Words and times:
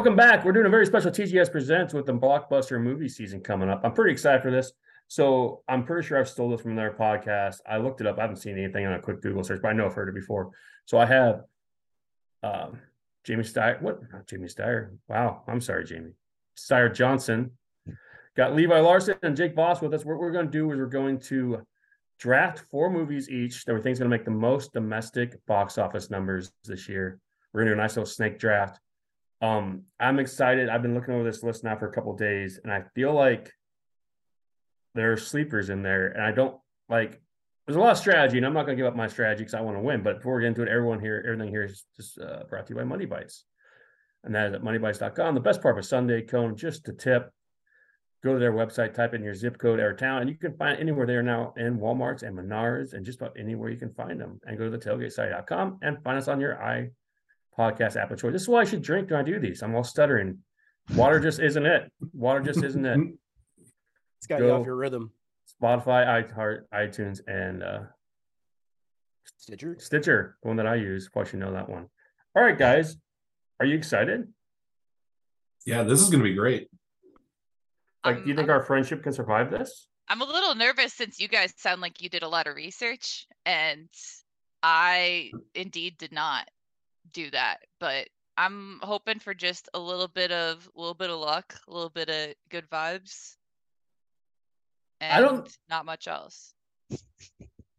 Welcome 0.00 0.16
back. 0.16 0.46
We're 0.46 0.52
doing 0.52 0.64
a 0.64 0.70
very 0.70 0.86
special 0.86 1.10
TGS 1.10 1.52
Presents 1.52 1.92
with 1.92 2.06
the 2.06 2.14
blockbuster 2.14 2.80
movie 2.80 3.06
season 3.06 3.42
coming 3.42 3.68
up. 3.68 3.82
I'm 3.84 3.92
pretty 3.92 4.12
excited 4.12 4.40
for 4.40 4.50
this. 4.50 4.72
So 5.08 5.62
I'm 5.68 5.84
pretty 5.84 6.08
sure 6.08 6.18
I've 6.18 6.26
stole 6.26 6.48
this 6.48 6.62
from 6.62 6.74
their 6.74 6.90
podcast. 6.90 7.56
I 7.68 7.76
looked 7.76 8.00
it 8.00 8.06
up. 8.06 8.16
I 8.16 8.22
haven't 8.22 8.36
seen 8.36 8.56
anything 8.56 8.86
on 8.86 8.94
a 8.94 8.98
quick 8.98 9.20
Google 9.20 9.44
search, 9.44 9.60
but 9.60 9.68
I 9.68 9.72
know 9.74 9.84
I've 9.84 9.92
heard 9.92 10.08
it 10.08 10.14
before. 10.14 10.52
So 10.86 10.96
I 10.96 11.04
have 11.04 11.42
um, 12.42 12.78
Jamie 13.24 13.44
Steyer. 13.44 13.82
What? 13.82 14.00
Not 14.10 14.26
Jamie 14.26 14.48
Steyer. 14.48 14.96
Wow. 15.06 15.42
I'm 15.46 15.60
sorry, 15.60 15.84
Jamie. 15.84 16.14
Steyer 16.56 16.94
Johnson. 16.94 17.50
Got 18.38 18.56
Levi 18.56 18.80
Larson 18.80 19.16
and 19.22 19.36
Jake 19.36 19.54
Vos 19.54 19.82
with 19.82 19.92
us. 19.92 20.06
What 20.06 20.18
we're 20.18 20.32
going 20.32 20.46
to 20.46 20.50
do 20.50 20.72
is 20.72 20.78
we're 20.78 20.86
going 20.86 21.18
to 21.24 21.60
draft 22.18 22.60
four 22.70 22.88
movies 22.88 23.28
each 23.28 23.66
that 23.66 23.74
we 23.74 23.82
think 23.82 23.92
is 23.92 23.98
going 23.98 24.10
to 24.10 24.16
make 24.16 24.24
the 24.24 24.30
most 24.30 24.72
domestic 24.72 25.44
box 25.44 25.76
office 25.76 26.08
numbers 26.08 26.52
this 26.64 26.88
year. 26.88 27.20
We're 27.52 27.64
going 27.64 27.68
to 27.68 27.74
do 27.74 27.80
a 27.80 27.82
nice 27.82 27.96
little 27.96 28.06
snake 28.06 28.38
draft. 28.38 28.80
Um, 29.40 29.84
I'm 29.98 30.18
excited. 30.18 30.68
I've 30.68 30.82
been 30.82 30.94
looking 30.94 31.14
over 31.14 31.24
this 31.24 31.42
list 31.42 31.64
now 31.64 31.76
for 31.76 31.88
a 31.88 31.92
couple 31.92 32.14
days, 32.16 32.60
and 32.62 32.72
I 32.72 32.84
feel 32.94 33.14
like 33.14 33.50
there 34.94 35.12
are 35.12 35.16
sleepers 35.16 35.70
in 35.70 35.82
there, 35.82 36.08
and 36.08 36.22
I 36.22 36.32
don't 36.32 36.56
like. 36.88 37.20
There's 37.66 37.76
a 37.76 37.80
lot 37.80 37.92
of 37.92 37.98
strategy, 37.98 38.36
and 38.36 38.46
I'm 38.46 38.52
not 38.52 38.66
going 38.66 38.76
to 38.76 38.82
give 38.82 38.90
up 38.90 38.96
my 38.96 39.06
strategy 39.06 39.44
because 39.44 39.54
I 39.54 39.60
want 39.60 39.76
to 39.76 39.82
win. 39.82 40.02
But 40.02 40.16
before 40.16 40.36
we 40.36 40.42
get 40.42 40.48
into 40.48 40.62
it, 40.62 40.68
everyone 40.68 41.00
here, 41.00 41.22
everything 41.24 41.52
here 41.52 41.64
is 41.64 41.84
just 41.96 42.18
uh, 42.18 42.42
brought 42.48 42.66
to 42.66 42.70
you 42.70 42.76
by 42.76 42.84
Money 42.84 43.06
Bites, 43.06 43.44
and 44.24 44.34
that 44.34 44.48
is 44.48 44.54
at 44.54 44.62
moneybites.com. 44.62 45.34
The 45.34 45.40
best 45.40 45.62
part 45.62 45.78
of 45.78 45.84
a 45.84 45.86
Sunday 45.86 46.22
cone, 46.22 46.56
just 46.56 46.88
a 46.88 46.92
tip. 46.92 47.30
Go 48.22 48.34
to 48.34 48.38
their 48.38 48.52
website, 48.52 48.92
type 48.92 49.14
in 49.14 49.22
your 49.22 49.34
zip 49.34 49.56
code 49.56 49.80
or 49.80 49.94
town, 49.94 50.20
and 50.20 50.28
you 50.28 50.36
can 50.36 50.54
find 50.58 50.78
anywhere 50.78 51.06
they 51.06 51.14
are 51.14 51.22
now 51.22 51.54
in 51.56 51.78
Walmart's 51.78 52.22
and 52.22 52.36
Menards 52.36 52.92
and 52.92 53.06
just 53.06 53.18
about 53.18 53.34
anywhere 53.38 53.70
you 53.70 53.78
can 53.78 53.94
find 53.94 54.20
them. 54.20 54.38
And 54.44 54.58
go 54.58 54.64
to 54.64 54.70
the 54.70 54.76
tailgatesite.com 54.76 55.78
and 55.80 56.02
find 56.04 56.18
us 56.18 56.28
on 56.28 56.38
your 56.38 56.62
i 56.62 56.90
podcast 57.58 57.96
app 57.96 58.10
of 58.10 58.20
choice. 58.20 58.32
This 58.32 58.42
is 58.42 58.48
why 58.48 58.60
I 58.60 58.64
should 58.64 58.82
drink 58.82 59.10
when 59.10 59.20
I 59.20 59.22
do 59.22 59.38
these. 59.38 59.62
I'm 59.62 59.74
all 59.74 59.84
stuttering. 59.84 60.38
Water 60.94 61.20
just 61.20 61.40
isn't 61.40 61.66
it. 61.66 61.90
Water 62.12 62.40
just 62.40 62.62
isn't 62.62 62.84
it. 62.84 62.98
It's 64.18 64.26
got 64.26 64.40
you 64.40 64.50
off 64.50 64.66
your 64.66 64.76
rhythm. 64.76 65.12
Spotify, 65.62 66.04
iHeart, 66.30 66.64
iTunes, 66.74 67.20
and 67.26 67.62
uh, 67.62 67.80
Stitcher. 69.38 69.76
Stitcher, 69.78 70.36
the 70.42 70.48
one 70.48 70.58
that 70.58 70.66
I 70.66 70.74
use. 70.74 71.08
Plus, 71.10 71.32
you 71.32 71.38
know 71.38 71.54
that 71.54 71.70
one. 71.70 71.86
All 72.36 72.42
right, 72.42 72.58
guys, 72.58 72.96
are 73.58 73.64
you 73.64 73.76
excited? 73.76 74.28
Yeah, 75.64 75.84
this 75.84 76.02
is 76.02 76.10
going 76.10 76.22
to 76.22 76.28
be 76.28 76.34
great. 76.34 76.68
Like, 78.04 78.22
do 78.24 78.28
you 78.28 78.36
think 78.36 78.50
our 78.50 78.62
friendship 78.62 79.02
can 79.02 79.14
survive 79.14 79.50
this? 79.50 79.88
I'm 80.06 80.20
a 80.20 80.26
little 80.26 80.54
nervous 80.54 80.92
since 80.92 81.18
you 81.18 81.28
guys 81.28 81.54
sound 81.56 81.80
like 81.80 82.02
you 82.02 82.10
did 82.10 82.22
a 82.22 82.28
lot 82.28 82.46
of 82.46 82.56
research, 82.56 83.26
and 83.46 83.88
I 84.62 85.30
indeed 85.54 85.96
did 85.98 86.12
not 86.12 86.46
do 87.12 87.30
that. 87.30 87.58
But 87.78 88.08
I'm 88.36 88.80
hoping 88.82 89.18
for 89.18 89.34
just 89.34 89.68
a 89.74 89.78
little 89.78 90.08
bit 90.08 90.32
of 90.32 90.68
a 90.76 90.78
little 90.80 90.94
bit 90.94 91.10
of 91.10 91.18
luck, 91.18 91.54
a 91.68 91.72
little 91.72 91.90
bit 91.90 92.08
of 92.08 92.34
good 92.50 92.68
vibes. 92.70 93.36
And 95.00 95.12
I 95.12 95.20
don't- 95.20 95.58
not 95.68 95.84
much 95.86 96.08
else. 96.08 96.54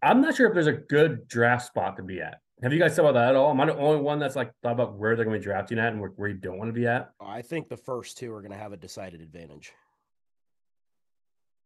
I'm 0.02 0.22
not 0.22 0.36
sure 0.36 0.48
if 0.48 0.54
there's 0.54 0.68
a 0.68 0.74
good 0.74 1.28
draft 1.28 1.68
spot 1.68 1.98
to 1.98 2.04
be 2.04 2.22
at. 2.22 2.42
Have 2.64 2.74
you 2.74 2.80
guys 2.80 2.96
thought 2.96 3.10
about 3.10 3.14
that 3.14 3.30
at 3.30 3.36
all? 3.36 3.52
Am 3.52 3.62
I 3.62 3.66
the 3.68 3.76
only 3.78 4.02
one 4.02 4.20
that's 4.20 4.36
like 4.36 4.52
thought 4.62 4.74
about 4.74 4.96
where 4.96 5.16
they're 5.16 5.26
going 5.26 5.36
to 5.36 5.40
be 5.40 5.44
drafting 5.44 5.80
at 5.80 5.94
and 5.94 6.02
where, 6.02 6.12
where 6.12 6.30
you 6.30 6.36
don't 6.38 6.58
want 6.58 6.70
to 6.70 6.74
be 6.74 6.88
at? 6.88 7.12
I 7.20 7.42
think 7.42 7.70
the 7.70 7.78
first 7.78 8.18
two 8.18 8.32
are 8.34 8.42
going 8.42 8.52
to 8.52 8.58
have 8.58 8.74
a 8.74 8.78
decided 8.78 9.22
advantage. 9.22 9.74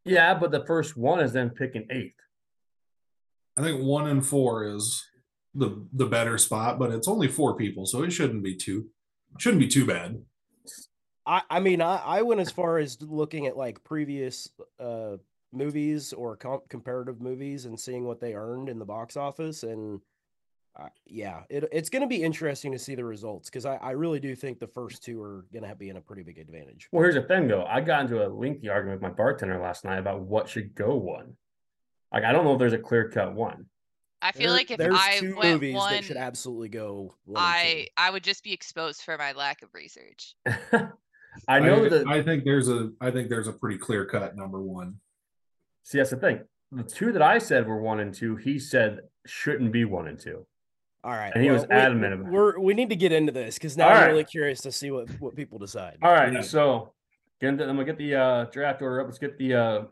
Yeah, 0.06 0.34
but 0.36 0.52
the 0.52 0.66
first 0.66 0.96
one 0.96 1.20
is 1.20 1.34
then 1.34 1.50
picking 1.50 1.88
eighth. 1.90 2.20
I 3.58 3.62
think 3.62 3.84
one 3.84 4.08
and 4.08 4.26
four 4.26 4.66
is 4.66 5.06
the 5.56 5.86
the 5.94 6.06
better 6.06 6.38
spot, 6.38 6.78
but 6.78 6.92
it's 6.92 7.08
only 7.08 7.28
four 7.28 7.56
people, 7.56 7.86
so 7.86 8.04
it 8.04 8.12
shouldn't 8.12 8.44
be 8.44 8.56
too 8.56 8.88
shouldn't 9.38 9.62
be 9.62 9.68
too 9.68 9.86
bad. 9.86 10.22
I, 11.26 11.42
I 11.50 11.60
mean, 11.60 11.82
I, 11.82 11.98
I 11.98 12.22
went 12.22 12.42
as 12.42 12.52
far 12.52 12.78
as 12.78 13.02
looking 13.02 13.48
at 13.48 13.58
like 13.58 13.84
previous 13.84 14.50
uh, 14.80 15.18
movies 15.52 16.14
or 16.14 16.38
com- 16.38 16.62
comparative 16.70 17.22
movies 17.22 17.66
and 17.66 17.80
seeing 17.80 18.06
what 18.06 18.20
they 18.20 18.36
earned 18.36 18.70
in 18.70 18.78
the 18.78 18.86
box 18.86 19.18
office. 19.18 19.64
And 19.64 20.02
uh, 20.76 20.90
yeah, 21.06 21.42
it, 21.50 21.68
it's 21.72 21.90
going 21.90 22.02
to 22.02 22.08
be 22.08 22.22
interesting 22.22 22.72
to 22.74 22.80
see 22.80 22.96
the 22.96 23.06
results 23.06 23.50
because 23.50 23.66
I, 23.66 23.76
I 23.78 23.92
really 23.92 24.20
do 24.20 24.36
think 24.36 24.60
the 24.60 24.68
first 24.68 25.04
two 25.04 25.22
are 25.22 25.46
going 25.52 25.68
to 25.68 25.76
be 25.76 25.90
in 25.90 25.98
a 25.98 26.02
pretty 26.02 26.24
big 26.24 26.38
advantage. 26.38 26.90
Well, 26.92 27.02
here's 27.02 27.16
the 27.16 27.24
thing 27.24 27.48
though. 27.48 27.66
I 27.66 27.82
got 27.82 28.02
into 28.02 28.26
a 28.26 28.30
lengthy 28.30 28.70
argument 28.70 29.02
with 29.02 29.10
my 29.10 29.16
bartender 29.16 29.60
last 29.60 29.84
night 29.84 30.00
about 30.00 30.22
what 30.22 30.50
should 30.50 30.76
go 30.76 30.96
one. 30.96 31.36
Like, 32.14 32.24
I 32.24 32.32
don't 32.32 32.46
know 32.46 32.54
if 32.54 32.60
there's 32.60 32.74
a 32.74 32.78
clear 32.78 33.10
cut 33.10 33.34
one. 33.34 33.66
I 34.28 34.32
feel 34.32 34.48
There- 34.50 34.58
like 34.58 34.72
if 34.72 34.78
there's 34.78 34.96
I 34.98 35.20
two 35.20 35.36
went 35.36 35.50
movies 35.54 35.76
one, 35.76 35.94
that 35.94 36.04
should 36.04 36.18
absolutely 36.18 36.70
go. 36.70 37.14
One 37.26 37.42
I 37.44 37.84
two. 37.86 37.92
I 37.98 38.10
would 38.10 38.24
just 38.24 38.44
be 38.44 38.54
exposed 38.54 39.02
for 39.04 39.18
my 39.18 39.34
lack 39.34 39.62
of 39.62 39.70
research. 39.74 40.36
I 41.48 41.60
know 41.60 41.86
I, 41.86 41.90
that. 41.90 42.08
I 42.08 42.24
think 42.24 42.44
there's 42.44 42.70
a 42.70 42.92
I 43.02 43.12
think 43.12 43.30
there's 43.30 43.48
a 43.48 43.54
pretty 43.54 43.78
clear 43.78 44.06
cut 44.06 44.36
number 44.36 44.62
one. 44.62 44.96
see, 45.84 45.98
that's 46.00 46.10
the 46.10 46.18
thing. 46.18 46.40
The 46.72 46.84
two 46.84 47.12
that 47.12 47.22
I 47.22 47.38
said 47.38 47.68
were 47.68 47.80
one 47.80 48.00
and 48.00 48.14
two, 48.14 48.36
he 48.36 48.58
said 48.60 49.02
shouldn't 49.26 49.72
be 49.72 49.86
one 49.86 50.08
and 50.08 50.20
two. 50.20 50.46
All 51.04 51.12
right, 51.12 51.32
and 51.36 51.44
he 51.44 51.52
was 51.52 51.62
we- 51.68 51.76
adamant 51.76 52.14
about 52.16 52.28
it. 52.28 52.32
We're 52.32 52.60
we 52.60 52.74
need 52.74 52.90
to 52.90 52.96
get 52.96 53.12
into 53.12 53.32
this 53.32 53.56
because 53.56 53.78
now 53.78 53.86
All 53.90 53.92
I'm 53.94 53.98
right. 54.02 54.08
really 54.08 54.24
curious 54.24 54.62
to 54.62 54.72
see 54.72 54.90
what 54.92 55.08
what 55.20 55.36
people 55.36 55.60
decide. 55.60 55.98
All 56.02 56.12
right, 56.12 56.34
Yeah. 56.34 56.42
so 56.42 56.94
get 57.40 57.50
I'm 57.50 57.58
gonna 57.58 57.84
get 57.86 57.98
the 58.00 58.16
uh, 58.16 58.46
draft 58.46 58.82
order 58.82 59.02
up. 59.02 59.08
Let's 59.08 59.20
get 59.20 59.38
the 59.38 59.54
uh, 59.54 59.84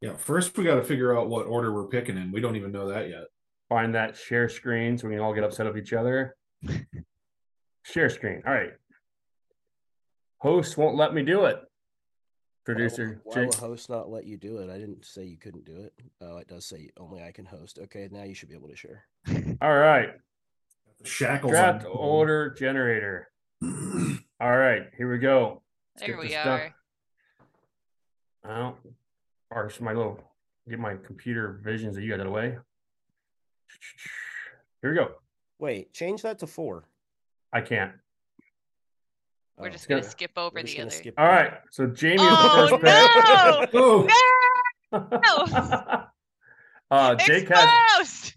Yeah, 0.00 0.14
first 0.16 0.56
we 0.56 0.64
got 0.64 0.76
to 0.76 0.82
figure 0.84 1.16
out 1.18 1.28
what 1.28 1.46
order 1.46 1.72
we're 1.72 1.88
picking 1.88 2.16
in. 2.16 2.32
We 2.32 2.40
don't 2.40 2.56
even 2.56 2.72
know 2.72 2.88
that 2.88 3.10
yet. 3.10 3.24
Find 3.68 3.94
that 3.94 4.16
share 4.16 4.48
screen 4.48 4.98
so 4.98 5.08
we 5.08 5.14
can 5.14 5.22
all 5.22 5.34
get 5.34 5.44
upset 5.44 5.66
with 5.66 5.76
each 5.78 5.92
other. 5.92 6.36
share 7.82 8.10
screen. 8.10 8.42
All 8.46 8.52
right. 8.52 8.72
Host 10.38 10.76
won't 10.76 10.96
let 10.96 11.14
me 11.14 11.22
do 11.22 11.44
it. 11.46 11.58
Producer 12.64 13.20
why 13.24 13.34
Jake. 13.34 13.50
will 13.50 13.68
host 13.68 13.90
not 13.90 14.10
let 14.10 14.24
you 14.24 14.36
do 14.38 14.58
it? 14.58 14.70
I 14.70 14.78
didn't 14.78 15.04
say 15.04 15.24
you 15.24 15.36
couldn't 15.36 15.66
do 15.66 15.80
it. 15.80 15.92
Oh, 16.22 16.38
it 16.38 16.48
does 16.48 16.64
say 16.64 16.88
only 16.98 17.22
I 17.22 17.30
can 17.30 17.44
host. 17.44 17.78
Okay, 17.82 18.08
now 18.10 18.22
you 18.22 18.34
should 18.34 18.48
be 18.48 18.54
able 18.54 18.68
to 18.68 18.76
share. 18.76 19.04
All 19.60 19.74
right. 19.76 20.10
Shackles 21.04 21.52
Draft 21.52 21.84
on. 21.84 21.90
order 21.92 22.50
generator. 22.50 23.28
All 23.62 24.56
right, 24.56 24.82
here 24.96 25.10
we 25.10 25.18
go. 25.18 25.62
Let's 25.94 26.06
There 26.06 26.16
get 26.16 26.22
we 26.22 26.28
this 26.28 26.36
done. 26.44 26.60
are. 26.60 26.74
Well, 28.46 28.78
or 29.50 29.68
should 29.70 29.82
my 29.82 29.92
little 29.92 30.18
get 30.68 30.78
my 30.78 30.96
computer 31.06 31.60
visions 31.62 31.96
that 31.96 32.02
you 32.02 32.14
out 32.14 32.20
of 32.20 32.26
the 32.26 32.32
way. 32.32 32.56
Here 34.82 34.90
we 34.90 34.96
go. 34.96 35.12
Wait, 35.58 35.92
change 35.92 36.22
that 36.22 36.38
to 36.40 36.46
four. 36.46 36.84
I 37.52 37.60
can't. 37.60 37.92
We're 39.56 39.68
Oh, 39.68 39.70
just 39.70 39.88
gonna 39.88 40.00
Good. 40.02 40.10
skip 40.10 40.32
we're 40.36 40.42
over 40.44 40.56
the 40.62 40.80
other. 40.88 40.90
skip 40.90 41.14
All 41.16 41.26
So 41.70 41.86
Jamie 41.86 42.16
Oh 42.20 42.66
is 42.66 42.70
the 42.70 42.78
first 42.78 42.82
pick. 42.82 43.74
no! 43.74 44.08
Oh, 44.92 46.06
uh, 46.90 47.14
Jake 47.16 47.48
has 47.48 48.34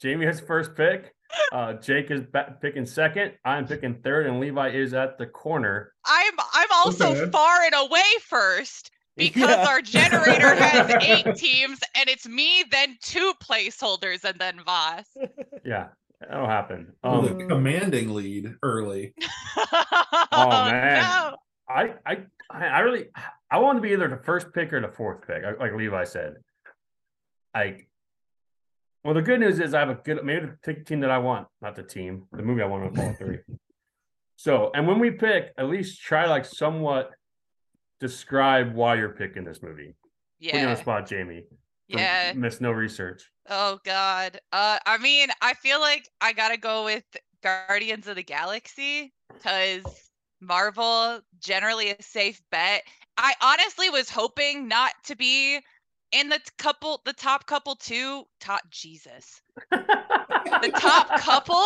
Jamie 0.00 0.26
has 0.26 0.40
first 0.40 0.74
pick. 0.76 1.12
Uh, 1.52 1.74
Jake 1.74 2.10
is 2.10 2.22
ba- 2.22 2.56
picking 2.60 2.86
second. 2.86 3.32
I'm 3.44 3.66
picking 3.66 3.96
third, 4.02 4.26
and 4.26 4.40
Levi 4.40 4.68
is 4.70 4.94
at 4.94 5.18
the 5.18 5.26
corner. 5.26 5.92
I'm 6.04 6.32
I'm 6.54 6.68
also 6.72 7.10
Okay. 7.10 7.30
far 7.30 7.62
and 7.64 7.74
away 7.74 8.02
first 8.22 8.90
because 9.18 9.48
Yeah. 9.50 9.66
our 9.68 9.80
generator 9.80 10.54
has 10.54 10.90
eight 11.02 11.34
teams 11.36 11.80
and 11.94 12.08
it's 12.08 12.26
me, 12.28 12.64
then 12.70 12.96
two 13.02 13.32
placeholders, 13.42 14.24
and 14.24 14.38
then 14.38 14.60
Vos. 14.64 15.04
Yeah, 15.64 15.88
that'll 16.20 16.46
happen. 16.46 16.92
Oh, 17.02 17.22
the 17.22 17.32
Um, 17.32 17.48
commanding 17.48 18.14
lead 18.14 18.54
early. 18.62 19.14
oh 20.32 20.64
man. 20.70 21.00
no! 21.00 21.36
I, 21.68 21.94
I, 22.06 22.16
I 22.50 22.66
I 22.66 22.78
really, 22.80 23.06
I 23.50 23.58
want 23.58 23.76
to 23.78 23.80
be 23.82 23.90
either 23.92 24.06
the 24.08 24.22
first 24.22 24.52
pick 24.54 24.72
or 24.72 24.80
the 24.80 24.88
fourth 24.88 25.26
pick, 25.26 25.42
like 25.42 25.58
like 25.58 25.72
Levi 25.72 26.04
said. 26.04 26.34
Like, 27.54 27.88
well, 29.02 29.14
the 29.14 29.22
good 29.22 29.40
news 29.40 29.58
is 29.58 29.74
I 29.74 29.80
have 29.80 29.88
a 29.88 29.94
good, 29.94 30.22
maybe 30.24 30.46
the 30.46 30.58
pick 30.62 30.86
team 30.86 31.00
that 31.00 31.10
I 31.10 31.18
want, 31.18 31.48
not 31.62 31.74
the 31.74 31.82
team, 31.82 32.26
the 32.32 32.42
movie 32.42 32.62
I 32.62 32.66
want 32.66 32.94
to 32.94 33.02
all 33.02 33.14
three. 33.14 33.38
So, 34.36 34.70
and 34.74 34.86
when 34.86 34.98
we 35.00 35.10
pick, 35.12 35.52
at 35.58 35.66
least 35.68 36.00
try 36.02 36.26
like 36.26 36.44
somewhat 36.44 37.10
describe 38.00 38.74
why 38.74 38.94
you're 38.96 39.10
picking 39.10 39.44
this 39.44 39.62
movie. 39.62 39.94
Put 40.40 40.52
you 40.52 40.58
on 40.58 40.64
the 40.64 40.70
Yeah, 40.70 40.74
spot, 40.74 41.06
Jamie. 41.08 41.44
yeah. 41.88 42.32
Miss 42.34 42.60
no 42.60 42.72
research. 42.72 43.30
Oh 43.48 43.78
God. 43.84 44.38
Uh, 44.52 44.78
I 44.86 44.98
mean, 44.98 45.28
I 45.40 45.54
feel 45.54 45.80
like 45.80 46.08
I 46.20 46.32
gotta 46.32 46.56
go 46.56 46.84
with 46.84 47.04
Guardians 47.42 48.06
of 48.08 48.16
the 48.16 48.22
Galaxy 48.22 49.12
because 49.32 49.84
Marvel 50.40 51.20
generally 51.38 51.90
a 51.90 52.02
safe 52.02 52.42
bet. 52.50 52.82
I 53.16 53.32
honestly 53.42 53.88
was 53.88 54.10
hoping 54.10 54.68
not 54.68 54.92
to 55.04 55.16
be 55.16 55.60
in 56.12 56.28
the 56.28 56.40
couple, 56.58 57.00
the 57.04 57.12
top 57.12 57.46
couple 57.46 57.76
two, 57.76 58.24
top 58.40 58.62
Jesus, 58.70 59.40
the 59.70 60.72
top 60.78 61.20
couple, 61.20 61.64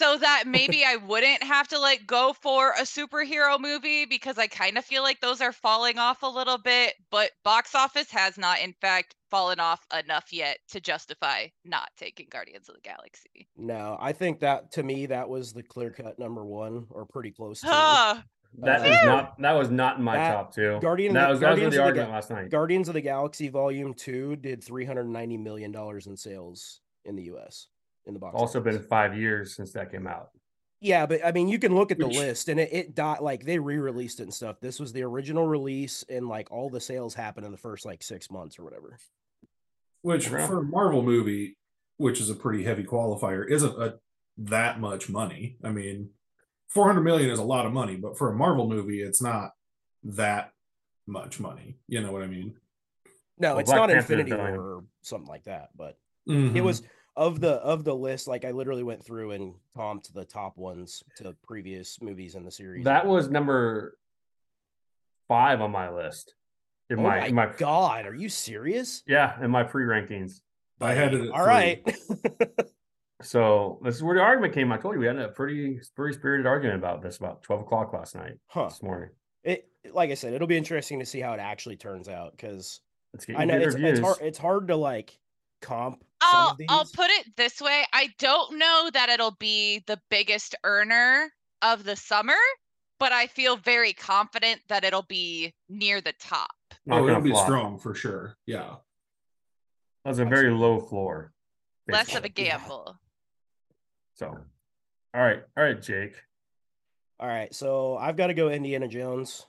so 0.00 0.16
that 0.18 0.44
maybe 0.46 0.84
I 0.84 0.96
wouldn't 0.96 1.42
have 1.42 1.68
to 1.68 1.78
like 1.78 2.06
go 2.06 2.32
for 2.32 2.70
a 2.72 2.82
superhero 2.82 3.58
movie 3.58 4.04
because 4.06 4.38
I 4.38 4.46
kind 4.46 4.78
of 4.78 4.84
feel 4.84 5.02
like 5.02 5.20
those 5.20 5.40
are 5.40 5.52
falling 5.52 5.98
off 5.98 6.22
a 6.22 6.26
little 6.28 6.58
bit. 6.58 6.94
But 7.10 7.30
box 7.44 7.74
office 7.74 8.10
has 8.10 8.38
not, 8.38 8.60
in 8.60 8.72
fact, 8.80 9.14
fallen 9.30 9.60
off 9.60 9.80
enough 10.04 10.32
yet 10.32 10.58
to 10.70 10.80
justify 10.80 11.46
not 11.64 11.90
taking 11.98 12.26
Guardians 12.30 12.68
of 12.68 12.76
the 12.76 12.80
Galaxy. 12.80 13.48
No, 13.56 13.96
I 14.00 14.12
think 14.12 14.40
that 14.40 14.72
to 14.72 14.82
me 14.82 15.06
that 15.06 15.28
was 15.28 15.52
the 15.52 15.62
clear 15.62 15.90
cut 15.90 16.18
number 16.18 16.44
one 16.44 16.86
or 16.90 17.04
pretty 17.04 17.30
close 17.32 17.60
to. 17.62 17.66
That 18.60 18.80
Uh, 18.80 18.84
is 18.84 19.04
not 19.04 19.38
that 19.40 19.52
was 19.52 19.70
not 19.70 19.98
in 19.98 20.04
my 20.04 20.16
That- 20.16 20.32
top 20.32 20.54
two. 20.54 20.78
Guardian- 20.80 21.12
that 21.14 21.28
was 21.28 21.40
that 21.40 21.50
was 21.50 21.56
Guardians 21.58 21.74
the 21.74 21.80
of 21.80 21.84
the 21.84 21.88
argument 21.88 22.12
last 22.12 22.30
night. 22.30 22.50
Guardians 22.50 22.88
of 22.88 22.94
the 22.94 23.00
Galaxy 23.02 23.48
Volume 23.48 23.92
Two 23.92 24.36
did 24.36 24.64
three 24.64 24.86
hundred 24.86 25.04
ninety 25.08 25.36
million 25.36 25.70
dollars 25.70 26.06
in 26.06 26.16
sales 26.16 26.80
in 27.04 27.14
the 27.14 27.24
U.S. 27.24 27.66
in 28.08 28.14
the 28.14 28.20
box. 28.20 28.34
also 28.36 28.60
office. 28.60 28.76
been 28.78 28.86
five 28.86 29.16
years 29.16 29.54
since 29.54 29.72
that 29.72 29.90
came 29.92 30.06
out. 30.06 30.30
Yeah, 30.80 31.06
but 31.06 31.24
I 31.24 31.32
mean, 31.32 31.48
you 31.48 31.58
can 31.58 31.74
look 31.74 31.90
at 31.90 31.98
the 31.98 32.06
Which- 32.06 32.16
list 32.16 32.48
and 32.48 32.58
it, 32.60 32.72
it 32.72 32.94
died 32.94 33.20
like 33.20 33.44
they 33.44 33.58
re-released 33.58 34.20
it 34.20 34.24
and 34.24 34.34
stuff. 34.34 34.60
This 34.60 34.78
was 34.80 34.92
the 34.92 35.02
original 35.02 35.46
release, 35.46 36.04
and 36.08 36.28
like 36.28 36.50
all 36.52 36.70
the 36.70 36.80
sales 36.80 37.14
happened 37.14 37.46
in 37.46 37.52
the 37.52 37.58
first 37.58 37.84
like 37.84 38.02
six 38.02 38.30
months 38.30 38.58
or 38.58 38.64
whatever. 38.64 38.96
Which 40.02 40.28
for 40.28 40.58
a 40.60 40.62
Marvel 40.62 41.02
movie, 41.02 41.56
which 41.96 42.20
is 42.20 42.30
a 42.30 42.34
pretty 42.34 42.62
heavy 42.64 42.84
qualifier, 42.84 43.48
isn't 43.50 43.80
a, 43.82 43.98
that 44.38 44.78
much 44.80 45.08
money. 45.08 45.56
I 45.64 45.70
mean, 45.70 46.10
400 46.68 47.00
million 47.02 47.30
is 47.30 47.40
a 47.40 47.44
lot 47.44 47.66
of 47.66 47.72
money, 47.72 47.96
but 47.96 48.16
for 48.16 48.30
a 48.32 48.36
Marvel 48.36 48.68
movie, 48.68 49.02
it's 49.02 49.20
not 49.20 49.50
that 50.04 50.52
much 51.08 51.40
money. 51.40 51.78
You 51.88 52.00
know 52.02 52.12
what 52.12 52.22
I 52.22 52.28
mean? 52.28 52.54
No, 53.40 53.50
Well, 53.52 53.58
it's 53.58 53.70
Black 53.70 53.80
not 53.80 53.88
Panther 53.90 54.12
Infinity. 54.20 54.36
War 54.36 54.60
or 54.76 54.84
something 55.02 55.28
like 55.28 55.44
that, 55.44 55.70
but 55.76 55.98
Mhm. 56.28 56.54
it 56.54 56.60
was 56.60 56.82
of 57.18 57.40
the 57.40 57.54
of 57.54 57.84
the 57.84 57.94
list. 57.94 58.28
Like 58.28 58.44
I 58.44 58.52
literally 58.52 58.84
went 58.84 59.04
through 59.04 59.32
and 59.32 59.54
comped 59.76 60.12
the 60.14 60.24
top 60.24 60.56
ones 60.56 61.02
to 61.16 61.34
previous 61.46 62.00
movies 62.00 62.36
in 62.36 62.44
the 62.44 62.50
series. 62.50 62.84
That 62.84 63.06
was 63.06 63.28
number 63.28 63.98
five 65.26 65.60
on 65.60 65.72
my 65.72 65.90
list. 65.90 66.34
In 66.90 67.00
oh 67.00 67.02
my, 67.02 67.20
my, 67.20 67.26
in 67.26 67.34
my 67.34 67.46
god, 67.58 68.06
are 68.06 68.14
you 68.14 68.28
serious? 68.28 69.02
yeah, 69.06 69.42
in 69.44 69.50
my 69.50 69.64
pre 69.64 69.84
rankings. 69.84 70.40
I 70.80 70.94
had 70.94 71.12
it. 71.12 71.22
at 71.22 71.28
All 71.30 71.38
three. 71.44 71.46
right. 71.46 71.96
So 73.20 73.80
this 73.82 73.96
is 73.96 74.02
where 74.04 74.14
the 74.14 74.20
argument 74.22 74.54
came. 74.54 74.70
I 74.70 74.78
told 74.78 74.94
you 74.94 75.00
we 75.00 75.06
had 75.06 75.18
a 75.18 75.28
pretty 75.28 75.80
pretty 75.96 76.16
spirited 76.16 76.46
argument 76.46 76.78
about 76.78 77.02
this 77.02 77.16
about 77.16 77.42
twelve 77.42 77.62
o'clock 77.62 77.92
last 77.92 78.14
night. 78.14 78.34
huh. 78.46 78.68
This 78.68 78.80
morning. 78.80 79.10
It 79.42 79.68
like 79.92 80.10
I 80.10 80.14
said, 80.14 80.34
it'll 80.34 80.46
be 80.46 80.56
interesting 80.56 81.00
to 81.00 81.04
see 81.04 81.18
how 81.18 81.32
it 81.32 81.40
actually 81.40 81.76
turns 81.76 82.08
out 82.08 82.30
because 82.36 82.80
It's 83.14 83.26
I 83.36 83.44
know 83.44 83.56
it's, 83.58 83.74
it's 83.74 83.98
hard. 83.98 84.18
It's 84.20 84.38
hard 84.38 84.68
to 84.68 84.76
like 84.76 85.18
comp. 85.60 86.04
Some 86.22 86.30
I'll 86.34 86.50
of 86.50 86.56
these. 86.58 86.66
I'll 86.70 86.84
put 86.94 87.10
it 87.10 87.36
this 87.36 87.60
way. 87.60 87.84
I 87.92 88.08
don't 88.18 88.58
know 88.58 88.90
that 88.92 89.08
it'll 89.08 89.36
be 89.38 89.82
the 89.86 90.00
biggest 90.10 90.54
earner 90.64 91.30
of 91.62 91.84
the 91.84 91.96
summer, 91.96 92.36
but 92.98 93.12
I 93.12 93.26
feel 93.26 93.56
very 93.56 93.92
confident 93.92 94.60
that 94.68 94.84
it'll 94.84 95.02
be 95.08 95.54
near 95.68 96.00
the 96.00 96.14
top. 96.20 96.50
Not 96.86 97.00
Oh, 97.02 97.08
it'll 97.08 97.20
be 97.20 97.30
flop. 97.30 97.46
strong 97.46 97.78
for 97.78 97.94
sure. 97.94 98.36
Yeah. 98.46 98.76
That's 100.04 100.18
a 100.18 100.24
very 100.24 100.50
low 100.50 100.80
floor. 100.80 101.32
Less 101.88 102.08
of 102.14 102.18
a 102.18 102.20
basically. 102.22 102.44
gamble. 102.44 102.96
So, 104.14 104.26
all 105.14 105.20
right, 105.22 105.42
all 105.56 105.64
right, 105.64 105.80
Jake. 105.80 106.16
All 107.20 107.28
right, 107.28 107.54
so 107.54 107.96
I've 107.96 108.16
got 108.16 108.28
to 108.28 108.34
go 108.34 108.48
Indiana 108.48 108.88
Jones. 108.88 109.46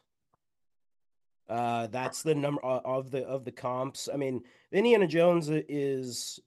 Uh, 1.50 1.88
that's 1.88 2.22
the 2.24 2.36
number 2.36 2.62
of 2.62 3.10
the 3.10 3.26
of 3.26 3.44
the 3.46 3.52
comps. 3.52 4.08
I 4.14 4.18
mean, 4.18 4.42
Indiana 4.72 5.08
Jones 5.08 5.50
is 5.50 6.40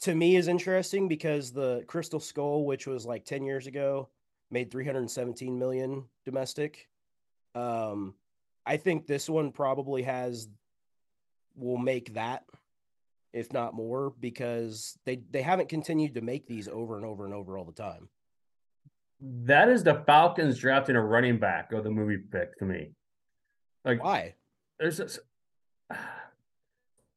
to 0.00 0.14
me 0.14 0.36
is 0.36 0.48
interesting 0.48 1.08
because 1.08 1.52
the 1.52 1.84
Crystal 1.86 2.20
Skull, 2.20 2.64
which 2.64 2.86
was 2.86 3.04
like 3.04 3.24
ten 3.24 3.44
years 3.44 3.66
ago, 3.66 4.08
made 4.50 4.70
three 4.70 4.86
hundred 4.86 5.10
seventeen 5.10 5.58
million 5.58 6.04
domestic. 6.24 6.88
Um, 7.54 8.14
I 8.64 8.76
think 8.76 9.06
this 9.06 9.28
one 9.28 9.52
probably 9.52 10.02
has 10.02 10.48
will 11.56 11.78
make 11.78 12.14
that, 12.14 12.44
if 13.32 13.52
not 13.52 13.74
more, 13.74 14.12
because 14.20 14.96
they 15.04 15.22
they 15.30 15.42
haven't 15.42 15.68
continued 15.68 16.14
to 16.14 16.20
make 16.20 16.46
these 16.46 16.68
over 16.68 16.96
and 16.96 17.04
over 17.04 17.24
and 17.24 17.34
over 17.34 17.58
all 17.58 17.64
the 17.64 17.72
time. 17.72 18.08
That 19.20 19.68
is 19.68 19.82
the 19.82 20.02
Falcons 20.06 20.58
drafting 20.58 20.94
a 20.94 21.02
running 21.02 21.38
back 21.38 21.72
of 21.72 21.82
the 21.82 21.90
movie 21.90 22.18
pick 22.18 22.58
to 22.58 22.64
me. 22.64 22.90
Like, 23.84 24.04
Why? 24.04 24.34
there's 24.78 24.98
this. 24.98 25.18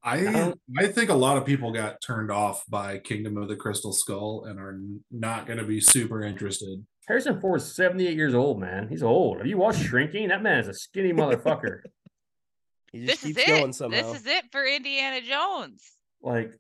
I 0.03 0.21
don't- 0.21 0.59
I 0.77 0.87
think 0.87 1.09
a 1.09 1.13
lot 1.15 1.37
of 1.37 1.45
people 1.45 1.71
got 1.71 2.01
turned 2.01 2.31
off 2.31 2.63
by 2.69 2.99
Kingdom 2.99 3.37
of 3.37 3.47
the 3.49 3.55
Crystal 3.55 3.91
Skull 3.93 4.45
and 4.45 4.59
are 4.59 4.79
not 5.11 5.45
going 5.45 5.59
to 5.59 5.65
be 5.65 5.81
super 5.81 6.21
interested. 6.23 6.85
Harrison 7.07 7.39
Ford 7.41 7.59
is 7.59 7.75
78 7.75 8.15
years 8.15 8.35
old, 8.35 8.59
man. 8.59 8.87
He's 8.87 9.01
old. 9.03 9.37
Have 9.37 9.47
you 9.47 9.57
watched 9.57 9.81
Shrinking? 9.81 10.27
That 10.29 10.43
man 10.43 10.59
is 10.59 10.67
a 10.67 10.73
skinny 10.73 11.11
motherfucker. 11.13 11.79
He 12.91 13.01
This 13.05 13.21
just 13.21 13.25
is 13.25 13.37
it. 13.37 13.45
going 13.47 13.71
somehow. 13.71 14.01
This 14.13 14.21
is 14.21 14.25
it 14.25 14.45
for 14.51 14.65
Indiana 14.65 15.21
Jones. 15.21 15.83
like, 16.23 16.53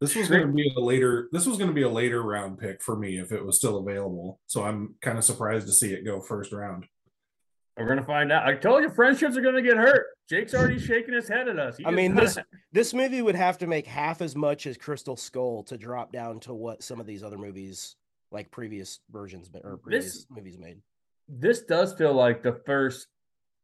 This 0.00 0.14
was 0.14 0.28
going 0.28 0.46
to 0.46 0.52
be 0.52 0.72
a 0.76 0.80
later. 0.80 1.28
This 1.32 1.44
was 1.44 1.56
going 1.56 1.66
to 1.70 1.74
be 1.74 1.82
a 1.82 1.88
later 1.88 2.22
round 2.22 2.58
pick 2.60 2.80
for 2.82 2.96
me 2.96 3.18
if 3.18 3.32
it 3.32 3.44
was 3.44 3.56
still 3.58 3.78
available. 3.78 4.38
So 4.46 4.62
I'm 4.62 4.94
kind 5.02 5.18
of 5.18 5.24
surprised 5.24 5.66
to 5.66 5.72
see 5.72 5.92
it 5.92 6.04
go 6.04 6.20
first 6.20 6.52
round. 6.52 6.86
We're 7.76 7.86
gonna 7.88 8.04
find 8.04 8.32
out. 8.32 8.46
I 8.46 8.54
told 8.54 8.82
you, 8.82 8.90
friendships 8.90 9.36
are 9.36 9.40
gonna 9.42 9.62
get 9.62 9.76
hurt. 9.76 10.06
Jake's 10.28 10.54
already 10.54 10.78
shaking 10.78 11.14
his 11.14 11.28
head 11.28 11.48
at 11.48 11.58
us. 11.58 11.76
He 11.76 11.84
I 11.86 11.90
mean, 11.90 12.12
kinda- 12.16 12.22
this 12.22 12.38
this 12.72 12.94
movie 12.94 13.22
would 13.22 13.34
have 13.34 13.58
to 13.58 13.66
make 13.66 13.86
half 13.86 14.20
as 14.22 14.34
much 14.34 14.66
as 14.66 14.76
Crystal 14.76 15.16
Skull 15.16 15.62
to 15.64 15.76
drop 15.76 16.12
down 16.12 16.40
to 16.40 16.54
what 16.54 16.82
some 16.82 17.00
of 17.00 17.06
these 17.06 17.22
other 17.22 17.38
movies, 17.38 17.96
like 18.30 18.50
previous 18.50 19.00
versions 19.10 19.50
ma- 19.52 19.60
or 19.62 19.76
previous 19.76 20.04
This- 20.14 20.26
movies, 20.30 20.58
made. 20.58 20.80
this 21.28 21.62
does 21.62 21.92
feel 21.94 22.12
like 22.12 22.42
the 22.42 22.54
first 22.66 23.08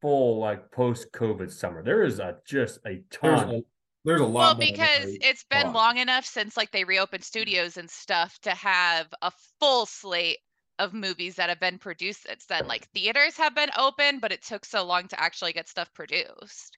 full 0.00 0.38
like 0.38 0.70
post-COVID 0.72 1.50
summer. 1.50 1.82
There 1.82 2.02
is 2.02 2.18
a 2.18 2.38
just 2.44 2.78
a 2.86 2.94
There's 2.96 3.04
ton. 3.10 3.54
a, 3.54 3.60
there's 4.04 4.20
a 4.20 4.24
lot. 4.26 4.58
Well, 4.58 4.66
because 4.68 5.04
than 5.04 5.18
it's 5.20 5.44
been 5.44 5.72
long 5.72 5.98
enough 5.98 6.24
since 6.24 6.56
like 6.56 6.70
they 6.72 6.82
reopened 6.84 7.22
studios 7.24 7.76
and 7.76 7.88
stuff 7.88 8.36
to 8.40 8.50
have 8.50 9.06
a 9.22 9.30
full 9.60 9.86
slate 9.86 10.38
of 10.82 10.92
movies 10.92 11.36
that 11.36 11.48
have 11.48 11.60
been 11.60 11.78
produced 11.78 12.24
since 12.24 12.44
then. 12.46 12.66
Like 12.66 12.88
theaters 12.90 13.36
have 13.36 13.54
been 13.54 13.70
open, 13.78 14.18
but 14.18 14.32
it 14.32 14.42
took 14.42 14.64
so 14.64 14.84
long 14.84 15.06
to 15.08 15.20
actually 15.20 15.52
get 15.52 15.68
stuff 15.68 15.92
produced. 15.94 16.76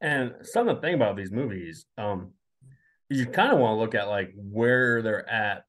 And 0.00 0.34
something 0.42 0.80
thing 0.80 0.94
about 0.94 1.16
these 1.16 1.30
movies, 1.30 1.86
um, 1.96 2.32
you 3.08 3.26
kind 3.26 3.52
of 3.52 3.58
want 3.58 3.76
to 3.76 3.80
look 3.80 3.94
at 3.94 4.08
like 4.08 4.32
where 4.34 5.02
they're 5.02 5.28
at 5.28 5.64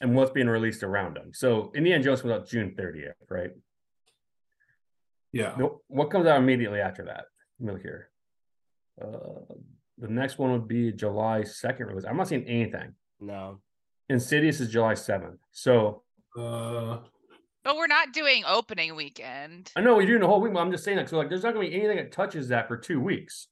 and 0.00 0.14
what's 0.14 0.30
being 0.30 0.48
released 0.48 0.82
around 0.82 1.16
them. 1.16 1.32
So 1.32 1.70
Indiana 1.74 2.02
Jones 2.02 2.22
was 2.22 2.32
out 2.32 2.48
June 2.48 2.74
30th, 2.78 3.12
right? 3.28 3.50
yeah. 5.32 5.54
What 5.88 6.10
comes 6.10 6.26
out 6.26 6.38
immediately 6.38 6.80
after 6.80 7.04
that? 7.04 7.26
Let 7.60 7.66
me 7.66 7.72
look 7.72 7.82
here. 7.82 8.08
Uh, 9.00 9.54
the 9.98 10.08
next 10.08 10.38
one 10.38 10.52
would 10.52 10.66
be 10.66 10.92
July 10.92 11.42
2nd 11.42 11.86
release. 11.86 12.04
I'm 12.04 12.16
not 12.16 12.28
seeing 12.28 12.44
anything. 12.44 12.94
No, 13.20 13.60
Insidious 14.08 14.60
is 14.60 14.70
July 14.70 14.94
7th. 14.94 15.38
So 15.52 16.02
Uh, 16.36 16.98
But 17.64 17.76
we're 17.76 17.86
not 17.86 18.12
doing 18.12 18.44
opening 18.46 18.94
weekend. 18.94 19.72
I 19.76 19.80
know 19.80 19.96
we're 19.96 20.06
doing 20.06 20.20
the 20.20 20.26
whole 20.26 20.40
week, 20.40 20.52
but 20.52 20.60
I'm 20.60 20.70
just 20.70 20.84
saying 20.84 20.98
that. 20.98 21.08
So 21.08 21.16
like, 21.16 21.28
there's 21.28 21.42
not 21.42 21.54
gonna 21.54 21.66
be 21.68 21.74
anything 21.74 21.96
that 21.96 22.12
touches 22.12 22.48
that 22.48 22.68
for 22.68 22.76
two 22.76 23.00
weeks. 23.00 23.48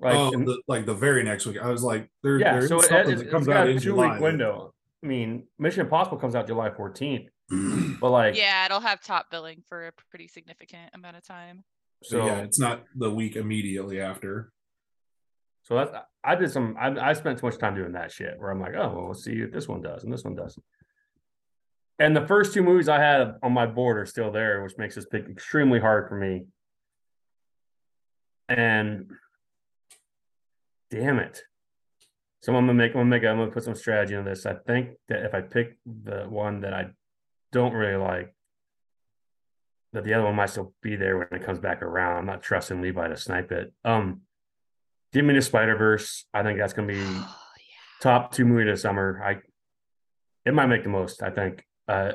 Like, 0.00 0.14
oh, 0.14 0.32
and- 0.32 0.46
the, 0.46 0.60
like 0.66 0.86
the 0.86 0.94
very 0.94 1.22
next 1.22 1.46
week. 1.46 1.58
I 1.62 1.68
was 1.70 1.82
like, 1.82 2.10
there, 2.22 2.38
yeah. 2.38 2.52
there 2.54 2.62
is 2.64 2.68
So 2.68 2.80
it, 2.80 2.84
something 2.86 3.12
it's, 3.12 3.22
that 3.22 3.30
comes 3.30 3.48
out 3.48 3.68
in 3.68 3.76
two 3.78 3.90
July. 3.90 4.12
week 4.14 4.20
window. 4.20 4.74
I 5.02 5.06
mean, 5.06 5.46
Mission 5.58 5.80
Impossible 5.82 6.18
comes 6.18 6.34
out 6.34 6.46
July 6.46 6.68
14th, 6.70 7.28
but 8.00 8.10
like, 8.10 8.36
Yeah, 8.36 8.66
it'll 8.66 8.80
have 8.80 9.00
top 9.02 9.30
billing 9.30 9.62
for 9.68 9.86
a 9.86 9.92
pretty 10.10 10.28
significant 10.28 10.90
amount 10.94 11.16
of 11.16 11.22
time. 11.26 11.64
So 12.02 12.18
so 12.20 12.26
yeah, 12.26 12.38
it's 12.40 12.58
not 12.58 12.84
the 12.94 13.10
week 13.10 13.36
immediately 13.36 14.00
after. 14.00 14.52
So 15.62 15.76
that's 15.76 15.92
I 16.24 16.34
did 16.34 16.50
some 16.50 16.74
I, 16.80 16.88
I 17.10 17.12
spent 17.12 17.38
too 17.38 17.46
much 17.46 17.58
time 17.58 17.74
doing 17.74 17.92
that 17.92 18.10
shit 18.10 18.34
where 18.38 18.50
I'm 18.50 18.58
like, 18.60 18.74
oh 18.74 18.92
well, 18.94 19.08
let's 19.08 19.22
see 19.24 19.32
if 19.40 19.52
this 19.52 19.68
one 19.68 19.82
does 19.82 20.02
and 20.04 20.12
this 20.12 20.24
one 20.24 20.34
does. 20.34 20.58
And 22.00 22.16
the 22.16 22.26
first 22.26 22.54
two 22.54 22.62
movies 22.62 22.88
I 22.88 22.98
had 22.98 23.34
on 23.42 23.52
my 23.52 23.66
board 23.66 23.98
are 23.98 24.06
still 24.06 24.32
there, 24.32 24.62
which 24.62 24.78
makes 24.78 24.94
this 24.94 25.04
pick 25.04 25.28
extremely 25.28 25.78
hard 25.78 26.08
for 26.08 26.16
me. 26.16 26.46
And 28.48 29.10
damn 30.90 31.18
it. 31.18 31.42
So 32.40 32.56
I'm 32.56 32.66
gonna 32.66 32.72
make 32.72 32.92
I'm 32.92 33.00
gonna 33.00 33.10
make 33.10 33.24
I'm 33.24 33.36
gonna 33.36 33.50
put 33.50 33.64
some 33.64 33.74
strategy 33.74 34.16
on 34.16 34.24
this. 34.24 34.46
I 34.46 34.54
think 34.54 34.92
that 35.08 35.26
if 35.26 35.34
I 35.34 35.42
pick 35.42 35.76
the 35.84 36.22
one 36.22 36.62
that 36.62 36.72
I 36.72 36.86
don't 37.52 37.74
really 37.74 38.02
like, 38.02 38.34
that 39.92 40.04
the 40.04 40.14
other 40.14 40.24
one 40.24 40.36
might 40.36 40.48
still 40.48 40.72
be 40.80 40.96
there 40.96 41.18
when 41.18 41.28
it 41.38 41.44
comes 41.44 41.58
back 41.58 41.82
around. 41.82 42.16
I'm 42.16 42.26
not 42.26 42.42
trusting 42.42 42.80
Levi 42.80 43.08
to 43.08 43.16
snipe 43.18 43.52
it. 43.52 43.74
Um 43.84 44.22
Give 45.12 45.24
me 45.24 45.34
the 45.34 45.42
Spider 45.42 45.76
Verse. 45.76 46.24
I 46.32 46.42
think 46.42 46.58
that's 46.58 46.72
gonna 46.72 46.88
be 46.88 47.02
Oh, 47.04 47.36
top 48.00 48.32
two 48.32 48.46
movie 48.46 48.64
this 48.64 48.80
summer. 48.80 49.20
I 49.22 49.42
it 50.46 50.54
might 50.54 50.68
make 50.68 50.82
the 50.82 50.88
most. 50.88 51.22
I 51.22 51.28
think. 51.28 51.62
Uh, 51.90 52.12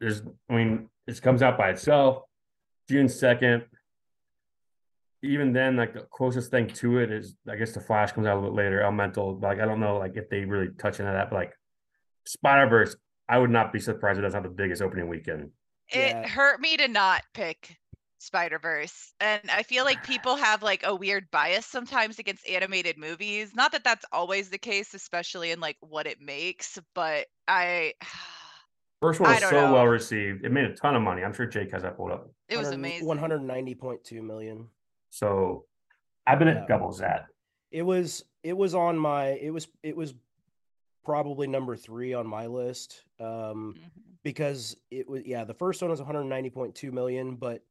there's, 0.00 0.22
I 0.48 0.54
mean, 0.54 0.88
it 1.06 1.20
comes 1.20 1.42
out 1.42 1.58
by 1.58 1.68
itself, 1.70 2.22
June 2.88 3.08
second. 3.08 3.64
Even 5.22 5.52
then, 5.52 5.76
like 5.76 5.92
the 5.92 6.06
closest 6.10 6.50
thing 6.50 6.68
to 6.68 6.98
it 6.98 7.10
is, 7.10 7.34
I 7.46 7.56
guess, 7.56 7.72
the 7.72 7.80
Flash 7.80 8.12
comes 8.12 8.26
out 8.26 8.34
a 8.34 8.40
little 8.40 8.54
bit 8.54 8.64
later. 8.64 8.80
Elemental, 8.80 9.38
like 9.40 9.60
I 9.60 9.66
don't 9.66 9.80
know, 9.80 9.98
like 9.98 10.16
if 10.16 10.30
they 10.30 10.44
really 10.44 10.68
touch 10.78 11.00
into 11.00 11.12
that, 11.12 11.28
but 11.28 11.36
like 11.36 11.52
Spider 12.24 12.68
Verse, 12.68 12.96
I 13.28 13.36
would 13.38 13.50
not 13.50 13.72
be 13.72 13.80
surprised 13.80 14.18
if 14.18 14.20
it 14.20 14.26
doesn't 14.26 14.42
have 14.42 14.50
the 14.50 14.56
biggest 14.56 14.80
opening 14.80 15.08
weekend. 15.08 15.50
It 15.90 16.16
Yeah. 16.16 16.28
hurt 16.28 16.60
me 16.60 16.76
to 16.78 16.88
not 16.88 17.24
pick 17.34 17.76
Spider 18.18 18.58
Verse, 18.58 19.12
and 19.20 19.42
I 19.50 19.64
feel 19.64 19.84
like 19.84 20.02
people 20.04 20.36
have 20.48 20.62
like 20.62 20.82
a 20.84 20.94
weird 20.94 21.30
bias 21.32 21.66
sometimes 21.66 22.18
against 22.18 22.48
animated 22.48 22.96
movies. 22.96 23.54
Not 23.54 23.72
that 23.72 23.84
that's 23.84 24.06
always 24.12 24.48
the 24.50 24.58
case, 24.58 24.94
especially 24.94 25.50
in 25.50 25.60
like 25.60 25.76
what 25.80 26.06
it 26.06 26.20
makes, 26.22 26.78
but 26.94 27.26
I. 27.48 27.92
First 29.00 29.20
one 29.20 29.30
I 29.30 29.34
was 29.34 29.42
so 29.44 29.50
know. 29.66 29.72
well 29.74 29.86
received. 29.86 30.44
It 30.44 30.50
made 30.50 30.64
a 30.64 30.74
ton 30.74 30.96
of 30.96 31.02
money. 31.02 31.22
I'm 31.22 31.32
sure 31.32 31.46
Jake 31.46 31.70
has 31.72 31.82
that 31.82 31.96
pulled 31.96 32.10
up. 32.10 32.28
It 32.48 32.56
was 32.56 32.68
amazing. 32.70 33.06
One 33.06 33.18
hundred 33.18 33.42
ninety 33.42 33.74
point 33.74 34.02
two 34.02 34.22
million. 34.22 34.66
So 35.10 35.64
I've 36.26 36.38
been 36.38 36.48
Yeah. 36.48 36.62
at 36.62 36.68
doubles 36.68 36.98
that. 36.98 37.26
It 37.70 37.82
was 37.82 38.24
it 38.42 38.56
was 38.56 38.74
on 38.74 38.98
my 38.98 39.28
it 39.28 39.50
was 39.50 39.68
it 39.82 39.96
was 39.96 40.14
probably 41.04 41.46
number 41.46 41.76
three 41.76 42.12
on 42.12 42.26
my 42.26 42.46
list. 42.46 43.04
Um 43.20 43.74
Mhm. 43.78 43.90
because 44.24 44.76
it 44.90 45.08
was 45.08 45.22
yeah, 45.24 45.44
the 45.44 45.54
first 45.54 45.80
one 45.80 45.90
was 45.90 46.00
190.2 46.00 46.92
million, 46.92 47.36
but 47.36 47.62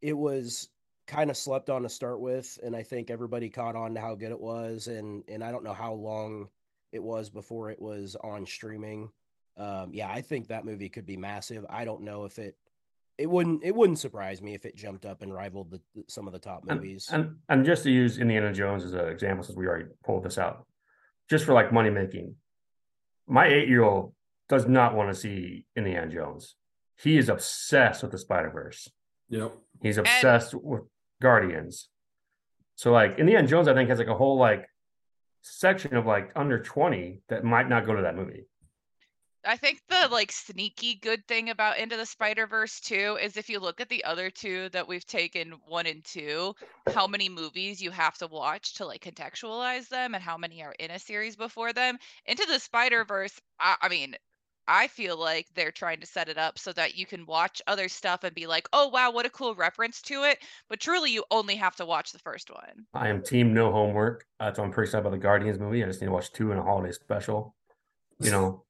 it 0.00 0.16
was 0.16 0.68
kind 1.08 1.28
of 1.30 1.36
slept 1.36 1.70
on 1.70 1.82
to 1.82 1.88
start 1.88 2.20
with, 2.20 2.56
and 2.62 2.76
I 2.76 2.82
think 2.84 3.10
everybody 3.10 3.48
caught 3.50 3.74
on 3.74 3.94
to 3.94 4.00
how 4.00 4.14
good 4.14 4.30
it 4.30 4.40
was, 4.40 4.86
and 4.86 5.24
and 5.28 5.42
I 5.42 5.50
don't 5.50 5.64
know 5.64 5.72
how 5.74 5.92
long 5.92 6.48
it 6.92 7.02
was 7.02 7.30
before 7.30 7.70
it 7.70 7.80
was 7.82 8.14
on 8.16 8.46
streaming. 8.46 9.10
Um, 9.58 9.90
yeah, 9.92 10.08
I 10.10 10.20
think 10.20 10.48
that 10.48 10.64
movie 10.64 10.88
could 10.88 11.04
be 11.06 11.16
massive. 11.16 11.66
I 11.68 11.84
don't 11.84 12.02
know 12.02 12.24
if 12.24 12.38
it 12.38 12.56
it 13.18 13.28
wouldn't 13.28 13.64
it 13.64 13.74
wouldn't 13.74 13.98
surprise 13.98 14.40
me 14.40 14.54
if 14.54 14.64
it 14.64 14.76
jumped 14.76 15.04
up 15.04 15.22
and 15.22 15.34
rivaled 15.34 15.70
the, 15.72 15.80
the- 15.94 16.04
some 16.08 16.26
of 16.28 16.32
the 16.32 16.38
top 16.38 16.64
movies. 16.64 17.08
and 17.12 17.36
and 17.48 17.64
just 17.64 17.82
to 17.82 17.90
use 17.90 18.18
Indiana 18.18 18.52
Jones 18.52 18.84
as 18.84 18.92
an 18.92 19.08
example, 19.08 19.44
since 19.44 19.58
we 19.58 19.66
already 19.66 19.86
pulled 20.04 20.22
this 20.24 20.38
out, 20.38 20.64
just 21.28 21.44
for 21.44 21.52
like 21.52 21.72
money 21.72 21.90
making, 21.90 22.36
my 23.26 23.46
eight 23.48 23.68
year 23.68 23.82
old 23.82 24.14
does 24.48 24.66
not 24.68 24.94
want 24.94 25.08
to 25.12 25.14
see 25.14 25.64
Indiana 25.76 26.08
Jones. 26.08 26.54
He 26.96 27.18
is 27.18 27.28
obsessed 27.28 28.02
with 28.02 28.12
the 28.12 28.18
Spider 28.18 28.50
Verse. 28.50 28.88
Yep. 29.28 29.52
He's 29.82 29.98
obsessed 29.98 30.54
with 30.54 30.82
Guardians. 31.20 31.88
So 32.76 32.92
like 32.92 33.18
Indiana 33.18 33.46
Jones, 33.48 33.66
I 33.66 33.74
think 33.74 33.88
has 33.90 33.98
like 33.98 34.06
a 34.08 34.14
whole 34.14 34.38
like 34.38 34.66
section 35.42 35.96
of 35.96 36.06
like 36.06 36.30
under 36.36 36.62
twenty 36.62 37.22
that 37.28 37.42
might 37.44 37.68
not 37.68 37.84
go 37.84 37.94
to 37.96 38.02
that 38.02 38.14
movie. 38.16 38.46
I 39.44 39.56
think 39.56 39.80
the 39.88 40.08
like 40.10 40.32
sneaky 40.32 40.96
good 40.96 41.26
thing 41.26 41.50
about 41.50 41.78
Into 41.78 41.96
the 41.96 42.06
Spider 42.06 42.46
Verse 42.46 42.80
too 42.80 43.18
is 43.20 43.36
if 43.36 43.48
you 43.48 43.60
look 43.60 43.80
at 43.80 43.88
the 43.88 44.04
other 44.04 44.30
two 44.30 44.68
that 44.70 44.86
we've 44.86 45.06
taken 45.06 45.54
one 45.66 45.86
and 45.86 46.04
two, 46.04 46.54
how 46.92 47.06
many 47.06 47.28
movies 47.28 47.80
you 47.80 47.90
have 47.90 48.18
to 48.18 48.26
watch 48.26 48.74
to 48.74 48.86
like 48.86 49.02
contextualize 49.02 49.88
them 49.88 50.14
and 50.14 50.22
how 50.22 50.36
many 50.36 50.62
are 50.62 50.74
in 50.78 50.90
a 50.90 50.98
series 50.98 51.36
before 51.36 51.72
them. 51.72 51.98
Into 52.26 52.46
the 52.46 52.58
Spider 52.58 53.04
Verse, 53.04 53.40
I, 53.60 53.76
I 53.82 53.88
mean, 53.88 54.16
I 54.66 54.86
feel 54.88 55.16
like 55.16 55.46
they're 55.54 55.72
trying 55.72 56.00
to 56.00 56.06
set 56.06 56.28
it 56.28 56.36
up 56.36 56.58
so 56.58 56.72
that 56.74 56.94
you 56.94 57.06
can 57.06 57.24
watch 57.24 57.62
other 57.66 57.88
stuff 57.88 58.24
and 58.24 58.34
be 58.34 58.46
like, 58.46 58.68
oh 58.72 58.88
wow, 58.88 59.10
what 59.10 59.24
a 59.24 59.30
cool 59.30 59.54
reference 59.54 60.02
to 60.02 60.24
it. 60.24 60.38
But 60.68 60.80
truly, 60.80 61.10
you 61.10 61.24
only 61.30 61.56
have 61.56 61.74
to 61.76 61.86
watch 61.86 62.12
the 62.12 62.18
first 62.18 62.50
one. 62.50 62.86
I 62.92 63.08
am 63.08 63.22
team 63.22 63.54
no 63.54 63.72
homework. 63.72 64.26
Uh, 64.40 64.52
so 64.52 64.62
I'm 64.62 64.70
pretty 64.70 64.88
excited 64.88 65.06
about 65.06 65.12
the 65.12 65.22
Guardians 65.22 65.58
movie. 65.58 65.82
I 65.82 65.86
just 65.86 66.02
need 66.02 66.08
to 66.08 66.12
watch 66.12 66.32
two 66.32 66.52
in 66.52 66.58
a 66.58 66.62
holiday 66.62 66.92
special. 66.92 67.54
You 68.20 68.30
know, 68.30 68.64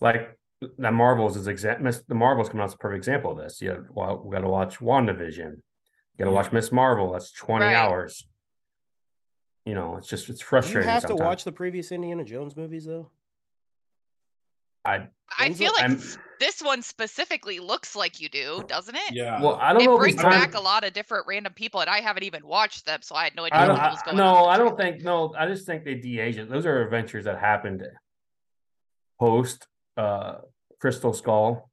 like 0.00 0.36
that 0.78 0.92
Marvels 0.92 1.36
is 1.36 1.46
exact. 1.46 1.82
The 2.08 2.14
Marvels 2.14 2.48
coming 2.48 2.62
out 2.62 2.68
is 2.68 2.74
a 2.74 2.78
perfect 2.78 2.98
example 2.98 3.32
of 3.32 3.38
this. 3.38 3.60
You 3.62 3.86
well, 3.90 4.22
we 4.24 4.32
got 4.34 4.42
to 4.42 4.48
watch 4.48 4.78
WandaVision. 4.78 5.52
You 5.56 6.18
got 6.18 6.24
to 6.26 6.30
watch 6.32 6.46
mm-hmm. 6.46 6.56
Miss 6.56 6.72
Marvel. 6.72 7.12
That's 7.12 7.32
20 7.32 7.64
Right. 7.64 7.74
hours. 7.74 8.26
You 9.64 9.74
know, 9.74 9.96
it's 9.96 10.08
just 10.08 10.28
it's 10.28 10.38
Do 10.40 10.44
you 10.44 10.48
frustrating. 10.48 10.90
have 10.90 11.06
to 11.06 11.14
watch 11.14 11.44
the 11.44 11.52
previous 11.52 11.92
Indiana 11.92 12.24
Jones 12.24 12.56
movies 12.56 12.84
though? 12.86 13.10
I 14.84 15.08
I 15.38 15.52
feel 15.52 15.72
like 15.72 15.82
I'm- 15.82 16.00
this 16.40 16.62
one 16.62 16.80
specifically 16.80 17.58
looks 17.60 17.94
like 17.94 18.18
you 18.20 18.30
do, 18.30 18.64
doesn't 18.66 18.94
it? 18.94 19.12
Yeah. 19.12 19.40
well, 19.42 19.56
I 19.56 19.74
don't 19.74 19.82
it 19.82 19.84
know 19.84 19.94
if 19.96 20.00
brings 20.00 20.14
it's 20.14 20.22
time- 20.22 20.32
back 20.32 20.54
a 20.54 20.60
lot 20.60 20.84
of 20.84 20.94
different 20.94 21.26
random 21.26 21.52
people, 21.52 21.80
and 21.82 21.90
I 21.90 22.00
haven't 22.00 22.22
even 22.22 22.46
watched 22.46 22.86
them, 22.86 23.00
so 23.02 23.14
I 23.14 23.24
had 23.24 23.36
no 23.36 23.44
idea 23.44 23.58
I 23.58 23.68
what 23.68 23.90
was 23.90 24.00
I, 24.00 24.04
going 24.06 24.16
no, 24.16 24.24
on. 24.24 24.36
in 24.38 24.42
the 24.44 24.48
I 24.48 24.56
don't 24.58 24.76
think 24.78 25.02
no. 25.02 25.34
I 25.38 25.46
just 25.46 25.66
think 25.66 25.84
they 25.84 25.94
de-age 25.96 26.38
it. 26.38 26.48
Those 26.48 26.64
are 26.64 26.82
adventures 26.82 27.26
that 27.26 27.38
happened 27.38 27.86
post 29.18 29.66
uh 29.96 30.36
Crystal 30.80 31.12
Skull, 31.12 31.70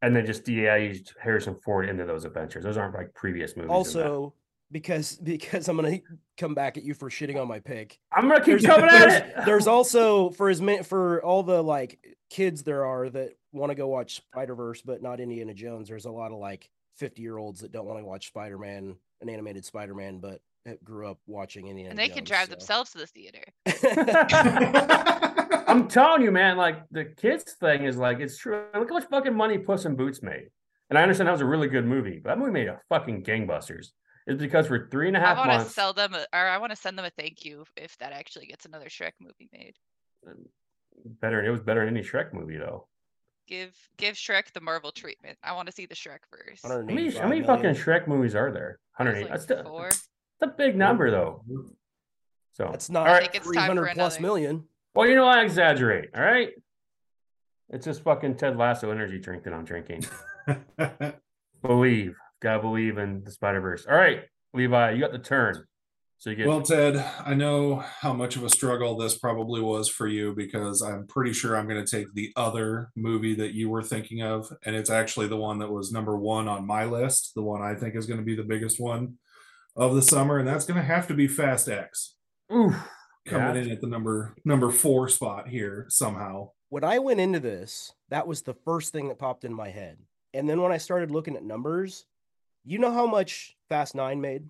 and 0.00 0.14
then 0.14 0.26
just 0.26 0.44
de-aged 0.44 1.14
Harrison 1.20 1.56
Ford 1.64 1.88
into 1.88 2.04
those 2.04 2.24
adventures. 2.24 2.64
Those 2.64 2.76
aren't 2.76 2.94
like 2.94 3.12
previous 3.14 3.56
movies. 3.56 3.70
Also, 3.70 4.34
because 4.70 5.16
because 5.16 5.68
I'm 5.68 5.76
gonna 5.76 6.00
come 6.38 6.54
back 6.54 6.76
at 6.76 6.84
you 6.84 6.94
for 6.94 7.10
shitting 7.10 7.40
on 7.40 7.46
my 7.46 7.60
pick. 7.60 7.98
I'm 8.12 8.28
gonna 8.28 8.40
keep 8.40 8.60
There's, 8.60 8.66
coming 8.66 8.88
at 8.88 8.98
there's, 8.98 9.12
it. 9.12 9.34
there's 9.44 9.66
also 9.66 10.30
for 10.30 10.48
as 10.48 10.60
many 10.60 10.82
for 10.82 11.22
all 11.22 11.42
the 11.42 11.62
like 11.62 11.98
kids 12.30 12.62
there 12.62 12.86
are 12.86 13.10
that 13.10 13.36
want 13.52 13.70
to 13.70 13.74
go 13.74 13.86
watch 13.88 14.16
Spider 14.16 14.54
Verse 14.54 14.80
but 14.80 15.02
not 15.02 15.20
Indiana 15.20 15.54
Jones. 15.54 15.88
There's 15.88 16.06
a 16.06 16.10
lot 16.10 16.32
of 16.32 16.38
like 16.38 16.68
50 16.96 17.22
year 17.22 17.36
olds 17.36 17.60
that 17.60 17.72
don't 17.72 17.86
want 17.86 17.98
to 17.98 18.04
watch 18.04 18.28
Spider 18.28 18.58
Man, 18.58 18.96
an 19.20 19.28
animated 19.28 19.64
Spider 19.64 19.94
Man, 19.94 20.18
but 20.18 20.40
grew 20.84 21.08
up 21.08 21.18
watching 21.26 21.66
Indiana. 21.66 21.90
and 21.90 21.98
they 21.98 22.08
can 22.08 22.24
drive 22.24 22.46
so. 22.46 22.50
themselves 22.50 22.90
to 22.92 22.98
the 22.98 23.06
theater. 23.06 23.44
I'm 25.66 25.88
telling 25.88 26.22
you, 26.22 26.30
man. 26.30 26.56
Like 26.56 26.82
the 26.90 27.04
kids 27.04 27.44
thing 27.60 27.84
is 27.84 27.96
like 27.96 28.20
it's 28.20 28.38
true. 28.38 28.64
Look 28.74 28.88
how 28.88 28.94
much 28.94 29.08
fucking 29.10 29.34
money 29.34 29.58
Puss 29.58 29.84
in 29.84 29.96
Boots 29.96 30.22
made. 30.22 30.48
And 30.90 30.98
I 30.98 31.02
understand 31.02 31.28
that 31.28 31.32
was 31.32 31.40
a 31.40 31.46
really 31.46 31.68
good 31.68 31.86
movie, 31.86 32.20
but 32.22 32.30
that 32.30 32.38
movie 32.38 32.50
made 32.50 32.68
a 32.68 32.80
fucking 32.90 33.24
gangbusters. 33.24 33.88
It's 34.26 34.40
because 34.40 34.66
for 34.66 34.88
three 34.90 35.08
and 35.08 35.16
a 35.16 35.20
I 35.20 35.26
half 35.26 35.38
want 35.38 35.50
to 35.50 35.56
months, 35.58 35.74
sell 35.74 35.92
them, 35.92 36.14
a, 36.14 36.26
or 36.32 36.46
I 36.46 36.58
want 36.58 36.70
to 36.70 36.76
send 36.76 36.98
them 36.98 37.04
a 37.04 37.10
thank 37.10 37.44
you 37.44 37.64
if 37.76 37.96
that 37.98 38.12
actually 38.12 38.46
gets 38.46 38.66
another 38.66 38.86
Shrek 38.86 39.12
movie 39.20 39.48
made. 39.52 39.74
better. 41.20 41.42
It 41.42 41.50
was 41.50 41.60
better 41.60 41.84
than 41.84 41.96
any 41.96 42.06
Shrek 42.06 42.32
movie, 42.32 42.58
though. 42.58 42.86
Give 43.48 43.74
give 43.96 44.14
Shrek 44.14 44.52
the 44.52 44.60
Marvel 44.60 44.92
treatment. 44.92 45.38
I 45.42 45.54
want 45.54 45.66
to 45.66 45.72
see 45.72 45.86
the 45.86 45.94
Shrek 45.94 46.20
first. 46.30 46.64
How 46.64 46.82
many, 46.82 47.10
how 47.10 47.26
many 47.26 47.42
fucking 47.42 47.74
Shrek 47.74 48.06
movies 48.06 48.34
are 48.34 48.52
there? 48.52 48.78
There's 48.98 49.16
108. 49.16 49.20
like 49.22 49.30
that's, 49.30 49.46
the, 49.46 49.64
four. 49.64 49.90
That's 50.42 50.52
a 50.52 50.56
big 50.56 50.76
number, 50.76 51.10
though. 51.10 51.44
So 52.52 52.68
That's 52.70 52.90
not 52.90 53.06
all 53.06 53.14
I 53.14 53.18
right. 53.18 53.22
think 53.22 53.34
it's 53.36 53.46
time 53.46 53.76
300 53.76 53.94
plus 53.94 54.16
another. 54.16 54.22
million. 54.22 54.64
Well, 54.94 55.08
you 55.08 55.14
know 55.14 55.26
I 55.26 55.42
exaggerate. 55.42 56.10
All 56.14 56.22
right. 56.22 56.50
It's 57.70 57.86
just 57.86 58.02
fucking 58.02 58.36
Ted 58.36 58.58
Lasso 58.58 58.90
energy 58.90 59.18
drink 59.18 59.44
that 59.44 59.54
I'm 59.54 59.64
drinking. 59.64 60.04
believe, 61.62 62.16
gotta 62.40 62.60
believe 62.60 62.98
in 62.98 63.24
the 63.24 63.30
Spider 63.30 63.60
Verse. 63.62 63.86
All 63.88 63.96
right, 63.96 64.24
Levi, 64.52 64.90
you 64.90 65.00
got 65.00 65.12
the 65.12 65.18
turn. 65.18 65.64
So 66.18 66.30
you 66.30 66.36
get 66.36 66.46
well, 66.46 66.60
Ted, 66.60 67.02
I 67.24 67.32
know 67.34 67.76
how 67.76 68.12
much 68.12 68.36
of 68.36 68.44
a 68.44 68.50
struggle 68.50 68.96
this 68.98 69.16
probably 69.16 69.62
was 69.62 69.88
for 69.88 70.06
you 70.06 70.34
because 70.34 70.82
I'm 70.82 71.06
pretty 71.06 71.32
sure 71.32 71.56
I'm 71.56 71.66
going 71.66 71.82
to 71.84 71.90
take 71.90 72.12
the 72.12 72.30
other 72.36 72.90
movie 72.94 73.34
that 73.36 73.54
you 73.54 73.70
were 73.70 73.82
thinking 73.82 74.22
of, 74.22 74.52
and 74.66 74.76
it's 74.76 74.90
actually 74.90 75.28
the 75.28 75.38
one 75.38 75.58
that 75.60 75.72
was 75.72 75.90
number 75.90 76.16
one 76.16 76.46
on 76.46 76.66
my 76.66 76.84
list, 76.84 77.32
the 77.34 77.42
one 77.42 77.62
I 77.62 77.74
think 77.74 77.96
is 77.96 78.06
going 78.06 78.20
to 78.20 78.26
be 78.26 78.36
the 78.36 78.44
biggest 78.44 78.78
one 78.78 79.16
of 79.76 79.94
the 79.94 80.02
summer, 80.02 80.38
and 80.38 80.46
that's 80.46 80.64
going 80.66 80.78
to 80.80 80.86
have 80.86 81.06
to 81.08 81.14
be 81.14 81.26
Fast 81.26 81.68
X 81.68 82.14
oof. 82.52 82.74
coming 83.26 83.56
Yeah. 83.56 83.62
in 83.62 83.70
at 83.70 83.80
the 83.80 83.86
number 83.86 84.34
number 84.44 84.70
four 84.70 85.08
spot 85.08 85.48
here 85.48 85.86
somehow. 85.88 86.50
When 86.68 86.84
I 86.84 86.98
went 86.98 87.20
into 87.20 87.40
this, 87.40 87.92
that 88.08 88.26
was 88.26 88.42
the 88.42 88.54
first 88.54 88.92
thing 88.92 89.08
that 89.08 89.18
popped 89.18 89.44
in 89.44 89.52
my 89.54 89.68
head. 89.70 89.98
And 90.34 90.48
then 90.48 90.60
when 90.62 90.72
I 90.72 90.78
started 90.78 91.10
looking 91.10 91.36
at 91.36 91.44
numbers, 91.44 92.06
you 92.64 92.78
know 92.78 92.90
how 92.92 93.06
much 93.06 93.56
Fast 93.68 93.94
Nine 93.94 94.20
made? 94.20 94.48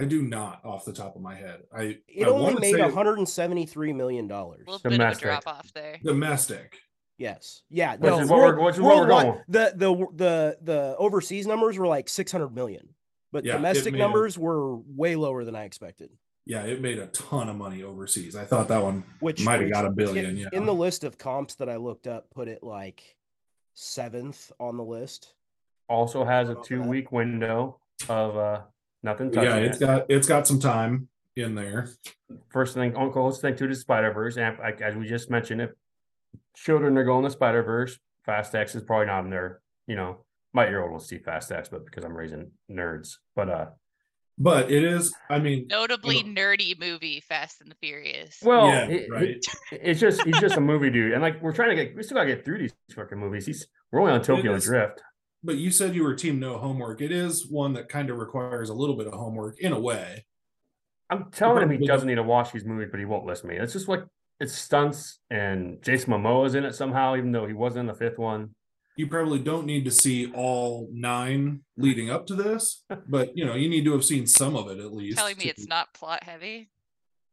I 0.00 0.04
do 0.04 0.22
not 0.22 0.64
off 0.64 0.84
the 0.84 0.92
top 0.92 1.16
of 1.16 1.22
my 1.22 1.34
head. 1.34 1.60
I 1.76 1.98
It 2.08 2.24
I 2.24 2.28
only 2.30 2.44
wanna 2.54 2.60
made 2.60 2.78
173 2.78 3.92
million 3.92 4.28
dollars. 4.28 4.62
A 4.66 4.70
little 4.70 4.78
bit 4.78 4.92
of 4.92 4.92
a 4.92 4.98
Domestic. 4.98 5.24
drop 5.24 5.46
off 5.46 5.72
there. 5.74 5.98
domestic. 6.04 6.78
Yes. 7.18 7.62
Yeah. 7.68 7.96
Which 7.96 8.02
no, 8.10 8.20
is 8.20 8.28
what 8.30 8.38
we're- 8.38 8.62
which 8.64 8.74
is 8.76 8.80
what 8.80 8.96
we're 8.96 9.08
going. 9.08 9.40
The 9.48 9.72
the 9.74 10.06
the 10.14 10.58
the 10.62 10.96
overseas 10.98 11.46
numbers 11.48 11.76
were 11.76 11.88
like 11.88 12.08
600 12.08 12.54
million, 12.54 12.88
but 13.32 13.44
Yeah, 13.44 13.54
domestic 13.54 13.92
made 13.92 14.00
a- 14.00 14.02
numbers 14.04 14.38
were 14.38 14.76
way 14.76 15.16
lower 15.16 15.44
than 15.44 15.54
I 15.56 15.64
expected. 15.64 16.10
Yeah, 16.46 16.62
it 16.62 16.80
made 16.80 16.98
a 16.98 17.08
ton 17.08 17.48
of 17.50 17.56
money 17.56 17.82
overseas. 17.82 18.34
I 18.34 18.44
thought 18.44 18.68
that 18.68 18.82
one 18.82 19.04
Which 19.20 19.44
might 19.44 19.60
have 19.60 19.70
got 19.70 19.84
a 19.84 19.88
in- 19.88 19.94
billion. 19.94 20.36
Yeah. 20.36 20.48
In 20.52 20.64
the 20.64 20.74
list 20.74 21.04
of 21.04 21.18
comps 21.18 21.56
that 21.56 21.68
I 21.68 21.76
looked 21.76 22.06
up, 22.06 22.30
put 22.30 22.48
it 22.48 22.62
like 22.62 23.16
seventh 23.74 24.50
on 24.58 24.76
the 24.76 24.84
list. 24.84 25.34
Also 25.88 26.24
has 26.24 26.48
a 26.48 26.54
two 26.64 26.82
week 26.82 27.12
window 27.12 27.78
of 28.08 28.36
uh 28.36 28.60
nothing 29.02 29.32
yeah, 29.32 29.56
it. 29.56 29.64
it's 29.66 29.78
got 29.78 30.06
it's 30.10 30.26
got 30.28 30.46
some 30.46 30.60
time 30.60 31.08
in 31.36 31.54
there. 31.54 31.90
First 32.50 32.74
thing, 32.74 32.96
Uncle, 32.96 33.24
let's 33.26 33.40
think 33.40 33.56
to 33.58 33.66
the 33.68 33.74
Spider 33.74 34.12
Verse, 34.12 34.36
and 34.36 34.58
like, 34.58 34.80
as 34.80 34.96
we 34.96 35.06
just 35.06 35.30
mentioned, 35.30 35.60
if 35.62 35.70
children 36.54 36.98
are 36.98 37.04
going 37.04 37.24
to 37.24 37.30
Spider 37.30 37.62
Verse, 37.62 37.98
Fast 38.24 38.54
X 38.54 38.74
is 38.74 38.82
probably 38.82 39.06
not 39.06 39.24
in 39.24 39.30
there. 39.30 39.60
You 39.86 39.96
know, 39.96 40.18
my 40.58 40.68
year 40.68 40.82
old 40.82 40.90
will 40.92 40.98
see 40.98 41.18
Fast 41.18 41.52
X, 41.52 41.68
but 41.68 41.84
because 41.84 42.04
I'm 42.04 42.16
raising 42.16 42.50
nerds, 42.70 43.14
but 43.36 43.48
uh, 43.48 43.66
But 44.40 44.70
it 44.70 44.84
is, 44.84 45.14
I 45.30 45.38
mean, 45.38 45.66
Notably 45.68 46.16
Well- 46.22 46.32
nerdy 46.34 46.78
movie, 46.78 47.20
Fast 47.28 47.60
and 47.60 47.70
the 47.70 47.76
Furious. 47.76 48.38
well, 48.42 48.68
yeah, 48.68 48.84
it- 48.86 49.10
right. 49.10 49.28
it- 49.28 49.46
it's 49.70 50.00
just 50.00 50.22
he's 50.22 50.40
just 50.40 50.56
a 50.56 50.60
movie 50.72 50.90
dude, 50.90 51.12
and 51.12 51.22
like 51.22 51.40
we're 51.42 51.52
trying 51.52 51.70
to 51.70 51.76
get, 51.84 51.94
we 51.96 52.02
still 52.02 52.16
gotta 52.16 52.34
get 52.34 52.44
through 52.44 52.58
these 52.58 52.72
fucking 52.94 53.18
movies. 53.18 53.46
He's 53.46 53.66
we're 53.92 54.00
only 54.00 54.12
on 54.12 54.22
Tokyo 54.22 54.54
is. 54.54 54.64
Drift. 54.64 55.00
But 55.44 55.56
you 55.56 55.70
said 55.70 55.94
you 55.94 56.02
were 56.02 56.14
team 56.14 56.40
no 56.40 56.58
homework. 56.58 57.00
It 57.00 57.12
is 57.12 57.46
one 57.48 57.72
that 57.74 57.88
kind 57.88 58.10
of 58.10 58.18
requires 58.18 58.70
a 58.70 58.74
little 58.74 58.96
bit 58.96 59.06
of 59.06 59.12
homework 59.14 59.60
in 59.60 59.72
a 59.72 59.78
way. 59.80 60.26
I'm 61.10 61.30
telling 61.30 61.62
him 61.62 61.70
he 61.70 61.86
doesn't 61.86 62.08
need 62.08 62.16
to 62.16 62.22
watch 62.24 62.50
these 62.52 62.64
movies, 62.64 62.88
but 62.90 62.98
he 63.00 63.06
won't 63.06 63.24
listen 63.24 63.48
to 63.48 63.54
me. 63.54 63.60
It's 63.60 63.72
just 63.72 63.86
like 63.88 64.02
it's 64.40 64.52
stunts, 64.52 65.20
and 65.30 65.82
Jason 65.82 66.12
Momoa's 66.12 66.54
in 66.54 66.64
it 66.64 66.74
somehow, 66.74 67.16
even 67.16 67.32
though 67.32 67.46
he 67.46 67.54
wasn't 67.54 67.80
in 67.80 67.86
the 67.86 67.94
fifth 67.94 68.18
one. 68.18 68.50
You 68.98 69.06
probably 69.06 69.38
don't 69.38 69.64
need 69.64 69.84
to 69.84 69.92
see 69.92 70.30
all 70.32 70.88
nine 70.92 71.60
leading 71.76 72.10
up 72.10 72.26
to 72.26 72.34
this, 72.34 72.82
but 73.08 73.30
you 73.38 73.46
know, 73.46 73.54
you 73.54 73.68
need 73.68 73.84
to 73.84 73.92
have 73.92 74.04
seen 74.04 74.26
some 74.26 74.56
of 74.56 74.68
it 74.68 74.80
at 74.80 74.92
least. 74.92 75.18
Telling 75.18 75.36
me 75.38 75.44
to- 75.44 75.50
it's 75.50 75.68
not 75.68 75.94
plot 75.94 76.24
heavy. 76.24 76.68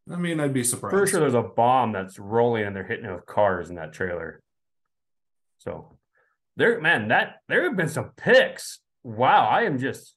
I 0.10 0.17
mean, 0.17 0.39
I'd 0.39 0.53
be 0.53 0.63
surprised. 0.63 0.93
Pretty 0.95 1.10
sure 1.10 1.19
there's 1.19 1.34
a 1.34 1.41
bomb 1.41 1.91
that's 1.91 2.19
rolling 2.19 2.65
and 2.65 2.75
they're 2.75 2.84
hitting 2.86 3.05
it 3.05 3.12
with 3.15 3.25
cars 3.25 3.72
in 3.72 3.77
that 3.77 3.91
trailer. 3.91 4.43
So 5.57 5.98
there, 6.55 6.79
man, 6.79 7.07
that 7.07 7.38
there 7.50 7.63
have 7.63 7.75
been 7.75 7.89
some 7.89 8.12
picks. 8.15 8.81
Wow, 9.01 9.48
I 9.48 9.63
am 9.63 9.79
just 9.79 10.13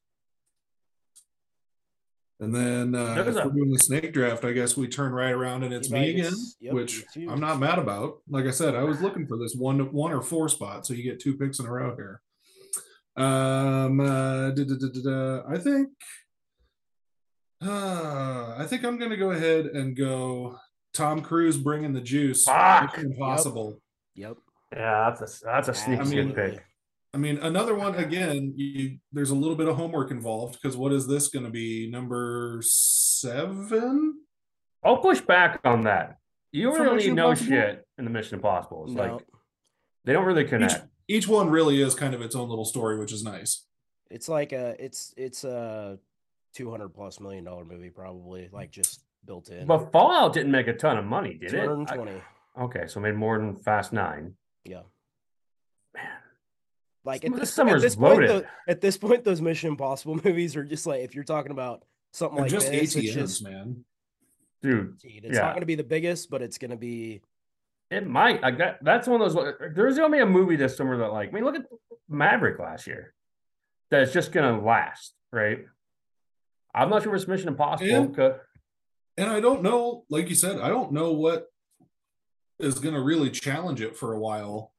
And 2.40 2.54
then 2.54 2.94
uh, 2.94 3.16
if 3.26 3.34
we're 3.34 3.50
doing 3.50 3.72
the 3.72 3.78
snake 3.80 4.12
draft, 4.12 4.44
I 4.44 4.52
guess 4.52 4.76
we 4.76 4.86
turn 4.86 5.10
right 5.12 5.32
around 5.32 5.64
and 5.64 5.74
it's 5.74 5.90
Right, 5.90 6.02
me 6.02 6.10
again, 6.10 6.26
it's- 6.26 6.56
yep, 6.60 6.72
which. 6.74 7.04
I'm 7.16 7.40
not 7.40 7.58
mad 7.58 7.78
about. 7.80 8.18
Like 8.28 8.44
I 8.46 8.50
said, 8.52 8.76
I 8.76 8.84
was 8.84 9.00
looking 9.00 9.26
for 9.26 9.36
this 9.36 9.56
one 9.56 9.92
one 9.92 10.12
or 10.12 10.22
four 10.22 10.48
spot, 10.48 10.86
so 10.86 10.94
you 10.94 11.02
get 11.02 11.18
two 11.18 11.36
picks 11.36 11.58
in 11.58 11.66
a 11.66 11.72
row 11.72 11.96
here. 11.96 12.20
Um, 13.16 13.98
uh, 13.98 14.50
da, 14.50 14.64
da, 14.64 14.74
da, 14.78 14.88
da, 14.94 15.02
da. 15.02 15.42
I 15.52 15.58
think, 15.58 15.88
uh, 17.60 18.54
I 18.56 18.64
think 18.68 18.84
I'm 18.84 18.98
gonna 18.98 19.16
go 19.16 19.32
ahead 19.32 19.66
and 19.66 19.96
go 19.96 20.56
Tom 20.94 21.22
Cruise 21.22 21.58
bringing 21.58 21.92
the 21.92 22.00
juice. 22.00 22.44
Fuck. 22.44 22.96
Impossible. 22.98 23.80
Yep. 24.14 24.36
yeah, 24.72 25.10
that's 25.18 25.42
a 25.42 25.44
that's 25.44 25.68
a 25.68 25.74
sneaky 25.74 26.00
I 26.02 26.04
mean- 26.24 26.34
pick. 26.34 26.64
I 27.14 27.16
mean, 27.18 27.38
another 27.38 27.74
one 27.74 27.94
again. 27.94 28.52
You, 28.56 28.98
there's 29.12 29.30
a 29.30 29.34
little 29.34 29.56
bit 29.56 29.66
of 29.68 29.76
homework 29.76 30.10
involved 30.10 30.58
because 30.60 30.76
what 30.76 30.92
is 30.92 31.06
this 31.06 31.28
going 31.28 31.44
to 31.44 31.50
be? 31.50 31.90
Number 31.90 32.60
seven? 32.62 34.20
I'll 34.84 34.98
push 34.98 35.20
back 35.20 35.60
on 35.64 35.82
that. 35.84 36.16
You 36.52 36.72
For 36.74 36.82
really 36.82 36.96
Mission 36.96 37.14
know 37.14 37.30
Impossible? 37.30 37.50
shit 37.50 37.86
in 37.98 38.04
the 38.04 38.10
Mission 38.10 38.36
Impossible. 38.36 38.84
It's 38.86 38.94
No. 38.94 39.02
like 39.14 39.22
they 40.04 40.12
don't 40.12 40.24
really 40.24 40.44
Each, 40.44 40.48
connect. 40.50 40.86
each 41.08 41.28
one 41.28 41.50
really 41.50 41.80
is 41.82 41.94
kind 41.94 42.14
of 42.14 42.22
its 42.22 42.34
own 42.34 42.48
little 42.48 42.64
story, 42.64 42.98
which 42.98 43.12
is 43.12 43.22
nice. 43.24 43.64
It's 44.10 44.28
like 44.28 44.52
a 44.52 44.74
it's 44.82 45.12
it's 45.16 45.44
a 45.44 45.98
two 46.54 46.70
hundred 46.70 46.90
plus 46.90 47.20
million 47.20 47.44
dollar 47.44 47.64
movie 47.64 47.90
probably 47.90 48.48
like 48.52 48.70
just 48.70 49.02
built 49.26 49.50
in. 49.50 49.66
But 49.66 49.92
Fallout 49.92 50.32
didn't 50.32 50.52
make 50.52 50.66
a 50.68 50.72
ton 50.72 50.96
of 50.96 51.04
money, 51.04 51.34
did 51.34 51.50
Two 51.50 51.56
it? 51.56 51.60
hundred 51.60 51.74
and 51.80 51.90
I- 51.90 51.94
twenty. 51.96 52.22
okay, 52.60 52.86
so 52.86 53.00
made 53.00 53.14
more 53.14 53.38
than 53.38 53.56
Fast 53.56 53.92
Nine. 53.92 54.34
Yeah. 54.64 54.82
Man. 57.08 57.14
Like 57.14 57.22
This 57.22 57.32
at 57.32 57.40
this, 57.40 57.54
summer's 57.54 57.74
at 57.74 57.80
this 57.82 57.96
point, 57.96 58.20
loaded. 58.20 58.30
tho- 58.44 58.48
at 58.68 58.80
this 58.80 58.96
point, 58.98 59.24
those 59.24 59.40
Mission 59.40 59.70
Impossible 59.70 60.14
movies 60.24 60.56
are 60.56 60.64
just 60.64 60.86
like 60.86 61.00
if 61.02 61.14
you're 61.14 61.24
talking 61.24 61.52
about 61.52 61.84
something 62.12 62.36
They're 62.36 62.44
like 62.44 62.50
just 62.52 62.70
this, 62.70 62.94
it's 62.96 63.06
ATMs, 63.10 63.14
just 63.14 63.44
man. 63.44 63.84
Dude, 64.62 64.96
it's 65.04 65.36
yeah. 65.36 65.40
not 65.42 65.50
going 65.52 65.60
to 65.60 65.66
be 65.66 65.76
the 65.76 65.84
biggest, 65.84 66.30
but 66.30 66.42
it's 66.42 66.58
going 66.58 66.72
to 66.72 66.76
be 66.76 67.22
It 67.90 68.06
might. 68.06 68.42
I 68.42 68.50
got 68.50 68.82
that's 68.82 69.06
one 69.06 69.20
of 69.20 69.32
those. 69.32 69.54
There's 69.74 69.96
gonna 69.96 70.12
be 70.12 70.18
a 70.20 70.26
movie 70.26 70.56
this 70.56 70.76
summer 70.76 70.96
that, 70.98 71.12
like, 71.12 71.28
I 71.28 71.32
mean, 71.32 71.44
look 71.44 71.54
at 71.56 71.62
Maverick 72.08 72.58
last 72.58 72.86
year. 72.86 73.14
That's 73.90 74.12
just 74.12 74.32
gonna 74.32 74.60
last, 74.62 75.14
right? 75.32 75.60
I'm 76.74 76.90
not 76.90 77.02
sure 77.02 77.14
if 77.14 77.20
it's 77.22 77.28
Mission 77.28 77.48
Impossible. 77.48 77.90
And- 77.94 78.34
And 79.16 79.30
I 79.30 79.40
don't 79.40 79.62
know, 79.62 80.04
like 80.10 80.28
you 80.28 80.34
said, 80.34 80.60
I 80.60 80.68
don't 80.68 80.92
know 80.92 81.12
what 81.12 81.46
is 82.58 82.78
going 82.78 82.94
to 82.94 83.00
really 83.00 83.30
challenge 83.30 83.80
it 83.80 83.96
for 83.96 84.12
a 84.12 84.18
while 84.20 84.72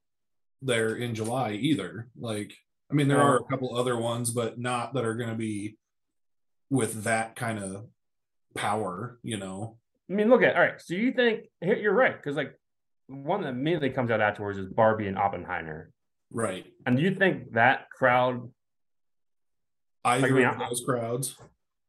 there 0.61 0.95
in 0.95 1.15
July 1.15 1.51
either. 1.53 2.07
Like, 2.17 2.53
I 2.91 2.93
mean, 2.95 3.07
there 3.07 3.21
are 3.21 3.37
a 3.37 3.43
couple 3.43 3.75
other 3.75 3.97
ones, 3.97 4.31
but 4.31 4.59
not 4.59 4.93
that 4.93 5.05
are 5.05 5.15
going 5.15 5.29
to 5.29 5.35
be 5.35 5.77
with 6.69 7.03
that 7.03 7.35
kind 7.35 7.59
of 7.59 7.85
power, 8.55 9.19
you 9.23 9.37
know. 9.37 9.77
I 10.09 10.13
mean, 10.13 10.29
look 10.29 10.41
at 10.41 10.55
all 10.55 10.61
right. 10.61 10.81
So 10.81 10.95
you 10.95 11.11
think 11.11 11.45
you're 11.61 11.93
right 11.93 12.15
because 12.15 12.35
like 12.35 12.59
one 13.07 13.41
that 13.41 13.49
immediately 13.49 13.91
comes 13.91 14.11
out 14.11 14.21
afterwards 14.21 14.57
is 14.57 14.67
Barbie 14.67 15.07
and 15.07 15.17
Oppenheimer, 15.17 15.91
Right. 16.31 16.65
and 16.85 16.97
do 16.97 17.03
you 17.03 17.13
think 17.15 17.53
that 17.53 17.89
crowd? 17.91 18.51
Either 20.05 20.33
mean, 20.33 20.45
of 20.45 20.55
I- 20.59 20.69
those 20.69 20.81
crowds 20.85 21.35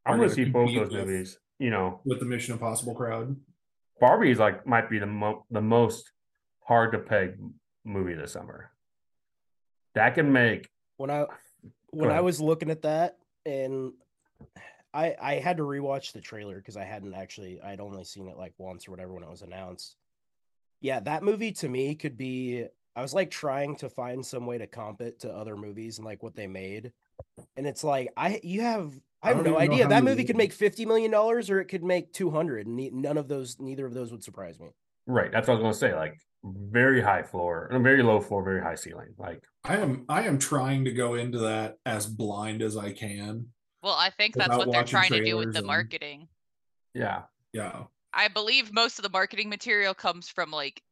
I'm 0.04 0.14
gonna 0.14 0.24
gonna 0.24 0.34
see 0.34 0.44
both 0.46 0.74
those 0.74 0.88
with- 0.90 0.92
movies. 1.06 1.38
You 1.58 1.68
know, 1.70 2.00
with 2.06 2.20
the 2.20 2.24
Mission 2.24 2.54
Impossible 2.54 2.94
crowd. 2.94 3.36
Barbie's 4.00 4.38
like 4.38 4.66
might 4.66 4.88
be 4.88 4.98
the 4.98 5.06
mo- 5.06 5.44
the 5.50 5.60
most 5.60 6.10
hard 6.66 6.92
to 6.92 6.98
peg 6.98 7.36
movie 7.84 8.14
this 8.14 8.32
summer. 8.32 8.70
That 9.94 10.14
can 10.14 10.32
make 10.32 10.68
when 10.96 11.10
I 11.10 11.26
when 11.90 12.10
I 12.10 12.20
was 12.20 12.40
looking 12.40 12.70
at 12.70 12.82
that 12.82 13.16
and 13.46 13.92
I 14.92 15.16
I 15.20 15.34
had 15.34 15.56
to 15.56 15.62
rewatch 15.62 16.12
the 16.12 16.20
trailer 16.20 16.56
because 16.56 16.76
I 16.76 16.84
hadn't 16.84 17.14
actually 17.14 17.60
I'd 17.60 17.80
only 17.80 18.04
seen 18.04 18.28
it 18.28 18.36
like 18.36 18.52
once 18.58 18.86
or 18.86 18.90
whatever 18.90 19.14
when 19.14 19.22
it 19.22 19.30
was 19.30 19.42
announced. 19.42 19.96
Yeah, 20.80 21.00
that 21.00 21.22
movie 21.22 21.52
to 21.52 21.68
me 21.68 21.94
could 21.94 22.16
be 22.16 22.66
I 22.94 23.02
was 23.02 23.14
like 23.14 23.30
trying 23.30 23.76
to 23.76 23.88
find 23.88 24.24
some 24.24 24.46
way 24.46 24.58
to 24.58 24.66
comp 24.66 25.00
it 25.00 25.20
to 25.20 25.32
other 25.32 25.56
movies 25.56 25.98
and 25.98 26.04
like 26.04 26.22
what 26.22 26.34
they 26.34 26.46
made. 26.46 26.92
And 27.56 27.66
it's 27.66 27.84
like 27.84 28.12
I 28.16 28.40
you 28.42 28.62
have 28.62 28.92
I 29.22 29.30
I 29.30 29.34
have 29.34 29.44
don't 29.44 29.54
no 29.54 29.58
idea. 29.58 29.88
That 29.88 30.04
movie 30.04 30.24
could 30.24 30.36
make 30.36 30.52
50 30.52 30.86
million 30.86 31.10
dollars 31.10 31.50
or 31.50 31.60
it 31.60 31.66
could 31.66 31.84
make 31.84 32.12
200 32.12 32.66
and 32.66 32.92
none 32.94 33.16
of 33.18 33.28
those 33.28 33.58
neither 33.58 33.86
of 33.86 33.94
those 33.94 34.12
would 34.12 34.24
surprise 34.24 34.58
me. 34.60 34.68
Right. 35.10 35.30
That's 35.32 35.48
what 35.48 35.54
I 35.54 35.56
was 35.58 35.62
gonna 35.80 35.92
say. 35.92 35.94
Like 35.96 36.18
very 36.44 37.00
high 37.02 37.22
floor, 37.22 37.68
and 37.70 37.82
very 37.84 38.02
low 38.02 38.20
floor, 38.20 38.42
very 38.42 38.62
high 38.62 38.74
ceiling. 38.74 39.14
Like 39.18 39.42
I 39.64 39.76
am 39.76 40.04
I 40.08 40.22
am 40.22 40.38
trying 40.38 40.84
to 40.86 40.92
go 40.92 41.14
into 41.14 41.38
that 41.40 41.76
as 41.84 42.06
blind 42.06 42.62
as 42.62 42.76
I 42.76 42.92
can. 42.92 43.46
Well, 43.82 43.94
I 43.94 44.10
think 44.10 44.34
that's 44.34 44.56
what 44.56 44.70
they're 44.70 44.84
trying 44.84 45.10
to 45.12 45.24
do 45.24 45.36
with 45.36 45.44
trailers 45.46 45.52
the 45.54 45.58
and- 45.60 45.66
marketing. 45.66 46.28
yeah, 46.94 47.22
Yeah. 47.52 47.84
I 48.12 48.28
believe 48.28 48.72
most 48.74 48.98
of 48.98 49.04
the 49.04 49.08
marketing 49.10 49.48
material 49.48 49.94
comes 49.94 50.28
from 50.28 50.50
like 50.50 50.82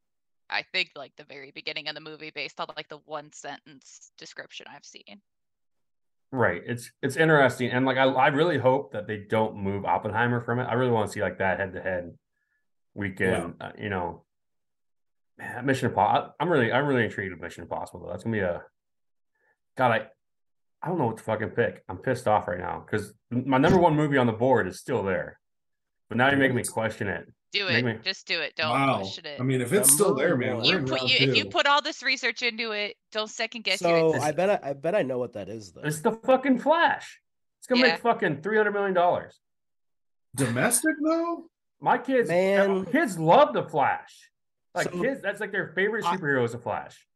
I 0.51 0.63
think 0.73 0.93
like 0.97 1.13
the 1.17 1.25
very 1.25 1.51
beginning 1.51 1.89
of 1.89 1.95
the 1.95 2.01
movie 2.01 2.31
based 2.35 2.59
on 2.61 2.67
like 2.77 2.89
the 2.89 2.99
one 3.07 3.33
sentence 3.33 4.11
description 4.19 4.67
I've 4.75 4.85
seen. 4.85 5.21
right. 6.31 6.63
It's 6.67 6.91
it's 7.03 7.17
interesting, 7.17 7.71
and 7.71 7.85
like 7.87 7.97
I 7.99 8.05
I 8.05 8.29
really 8.29 8.59
hope 8.59 8.93
that 8.93 9.07
they 9.07 9.19
don't 9.29 9.57
move 9.57 9.85
Oppenheimer 9.85 10.41
from 10.41 10.59
it. 10.61 10.65
I 10.65 10.75
really 10.75 10.91
want 10.93 11.07
to 11.09 11.13
see 11.13 11.21
like 11.23 11.39
that 11.39 11.59
head 11.59 11.73
to 11.75 11.81
head 11.83 12.17
weekend. 12.99 13.55
Uh, 13.61 13.71
you 13.79 13.89
know, 13.89 14.25
man, 15.39 15.65
Mission 15.65 15.89
Impossible. 15.89 16.35
I'm 16.41 16.49
really 16.51 16.73
I'm 16.73 16.87
really 16.87 17.05
intrigued 17.05 17.33
with 17.33 17.41
Mission 17.41 17.63
Impossible 17.63 18.01
though. 18.05 18.11
That's 18.11 18.25
gonna 18.25 18.37
be 18.37 18.41
a 18.41 18.63
God. 19.77 19.93
I 19.93 20.07
I 20.83 20.89
don't 20.89 20.99
know 20.99 21.07
what 21.07 21.17
to 21.17 21.23
fucking 21.23 21.51
pick. 21.51 21.83
I'm 21.89 21.99
pissed 21.99 22.29
off 22.29 22.47
right 22.49 22.59
now 22.59 22.85
because 22.85 23.13
my 23.31 23.59
number 23.59 23.79
one 23.79 23.95
movie 23.97 24.19
on 24.19 24.27
the 24.27 24.33
board 24.33 24.69
is 24.69 24.79
still 24.79 25.03
there, 25.03 25.39
but 26.09 26.19
now 26.19 26.29
you're 26.29 26.39
making 26.39 26.57
me 26.57 26.65
question 26.65 27.09
it. 27.09 27.27
Do 27.51 27.67
it. 27.67 27.83
me- 27.83 27.97
Just 28.05 28.27
do 28.27 28.41
it. 28.41 28.55
Don't 28.57 28.71
wow. 28.71 28.99
question 28.99 29.25
it. 29.25 29.41
I 29.41 29.43
mean, 29.43 29.63
if 29.63 29.73
it's 29.73 29.91
still 29.91 30.09
Number 30.09 30.23
there, 30.23 30.37
man, 30.37 30.65
you 30.65 30.81
put 30.83 31.03
you 31.03 31.17
if 31.19 31.35
you 31.35 31.47
put 31.47 31.67
all 31.67 31.81
this 31.81 32.03
research 32.03 32.43
into 32.43 32.73
it, 32.73 32.97
don't 33.11 33.31
second 33.31 33.65
guess 33.65 33.79
So 33.79 34.13
your 34.13 34.21
I 34.21 34.33
bet 34.33 34.51
I, 34.51 34.71
I 34.71 34.73
bet 34.75 34.95
I 34.95 35.03
know 35.03 35.19
what 35.19 35.33
that 35.33 35.49
is 35.49 35.73
though. 35.73 35.81
It's 35.83 36.01
the 36.01 36.13
fucking 36.13 36.59
Flash. 36.59 37.21
It's 37.61 37.67
gonna 37.67 37.81
Yeah. 37.81 37.93
make 37.95 38.03
fucking 38.03 38.43
three 38.43 38.57
hundred 38.59 38.73
million 38.73 38.95
dollars. 38.95 39.39
domestic 40.37 40.95
though. 41.03 41.45
My 41.81 41.99
kids, 41.99 42.29
Man. 42.29 42.85
kids 42.87 43.19
love 43.19 43.53
the 43.53 43.63
Flash. 43.63 44.31
Like 44.75 44.91
So- 44.93 45.01
kids, 45.01 45.21
that's 45.23 45.41
like 45.41 45.53
their 45.53 45.69
favorite 45.69 46.05
I- 46.05 46.17
superhero 46.17 46.45
is 46.45 46.53
the 46.53 46.59
Flash. 46.59 47.07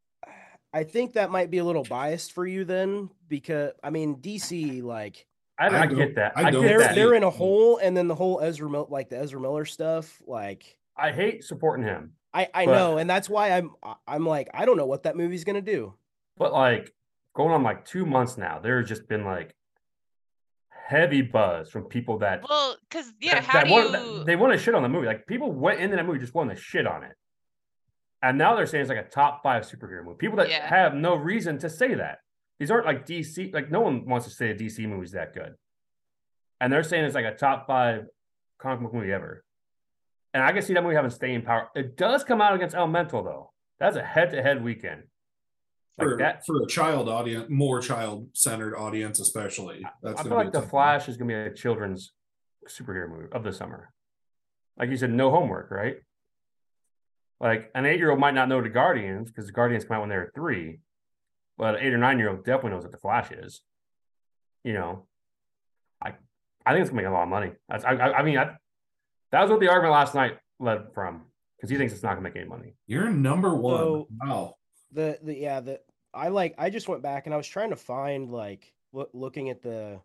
I 0.75 0.85
think 0.85 1.13
that 1.15 1.31
might 1.31 1.51
be 1.51 1.59
a 1.59 1.65
little 1.65 1.85
biased 1.85 2.33
for 2.33 2.47
you 2.47 2.65
then, 2.65 3.11
because 3.29 3.73
I 3.83 3.91
mean 3.91 4.17
DC 4.17 4.83
like 4.83 5.27
I, 5.59 5.67
I 5.69 5.81
I, 5.83 5.87
get 5.87 6.15
that. 6.15 6.33
I 6.35 6.45
I, 6.45 6.51
don't 6.51 6.63
get 6.63 6.69
they're 6.69 6.79
that. 6.79 6.95
they're 6.95 7.15
in 7.15 7.25
a 7.25 7.31
hole, 7.31 7.77
and 7.77 7.95
then 7.95 8.09
the 8.09 8.15
whole 8.15 8.41
Ezra 8.41 8.71
Mil- 8.71 8.87
like 8.91 9.11
the 9.11 9.19
Ezra 9.19 9.39
Miller 9.39 9.67
stuff. 9.67 10.23
Like 10.27 10.79
I 10.97 11.13
hate 11.13 11.45
supporting 11.45 11.85
him, 11.85 12.15
I 12.33 12.49
I 12.55 12.65
But- 12.65 12.73
know, 12.73 12.97
and 12.99 13.09
that's 13.11 13.29
why 13.29 13.51
I'm 13.51 13.73
I- 13.83 13.97
I'm 14.09 14.25
like 14.27 14.49
I 14.55 14.65
don't 14.65 14.79
know 14.79 14.87
what 14.87 15.03
that 15.03 15.15
movie's 15.17 15.45
gonna 15.45 15.61
do. 15.61 15.93
but 16.39 16.53
like 16.55 16.91
going 17.35 17.51
on 17.53 17.63
like 17.63 17.85
two 17.85 18.07
months 18.07 18.39
now, 18.39 18.59
there's 18.59 18.89
just 18.89 19.07
been 19.09 19.25
like 19.27 19.55
heavy 20.93 21.23
buzz 21.23 21.71
from 21.71 21.85
people 21.85 22.19
that 22.19 22.43
Well, 22.49 22.77
because 22.89 23.13
yeah, 23.21 23.35
that, 23.37 23.45
how 23.45 23.53
that 23.61 23.67
do 23.67 23.73
want- 23.73 23.87
you? 23.87 24.19
that- 24.19 24.27
they 24.27 24.37
want 24.37 24.53
to 24.53 24.59
shit 24.59 24.75
on 24.75 24.83
the 24.83 24.89
movie. 24.89 25.07
Like 25.07 25.27
people 25.27 25.51
went 25.51 25.81
into 25.81 25.97
that 25.97 26.05
movie 26.07 26.19
just 26.19 26.35
wanting 26.35 26.55
to 26.57 26.63
shit 26.63 26.87
on 26.87 27.03
it, 27.03 27.13
and 28.23 28.37
now 28.39 28.55
they're 28.55 28.67
saying 28.67 28.83
it's 28.83 28.89
like 28.95 29.05
a 29.07 29.09
top 29.09 29.43
five 29.43 29.65
superhero 29.65 30.05
movie. 30.05 30.19
People 30.19 30.37
that 30.37 30.49
Yeah. 30.51 30.67
have 30.67 30.95
no 30.95 31.15
reason 31.17 31.59
to 31.59 31.69
say 31.71 31.95
that. 31.95 32.19
These 32.59 32.71
aren't 32.71 32.87
like 32.87 33.07
DC. 33.07 33.53
Like 33.53 33.71
no 33.71 33.81
one 33.81 34.07
wants 34.07 34.27
to 34.27 34.33
say 34.33 34.51
a 34.51 34.55
DC 34.55 34.87
movie's 34.87 35.13
that 35.13 35.33
good, 35.35 35.55
and 36.61 36.73
they're 36.73 36.83
saying 36.85 37.05
it's 37.05 37.15
like 37.15 37.25
a 37.25 37.35
top 37.35 37.67
five 37.67 38.05
comic 38.59 38.81
book 38.83 38.95
movie 38.95 39.13
ever. 39.13 39.43
And 40.35 40.43
I 40.43 40.53
can 40.53 40.63
see 40.63 40.73
that 40.75 40.83
movie 40.83 40.95
having 40.95 41.11
staying 41.11 41.43
power. 41.43 41.69
It 41.75 41.97
does 41.97 42.23
come 42.25 42.41
out 42.41 42.55
against 42.55 42.75
Elemental 42.75 43.23
though. 43.23 43.53
That's 43.81 43.97
a 43.97 44.03
head-to-head 44.03 44.63
weekend. 44.63 45.03
Like 45.99 46.09
for, 46.09 46.17
that. 46.19 46.47
for 46.47 46.63
a 46.63 46.67
child 46.67 47.09
audience, 47.09 47.47
more 47.51 47.81
child 47.81 48.29
centered 48.33 48.75
audience, 48.77 49.21
especially. 49.21 49.85
That's 50.03 50.21
I 50.21 50.23
gonna 50.25 50.29
feel 50.29 50.39
like 50.39 50.53
the 50.53 50.61
tough. 50.61 50.71
Flash 50.71 51.09
is 51.09 51.17
gonna 51.17 51.29
be 51.29 51.35
a 51.35 51.53
children's 51.55 52.13
superhero 52.69 53.11
movie 53.11 53.29
of 53.33 53.45
the 53.45 53.53
summer. 53.53 53.93
Like 54.79 54.89
you 54.89 54.97
said, 54.97 55.11
no 55.11 55.31
homework, 55.31 55.71
right? 55.71 55.97
Like 57.41 57.71
an 57.75 57.85
eight-year-old 57.85 58.19
might 58.19 58.35
not 58.35 58.49
know 58.49 58.63
the 58.63 58.69
Guardians 58.71 59.31
because 59.31 59.47
the 59.47 59.53
Guardians 59.53 59.85
come 59.85 59.97
out 59.97 60.01
when 60.01 60.09
they're 60.09 60.31
three, 60.35 60.79
but 61.59 61.75
an 61.75 61.83
eight 61.83 61.93
or 61.93 61.99
nine-year-old 61.99 62.45
definitely 62.45 62.71
knows 62.71 62.85
what 62.85 62.93
the 62.93 62.99
Flash 62.99 63.31
is. 63.31 63.61
You 64.65 64.73
know, 64.75 65.07
I 66.03 66.15
I 66.65 66.73
think 66.73 66.83
it's 66.83 66.91
gonna 66.91 67.03
make 67.03 67.11
a 67.11 67.13
lot 67.13 67.25
of 67.25 67.29
money. 67.29 67.53
That's, 67.69 67.85
I, 67.85 67.93
I 67.93 68.19
I 68.19 68.23
mean 68.23 68.39
I, 68.39 68.53
that 69.33 69.43
was 69.43 69.51
what 69.51 69.61
the 69.61 69.69
argument 69.69 69.93
last 69.93 70.15
night 70.15 70.39
led 70.59 70.95
from 70.95 71.25
because 71.57 71.69
he 71.69 71.77
thinks 71.77 71.93
it's 71.93 72.03
not 72.03 72.11
gonna 72.11 72.23
make 72.23 72.37
any 72.37 72.49
money. 72.49 72.77
You're 72.87 73.11
number 73.11 73.55
one. 73.55 73.77
So- 73.79 74.09
wow. 74.25 74.55
The 74.93 75.19
the 75.23 75.35
yeah 75.35 75.61
the 75.61 75.81
I 76.15 76.29
like 76.29 76.55
I 76.59 76.71
just 76.71 76.89
went 76.89 77.03
back 77.03 77.27
and 77.27 77.35
I 77.35 77.37
was 77.37 77.49
trying 77.49 77.71
to 77.71 77.77
find 77.77 78.31
like 78.31 78.73
loo- 78.93 79.09
looking 79.13 79.51
at 79.51 79.63
the 79.63 80.01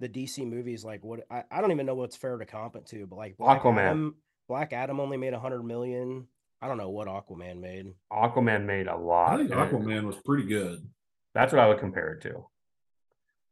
the 0.00 0.08
DC 0.08 0.46
movies 0.46 0.84
like 0.84 1.02
what 1.04 1.20
I, 1.30 1.44
I 1.50 1.60
don't 1.60 1.72
even 1.72 1.86
know 1.86 1.94
what's 1.94 2.16
fair 2.16 2.36
to 2.36 2.44
comp 2.44 2.76
it 2.76 2.86
to, 2.86 3.06
but 3.06 3.16
like 3.16 3.36
Black 3.36 3.62
Aquaman. 3.62 3.78
Adam, 3.78 4.16
Black 4.48 4.72
Adam 4.72 5.00
only 5.00 5.16
made 5.16 5.32
a 5.32 5.38
hundred 5.38 5.62
million. 5.62 6.26
I 6.60 6.68
don't 6.68 6.78
know 6.78 6.90
what 6.90 7.06
Aquaman 7.08 7.60
made. 7.60 7.92
Aquaman 8.12 8.64
made 8.64 8.88
a 8.88 8.96
lot. 8.96 9.34
I 9.34 9.36
think 9.38 9.50
and 9.50 9.60
Aquaman 9.60 10.04
was 10.04 10.16
pretty 10.24 10.44
good. 10.44 10.86
That's 11.34 11.52
what 11.52 11.60
I 11.60 11.68
would 11.68 11.78
compare 11.78 12.12
it 12.14 12.22
to. 12.22 12.46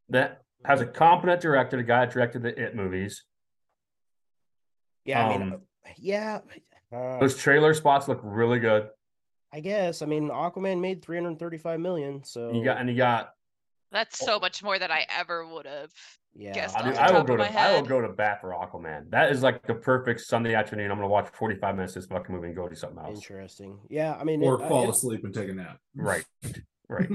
That 0.08 0.42
has 0.64 0.80
a 0.80 0.86
competent 0.86 1.40
director, 1.40 1.76
the 1.76 1.82
guy 1.82 2.06
that 2.06 2.12
directed 2.14 2.42
the 2.42 2.60
It 2.60 2.74
movies. 2.74 3.24
Yeah, 5.04 5.26
I 5.26 5.28
mean, 5.38 5.42
Um, 5.42 5.62
uh, 5.84 5.90
yeah, 5.98 6.40
uh, 6.90 7.20
Those 7.20 7.36
trailer 7.36 7.74
spots 7.74 8.08
look 8.08 8.20
really 8.22 8.58
good. 8.58 8.88
I 9.54 9.60
guess. 9.60 10.02
I 10.02 10.06
mean, 10.06 10.30
Aquaman 10.30 10.80
made 10.80 11.00
three 11.02 11.16
hundred 11.16 11.38
thirty-five 11.38 11.78
million. 11.78 12.24
So 12.24 12.52
You 12.52 12.64
got 12.64 12.78
and 12.78 12.90
you 12.90 12.96
got. 12.96 13.30
That's 13.92 14.18
so 14.18 14.40
much 14.40 14.60
more 14.64 14.76
than 14.80 14.90
I 14.90 15.06
ever 15.16 15.46
would 15.46 15.66
have. 15.66 15.92
yeah, 16.34 16.52
guessed 16.52 16.76
I, 16.76 16.82
mean, 16.88 16.98
I 16.98 17.12
will 17.12 17.22
go 17.22 17.36
to 17.36 17.44
my 17.44 17.56
I 17.56 17.76
will 17.76 17.86
go 17.86 18.00
to 18.00 18.08
bat 18.08 18.40
for 18.40 18.50
Aquaman. 18.50 19.10
That 19.10 19.30
is 19.30 19.44
like 19.44 19.64
the 19.64 19.74
perfect 19.74 20.20
Sunday 20.22 20.54
afternoon. 20.56 20.90
I'm 20.90 20.96
gonna 20.98 21.06
watch 21.06 21.28
45 21.32 21.76
minutes 21.76 21.94
of 21.94 22.02
this 22.02 22.08
fucking 22.08 22.34
movie 22.34 22.48
and 22.48 22.56
go 22.56 22.68
do 22.68 22.74
something 22.74 22.98
else. 22.98 23.18
interesting. 23.18 23.78
Yeah, 23.88 24.16
I 24.20 24.24
mean, 24.24 24.42
Or 24.42 24.60
it- 24.60 24.64
uh, 24.64 24.68
fall 24.68 24.84
it- 24.84 24.90
asleep 24.90 25.22
and 25.22 25.32
take 25.32 25.48
a 25.48 25.54
nap. 25.54 25.78
Right, 25.94 26.24
right. 26.88 27.08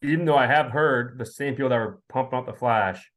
Even 0.00 0.24
though 0.24 0.36
I 0.38 0.46
have 0.46 0.70
heard 0.70 1.18
the 1.18 1.26
same 1.26 1.54
people 1.56 1.68
that 1.68 1.76
were 1.76 2.00
pumping 2.08 2.38
up 2.38 2.46
the 2.46 2.54
Flash 2.54 3.10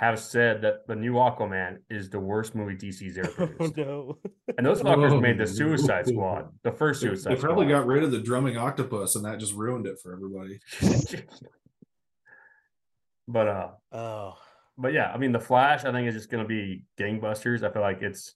have 0.00 0.18
said 0.18 0.62
that 0.62 0.86
the 0.86 0.96
new 0.96 1.12
Aquaman 1.12 1.76
is 1.90 2.08
the 2.08 2.18
worst 2.18 2.54
movie 2.54 2.74
DC's 2.74 3.18
ever 3.18 3.28
produced. 3.28 3.60
Oh 3.60 3.64
produced. 3.70 3.76
no! 3.76 4.18
And 4.56 4.66
those 4.66 4.80
fuckers 4.80 5.12
Oh, 5.12 5.20
made 5.20 5.36
the 5.36 5.44
no. 5.44 5.50
Suicide 5.52 6.06
Squad, 6.08 6.48
the 6.62 6.72
first 6.72 7.02
They, 7.02 7.08
Suicide 7.08 7.36
they 7.36 7.40
probably 7.40 7.66
Squad. 7.66 7.80
got 7.80 7.86
rid 7.86 8.02
of 8.02 8.10
the 8.10 8.20
drumming 8.20 8.56
octopus, 8.56 9.14
and 9.16 9.24
that 9.26 9.38
just 9.38 9.52
ruined 9.54 9.86
it 9.86 9.98
for 10.02 10.14
everybody. 10.14 10.58
but 13.28 13.48
uh, 13.48 13.68
Oh, 13.92 14.34
but 14.78 14.92
yeah, 14.92 15.10
I 15.12 15.18
mean, 15.18 15.32
the 15.32 15.40
Flash, 15.40 15.84
I 15.84 15.92
think 15.92 16.08
is 16.08 16.14
just 16.14 16.30
gonna 16.30 16.46
be 16.46 16.84
gangbusters. 16.98 17.62
I 17.62 17.70
feel 17.72 17.82
like 17.82 18.00
it's 18.02 18.34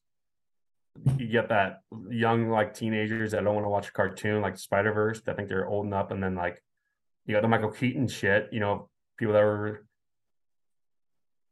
you 1.17 1.27
get 1.27 1.49
that 1.49 1.79
young 2.11 2.51
like 2.51 2.75
teenagers 2.75 3.33
that 3.33 3.43
don't 3.43 3.55
want 3.55 3.65
to 3.65 3.71
watch 3.71 3.89
a 3.89 3.93
cartoon 3.93 4.43
like 4.43 4.59
Spider 4.59 4.93
Verse. 4.93 5.21
I 5.27 5.33
think 5.33 5.49
they're 5.49 5.67
old 5.67 5.87
enough, 5.87 6.11
and 6.11 6.23
then 6.23 6.35
like 6.35 6.63
you 7.27 7.35
got 7.35 7.41
the 7.43 7.49
Michael 7.49 7.71
Keaton 7.71 8.07
shit. 8.07 8.49
You 8.53 8.61
know, 8.61 8.91
people 9.19 9.33
that 9.35 9.41
were 9.43 9.87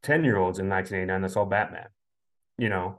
ten 0.02 0.24
year 0.24 0.36
olds 0.36 0.58
in 0.58 0.68
1989 0.68 1.22
that 1.22 1.30
saw 1.30 1.44
Batman. 1.44 1.86
You 2.58 2.68
know, 2.68 2.98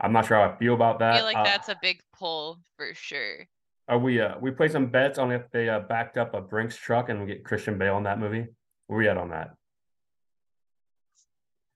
I'm 0.00 0.12
not 0.12 0.26
sure 0.26 0.36
how 0.36 0.52
I 0.54 0.56
feel 0.56 0.74
about 0.74 0.98
that. 1.00 1.14
I 1.14 1.16
feel 1.16 1.24
like 1.24 1.36
Uh, 1.36 1.44
that's 1.44 1.68
a 1.68 1.76
big 1.80 2.00
pull 2.16 2.58
for 2.76 2.94
sure. 2.94 3.46
Are 3.88 3.98
we 3.98 4.20
uh 4.20 4.38
we 4.38 4.50
play 4.50 4.68
some 4.68 4.86
bets 4.90 5.18
on 5.18 5.32
if 5.32 5.50
they 5.50 5.68
uh 5.68 5.80
backed 5.80 6.18
up 6.18 6.34
a 6.34 6.40
Brinks 6.40 6.76
truck 6.76 7.08
and 7.08 7.20
we 7.20 7.26
get 7.26 7.44
Christian 7.44 7.78
Bale 7.78 7.96
in 7.96 8.04
that 8.04 8.18
movie? 8.18 8.46
Where 8.86 8.98
we 8.98 9.08
at 9.08 9.16
on 9.16 9.30
that? 9.30 9.54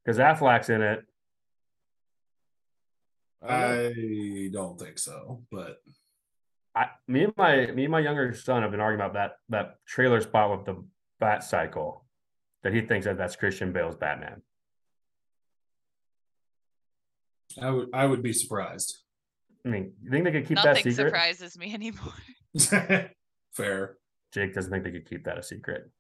Because 0.05 0.19
Affleck's 0.19 0.69
in 0.69 0.83
it. 0.83 1.05
I 3.43 3.61
don't. 3.61 3.95
I 3.97 4.49
don't 4.53 4.79
think 4.79 4.99
so, 4.99 5.43
but 5.51 5.79
I 6.75 6.87
me 7.09 7.25
and 7.25 7.33
my 7.37 7.67
me 7.67 7.85
and 7.85 7.93
my 7.93 8.01
younger 8.01 8.35
son 8.35 8.63
have 8.63 8.71
been 8.71 8.81
arguing 8.81 9.01
about 9.01 9.15
that 9.15 9.33
that 9.49 9.77
trailer 9.87 10.21
spot 10.21 10.51
with 10.57 10.67
the 10.67 10.85
bat 11.19 11.43
cycle 11.45 12.05
that 12.63 12.73
he 12.75 12.81
thinks 12.83 13.07
that 13.07 13.19
that's 13.19 13.37
Christian 13.37 13.73
Bale's 13.73 13.97
Batman. 13.97 14.43
I 17.61 17.71
would 17.71 17.89
I 17.93 18.07
would 18.07 18.23
be 18.23 18.33
surprised. 18.33 18.99
I 19.65 19.69
mean, 19.69 19.93
you 20.03 20.11
think 20.11 20.25
they 20.25 20.33
could 20.33 20.47
keep 20.49 20.57
that 20.57 20.65
Nothing 20.77 20.93
secret? 20.93 21.09
surprises 21.09 21.59
me 21.59 21.73
anymore. 21.75 22.15
Fair. 23.53 23.97
Jake 24.33 24.55
doesn't 24.55 24.71
think 24.71 24.85
they 24.85 24.91
could 24.91 25.09
keep 25.09 25.25
that 25.25 25.39
a 25.39 25.43
secret. 25.43 25.91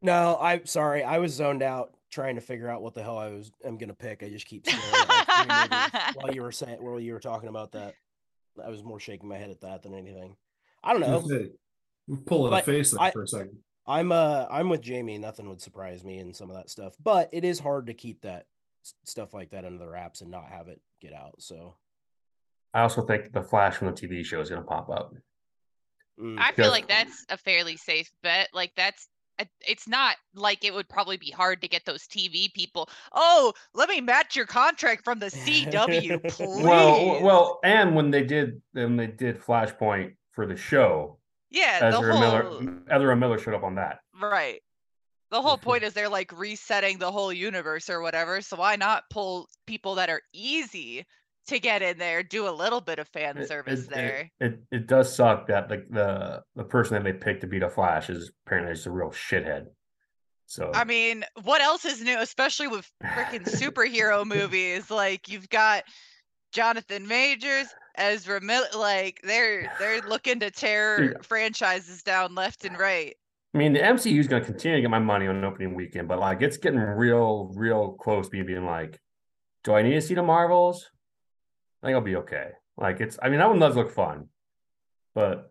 No, 0.00 0.38
I'm 0.40 0.64
sorry. 0.66 1.02
I 1.04 1.18
was 1.18 1.34
zoned 1.34 1.62
out 1.62 1.92
trying 2.10 2.36
to 2.36 2.40
figure 2.40 2.70
out 2.70 2.80
what 2.80 2.94
the 2.94 3.02
hell 3.02 3.18
I 3.18 3.28
was 3.28 3.50
am 3.64 3.76
gonna 3.76 3.94
pick. 3.94 4.22
I 4.22 4.30
just 4.30 4.46
keep 4.46 4.66
staring 4.68 4.82
at 4.82 5.08
like 5.08 5.26
three 5.26 5.90
movies 5.90 6.16
while 6.16 6.34
you 6.34 6.42
were 6.42 6.52
saying 6.52 6.78
while 6.80 7.00
you 7.00 7.12
were 7.12 7.20
talking 7.20 7.48
about 7.48 7.72
that. 7.72 7.94
I 8.64 8.70
was 8.70 8.82
more 8.82 8.98
shaking 8.98 9.28
my 9.28 9.36
head 9.36 9.50
at 9.50 9.60
that 9.60 9.82
than 9.82 9.94
anything. 9.94 10.34
I 10.82 10.92
don't 10.92 11.02
know. 11.02 11.20
Hey, 11.28 11.50
we're 12.08 12.16
pulling 12.18 12.52
a 12.58 12.62
face 12.62 12.92
there 12.92 13.02
I- 13.02 13.10
for 13.10 13.22
a 13.24 13.28
second. 13.28 13.58
I'm 13.88 14.12
uh 14.12 14.46
I'm 14.50 14.68
with 14.68 14.82
Jamie. 14.82 15.18
Nothing 15.18 15.48
would 15.48 15.62
surprise 15.62 16.04
me 16.04 16.18
in 16.18 16.34
some 16.34 16.50
of 16.50 16.56
that 16.56 16.68
stuff, 16.68 16.94
but 17.02 17.30
it 17.32 17.44
is 17.44 17.58
hard 17.58 17.86
to 17.86 17.94
keep 17.94 18.20
that 18.22 18.44
stuff 19.04 19.32
like 19.32 19.50
that 19.50 19.64
under 19.64 19.78
the 19.78 19.88
wraps 19.88 20.20
and 20.20 20.30
not 20.30 20.50
have 20.50 20.68
it 20.68 20.80
get 21.00 21.14
out. 21.14 21.36
So 21.38 21.74
I 22.74 22.82
also 22.82 23.02
think 23.02 23.32
the 23.32 23.42
Flash 23.42 23.76
from 23.76 23.88
the 23.88 23.94
TV 23.94 24.24
show 24.24 24.40
is 24.40 24.50
going 24.50 24.60
to 24.60 24.68
pop 24.68 24.90
up. 24.90 25.14
mm. 26.20 26.38
I 26.38 26.52
feel 26.52 26.70
like 26.70 26.86
that's 26.86 27.24
a 27.30 27.38
fairly 27.38 27.76
safe 27.76 28.10
bet. 28.22 28.50
Like 28.52 28.72
that's 28.76 29.08
it's 29.66 29.88
not 29.88 30.16
like 30.34 30.64
it 30.64 30.74
would 30.74 30.88
probably 30.88 31.16
be 31.16 31.30
hard 31.30 31.62
to 31.62 31.68
get 31.68 31.84
those 31.84 32.02
TV 32.02 32.52
people. 32.52 32.88
Oh, 33.12 33.52
let 33.72 33.88
me 33.88 34.00
match 34.00 34.36
your 34.36 34.46
contract 34.46 35.04
from 35.04 35.18
the 35.18 35.26
CW, 35.26 36.28
please. 36.28 36.64
Well, 36.64 37.22
well, 37.22 37.60
and 37.62 37.94
when 37.94 38.10
they 38.10 38.24
did 38.24 38.60
when 38.72 38.96
they 38.96 39.06
did 39.06 39.40
Flashpoint 39.40 40.14
for 40.32 40.46
the 40.46 40.56
show, 40.56 41.17
yeah, 41.50 41.80
the 41.90 41.98
Ezra 41.98 42.12
whole 42.12 42.20
Miller 42.20 42.82
Ezra 42.90 43.16
Miller 43.16 43.38
showed 43.38 43.54
up 43.54 43.62
on 43.64 43.76
that. 43.76 44.00
right. 44.20 44.60
The 45.30 45.42
whole 45.42 45.58
point 45.58 45.82
is 45.82 45.92
they're 45.92 46.08
like 46.08 46.32
resetting 46.38 46.96
the 46.98 47.12
whole 47.12 47.30
universe 47.32 47.90
or 47.90 48.00
whatever. 48.00 48.40
So 48.40 48.56
why 48.56 48.76
not 48.76 49.04
pull 49.10 49.46
people 49.66 49.96
that 49.96 50.08
are 50.08 50.22
easy 50.32 51.04
to 51.48 51.58
get 51.58 51.82
in 51.82 51.98
there, 51.98 52.22
do 52.22 52.48
a 52.48 52.50
little 52.50 52.80
bit 52.80 52.98
of 52.98 53.08
fan 53.08 53.46
service 53.46 53.80
it- 53.80 53.84
it- 53.84 53.94
there? 53.94 54.30
It, 54.40 54.60
it 54.72 54.86
does 54.86 55.14
suck 55.14 55.46
that 55.48 55.68
the, 55.68 55.84
the 55.90 56.42
the 56.56 56.64
person 56.64 56.94
that 56.94 57.04
they 57.04 57.12
picked 57.12 57.42
to 57.42 57.46
beat 57.46 57.62
a 57.62 57.68
Flash 57.68 58.08
is 58.08 58.30
apparently 58.46 58.72
just 58.72 58.86
a 58.86 58.90
real 58.90 59.10
shithead. 59.10 59.66
So 60.46 60.70
I 60.74 60.84
mean, 60.84 61.24
what 61.42 61.60
else 61.60 61.84
is 61.84 62.02
new, 62.02 62.18
especially 62.18 62.68
with 62.68 62.90
freaking 63.04 63.44
superhero 63.44 64.24
movies? 64.24 64.90
Like 64.90 65.28
you've 65.28 65.50
got 65.50 65.84
Jonathan 66.52 67.06
Majors, 67.06 67.66
Ezra 67.98 68.40
Miller. 68.40 68.66
Like 68.76 69.20
they're 69.22 69.70
they're 69.78 70.00
looking 70.02 70.40
to 70.40 70.50
tear 70.50 71.08
Dude. 71.08 71.24
franchises 71.24 72.02
down 72.02 72.34
left 72.34 72.64
and 72.64 72.78
right. 72.78 73.14
I 73.54 73.58
mean 73.58 73.72
the 73.72 73.80
MCU 73.80 74.18
is 74.18 74.28
going 74.28 74.42
to 74.42 74.46
continue 74.46 74.76
to 74.76 74.82
get 74.82 74.90
my 74.90 74.98
money 74.98 75.26
on 75.26 75.44
opening 75.44 75.74
weekend, 75.74 76.08
but 76.08 76.18
like 76.18 76.42
it's 76.42 76.56
getting 76.56 76.80
real, 76.80 77.50
real 77.54 77.92
close 77.92 78.28
to 78.28 78.36
me 78.36 78.42
being 78.42 78.66
like, 78.66 79.00
do 79.64 79.74
I 79.74 79.82
need 79.82 79.94
to 79.94 80.00
see 80.00 80.14
the 80.14 80.22
Marvels? 80.22 80.90
I 81.82 81.86
think 81.86 81.96
I'll 81.96 82.02
be 82.02 82.16
okay. 82.16 82.50
Like 82.76 83.00
it's, 83.00 83.18
I 83.22 83.28
mean 83.28 83.38
that 83.38 83.48
one 83.48 83.58
does 83.58 83.76
look 83.76 83.90
fun, 83.90 84.28
but 85.14 85.50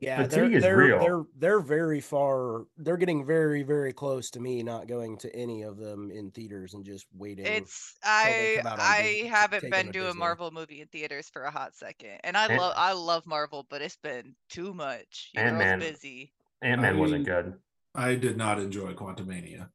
yeah, 0.00 0.26
they're 0.26 0.50
is 0.50 0.62
they're, 0.62 0.76
real. 0.76 0.98
they're 0.98 1.22
they're 1.38 1.60
very 1.60 2.00
far. 2.00 2.64
They're 2.78 2.96
getting 2.96 3.26
very 3.26 3.62
very 3.62 3.92
close 3.92 4.30
to 4.30 4.40
me 4.40 4.62
not 4.62 4.86
going 4.86 5.18
to 5.18 5.34
any 5.34 5.62
of 5.62 5.76
them 5.76 6.10
in 6.10 6.30
theaters 6.30 6.74
and 6.74 6.84
just 6.84 7.06
waiting. 7.16 7.46
It's 7.46 7.94
I 8.02 8.56
come 8.58 8.66
out 8.66 8.78
on 8.78 8.86
I 8.86 9.20
Dis- 9.22 9.30
haven't 9.30 9.70
been 9.70 9.86
to 9.86 9.92
to 9.92 9.98
a 10.00 10.06
Disney. 10.06 10.18
Marvel 10.18 10.50
movie 10.50 10.80
in 10.80 10.88
theaters 10.88 11.28
for 11.28 11.42
a 11.44 11.50
hot 11.50 11.74
second, 11.74 12.18
and 12.24 12.36
I 12.36 12.56
love 12.56 12.74
I 12.76 12.92
love 12.92 13.26
Marvel, 13.26 13.66
but 13.68 13.82
it's 13.82 13.96
been 13.96 14.34
too 14.48 14.72
much. 14.74 15.30
Your 15.34 15.44
girl's 15.44 15.62
Ant-Man. 15.62 15.78
busy. 15.80 16.32
Ant 16.62 16.80
Man 16.80 16.98
wasn't 16.98 17.26
good. 17.26 17.54
I 17.94 18.14
did 18.14 18.36
not 18.36 18.58
enjoy 18.58 18.94
Quantumania. 18.94 19.68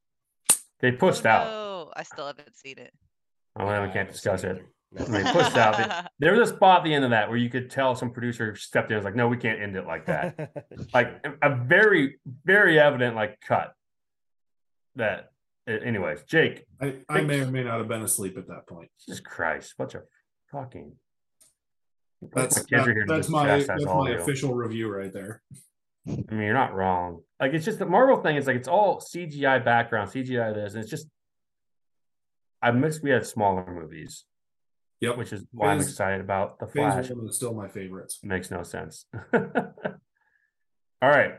They 0.80 0.92
pushed 0.92 1.26
oh, 1.26 1.30
out. 1.30 1.48
No, 1.48 1.92
I 1.96 2.04
still 2.04 2.28
haven't 2.28 2.56
seen 2.56 2.78
it. 2.78 2.94
Oh, 3.58 3.66
we 3.66 3.72
I 3.72 3.78
can't 3.78 3.94
haven't 3.96 4.12
discuss 4.14 4.44
it. 4.44 4.66
Either. 4.98 5.12
No. 5.12 5.18
I 5.18 5.24
mean, 5.24 5.34
pushed 5.34 5.58
out. 5.58 6.08
There 6.20 6.34
was 6.34 6.50
a 6.50 6.56
spot 6.56 6.80
at 6.80 6.84
the 6.86 6.94
end 6.94 7.04
of 7.04 7.12
that 7.12 7.30
where 7.30 7.38
you 7.38 7.50
could 7.50 7.70
tell 7.70 7.96
some 7.96 8.12
producer 8.12 8.56
stepped 8.56 8.92
in 8.92 8.98
and 8.98 9.04
was 9.04 9.06
like, 9.06 9.16
no, 9.16 9.28
we 9.28 9.38
can't 9.38 9.62
end 9.62 9.76
it 9.76 9.86
like 9.86 10.06
that. 10.06 10.52
like 10.94 11.26
a 11.42 11.56
very, 11.56 12.20
very 12.46 12.80
evident 12.80 13.16
like 13.16 13.40
cut. 13.42 13.74
That 14.96 15.32
anyways, 15.68 16.24
Jake, 16.24 16.66
I, 16.82 16.96
I 17.08 17.22
may 17.22 17.42
or 17.42 17.48
may 17.48 17.64
not 17.64 17.78
have 17.78 17.88
been 17.88 18.02
asleep 18.02 18.38
at 18.38 18.48
that 18.48 18.68
point. 18.68 18.90
Jesus 19.06 19.20
Christ, 19.22 19.76
bunch 19.78 19.94
of 19.96 20.02
fucking 20.52 20.94
That's 22.34 22.58
My 22.72 22.78
that- 22.84 23.06
that's 23.08 23.30
my 23.30 23.46
chastise 23.46 23.68
that's 23.68 23.86
all 23.86 24.04
my 24.04 24.12
official 24.12 24.54
review 24.56 24.92
right 24.92 25.14
there. 25.14 25.42
I 26.08 26.12
mean, 26.12 26.42
you're 26.42 26.54
not 26.54 26.74
wrong. 26.74 27.22
Like 27.40 27.54
it's 27.54 27.64
just 27.66 27.78
the 27.80 27.86
Marvel 27.86 28.18
thing 28.22 28.36
is 28.36 28.48
like 28.48 28.56
it's 28.56 28.68
all 28.68 29.00
CGI 29.00 29.64
background, 29.64 30.10
CGI 30.12 30.54
this, 30.54 30.74
and 30.74 30.82
it's 30.82 30.90
just 30.90 31.08
I 32.62 32.72
miss 32.72 33.00
we 33.02 33.12
had 33.12 33.26
smaller 33.26 33.66
movies, 33.72 34.26
Yep. 35.02 35.18
which 35.18 35.34
is 35.34 35.46
why 35.52 35.70
I'm 35.70 35.78
Phase- 35.80 35.90
excited 35.90 36.22
about 36.22 36.60
the 36.60 36.66
Phase 36.68 36.94
Flash. 36.94 37.10
one 37.10 37.28
is 37.30 37.36
still 37.36 37.54
my 37.54 37.68
favorites. 37.68 38.20
Makes 38.24 38.52
no 38.52 38.64
sense. 38.64 39.06
all 39.34 39.42
right. 41.02 41.36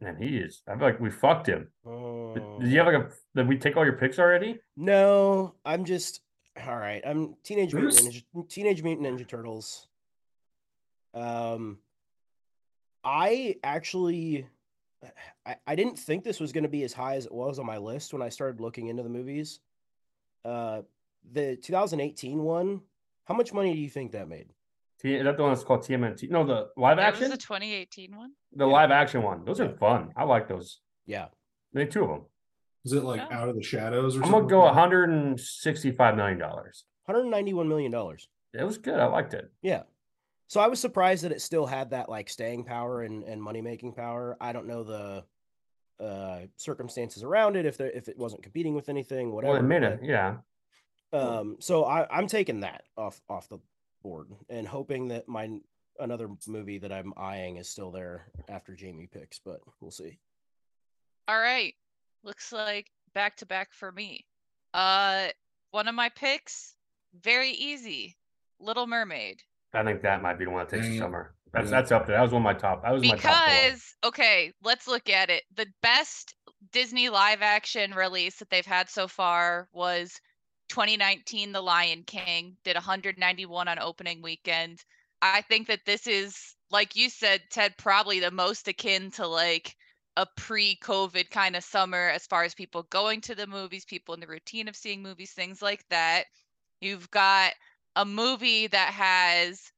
And 0.00 0.18
he 0.22 0.36
is. 0.36 0.62
I 0.68 0.72
feel 0.76 0.82
like 0.82 1.00
we 1.00 1.10
fucked 1.10 1.46
him. 1.48 1.68
Did, 1.84 2.42
did 2.60 2.70
you 2.70 2.78
have 2.78 2.86
like 2.86 2.96
a? 2.96 3.10
Did 3.34 3.48
we 3.48 3.56
take 3.58 3.76
all 3.76 3.84
your 3.84 3.94
picks 3.96 4.18
already? 4.18 4.58
No, 4.76 5.54
I'm 5.64 5.84
just 5.84 6.20
all 6.66 6.76
right. 6.76 7.02
I'm 7.04 7.34
Teenage 7.42 7.74
Mutant 7.74 8.14
Ninja, 8.34 8.48
Teenage 8.48 8.82
Mutant 8.82 9.06
Ninja 9.06 9.26
Turtles. 9.26 9.88
Um, 11.14 11.78
I 13.02 13.56
actually, 13.64 14.46
I, 15.46 15.56
I 15.66 15.74
didn't 15.74 15.98
think 15.98 16.24
this 16.24 16.40
was 16.40 16.52
going 16.52 16.64
to 16.64 16.68
be 16.70 16.82
as 16.84 16.92
high 16.92 17.16
as 17.16 17.24
it 17.24 17.32
was 17.32 17.58
on 17.58 17.64
my 17.64 17.78
list 17.78 18.12
when 18.12 18.20
I 18.20 18.28
started 18.28 18.60
looking 18.60 18.88
into 18.88 19.02
the 19.02 19.08
movies. 19.08 19.60
Uh, 20.46 20.82
the 21.32 21.56
2018 21.56 22.38
one. 22.42 22.80
How 23.24 23.34
much 23.34 23.52
money 23.52 23.74
do 23.74 23.80
you 23.80 23.90
think 23.90 24.12
that 24.12 24.28
made? 24.28 24.46
T- 25.00 25.20
that 25.20 25.36
the 25.36 25.42
one 25.42 25.52
that's 25.52 25.64
called 25.64 25.80
TMNT? 25.80 26.30
No, 26.30 26.44
the 26.46 26.68
live 26.76 26.96
That 26.98 27.10
was 27.12 27.20
action. 27.20 27.30
the 27.30 27.36
2018 27.36 28.16
one. 28.16 28.32
The 28.54 28.64
Yeah. 28.66 28.72
live 28.72 28.90
action 28.92 29.22
one. 29.22 29.44
Those 29.44 29.60
are 29.60 29.68
fun. 29.76 30.12
I 30.16 30.22
like 30.24 30.46
those. 30.48 30.80
Yeah. 31.04 31.26
They 31.72 31.84
two 31.86 32.04
of 32.04 32.08
them. 32.10 32.22
Is 32.84 32.92
it 32.92 33.02
like 33.02 33.20
Oh. 33.20 33.34
out 33.34 33.48
of 33.48 33.56
the 33.56 33.62
shadows 33.62 34.16
or 34.16 34.20
I'm 34.22 34.30
something? 34.30 34.48
gonna 34.48 34.48
go 34.48 34.64
165 34.66 36.16
million 36.16 36.38
dollars. 36.38 36.84
191 37.06 37.68
million 37.68 37.90
dollars. 37.90 38.28
It 38.54 38.62
was 38.64 38.78
good. 38.78 38.98
I 39.00 39.06
liked 39.06 39.34
it. 39.34 39.50
Yeah. 39.62 39.82
So 40.46 40.60
I 40.60 40.68
was 40.68 40.78
surprised 40.80 41.24
that 41.24 41.32
it 41.32 41.42
still 41.42 41.66
had 41.66 41.90
that 41.90 42.08
like 42.08 42.28
staying 42.30 42.64
power 42.64 43.02
and, 43.02 43.24
and 43.24 43.42
money 43.42 43.60
making 43.60 43.94
power. 43.94 44.36
I 44.40 44.52
don't 44.52 44.66
know 44.68 44.84
the 44.84 45.24
uh 46.00 46.40
circumstances 46.56 47.22
around 47.22 47.56
it 47.56 47.64
if 47.66 47.76
there 47.78 47.90
if 47.90 48.08
it 48.08 48.18
wasn't 48.18 48.42
competing 48.42 48.74
with 48.74 48.88
anything, 48.88 49.32
whatever. 49.32 49.54
Well, 49.54 49.60
it 49.62 49.66
made 49.66 49.80
but- 49.82 49.92
it. 49.94 50.00
Yeah. 50.02 50.36
Um, 51.12 51.56
so 51.60 51.84
I, 51.84 52.06
I'm 52.14 52.26
taking 52.26 52.60
that 52.60 52.82
off 52.96 53.20
off 53.28 53.48
the 53.48 53.58
board 54.02 54.28
and 54.50 54.66
hoping 54.66 55.08
that 55.08 55.28
my 55.28 55.48
another 55.98 56.28
movie 56.46 56.78
that 56.78 56.92
I'm 56.92 57.14
eyeing 57.16 57.56
is 57.56 57.68
still 57.70 57.90
there 57.90 58.26
after 58.48 58.74
Jamie 58.74 59.08
picks, 59.10 59.38
but 59.38 59.60
we'll 59.80 59.90
see. 59.90 60.18
All 61.28 61.38
right. 61.38 61.74
Looks 62.22 62.52
like 62.52 62.90
back 63.14 63.36
to 63.36 63.46
back 63.46 63.72
for 63.72 63.92
me. 63.92 64.26
Uh 64.74 65.28
one 65.70 65.88
of 65.88 65.94
my 65.94 66.08
picks, 66.10 66.74
very 67.22 67.50
easy. 67.50 68.16
Little 68.58 68.86
Mermaid. 68.86 69.42
I 69.74 69.84
think 69.84 70.02
that 70.02 70.22
might 70.22 70.38
be 70.38 70.44
the 70.44 70.50
one 70.50 70.66
that 70.66 70.70
takes 70.74 70.88
the 70.88 70.98
summer. 70.98 71.34
That's 71.52 71.66
Yeah. 71.66 71.70
that's 71.70 71.92
up 71.92 72.06
there. 72.06 72.16
That 72.16 72.22
was 72.22 72.32
one 72.32 72.42
of 72.42 72.44
my 72.44 72.54
top. 72.54 72.82
That 72.82 72.92
was 72.92 73.02
my 73.02 73.16
top. 73.16 73.46
Because 73.46 73.94
okay, 74.04 74.52
let's 74.62 74.86
look 74.86 75.08
at 75.08 75.30
it. 75.30 75.44
The 75.54 75.66
best 75.82 76.34
Disney 76.72 77.08
live 77.08 77.42
action 77.42 77.92
release 77.92 78.36
that 78.36 78.50
they've 78.50 78.66
had 78.66 78.88
so 78.90 79.08
far 79.08 79.68
was 79.72 80.20
2019 80.68 81.52
The 81.52 81.60
Lion 81.60 82.02
King 82.04 82.56
did 82.64 82.74
191 82.74 83.68
on 83.68 83.78
opening 83.78 84.22
weekend. 84.22 84.84
I 85.22 85.42
think 85.42 85.68
that 85.68 85.84
this 85.86 86.06
is 86.06 86.56
like 86.70 86.96
you 86.96 87.08
said 87.08 87.42
Ted 87.50 87.74
probably 87.78 88.20
the 88.20 88.30
most 88.30 88.68
akin 88.68 89.10
to 89.12 89.26
like 89.26 89.76
a 90.16 90.26
pre-COVID 90.36 91.30
kind 91.30 91.56
of 91.56 91.62
summer 91.62 92.08
as 92.08 92.26
far 92.26 92.42
as 92.42 92.54
people 92.54 92.84
going 92.84 93.20
to 93.20 93.34
the 93.34 93.46
movies, 93.46 93.84
people 93.84 94.14
in 94.14 94.20
the 94.20 94.26
routine 94.26 94.66
of 94.66 94.74
seeing 94.74 95.02
movies, 95.02 95.32
things 95.32 95.60
like 95.60 95.84
that. 95.90 96.24
You've 96.80 97.10
got 97.10 97.52
a 97.96 98.04
movie 98.04 98.66
that 98.66 98.92
has 98.92 99.70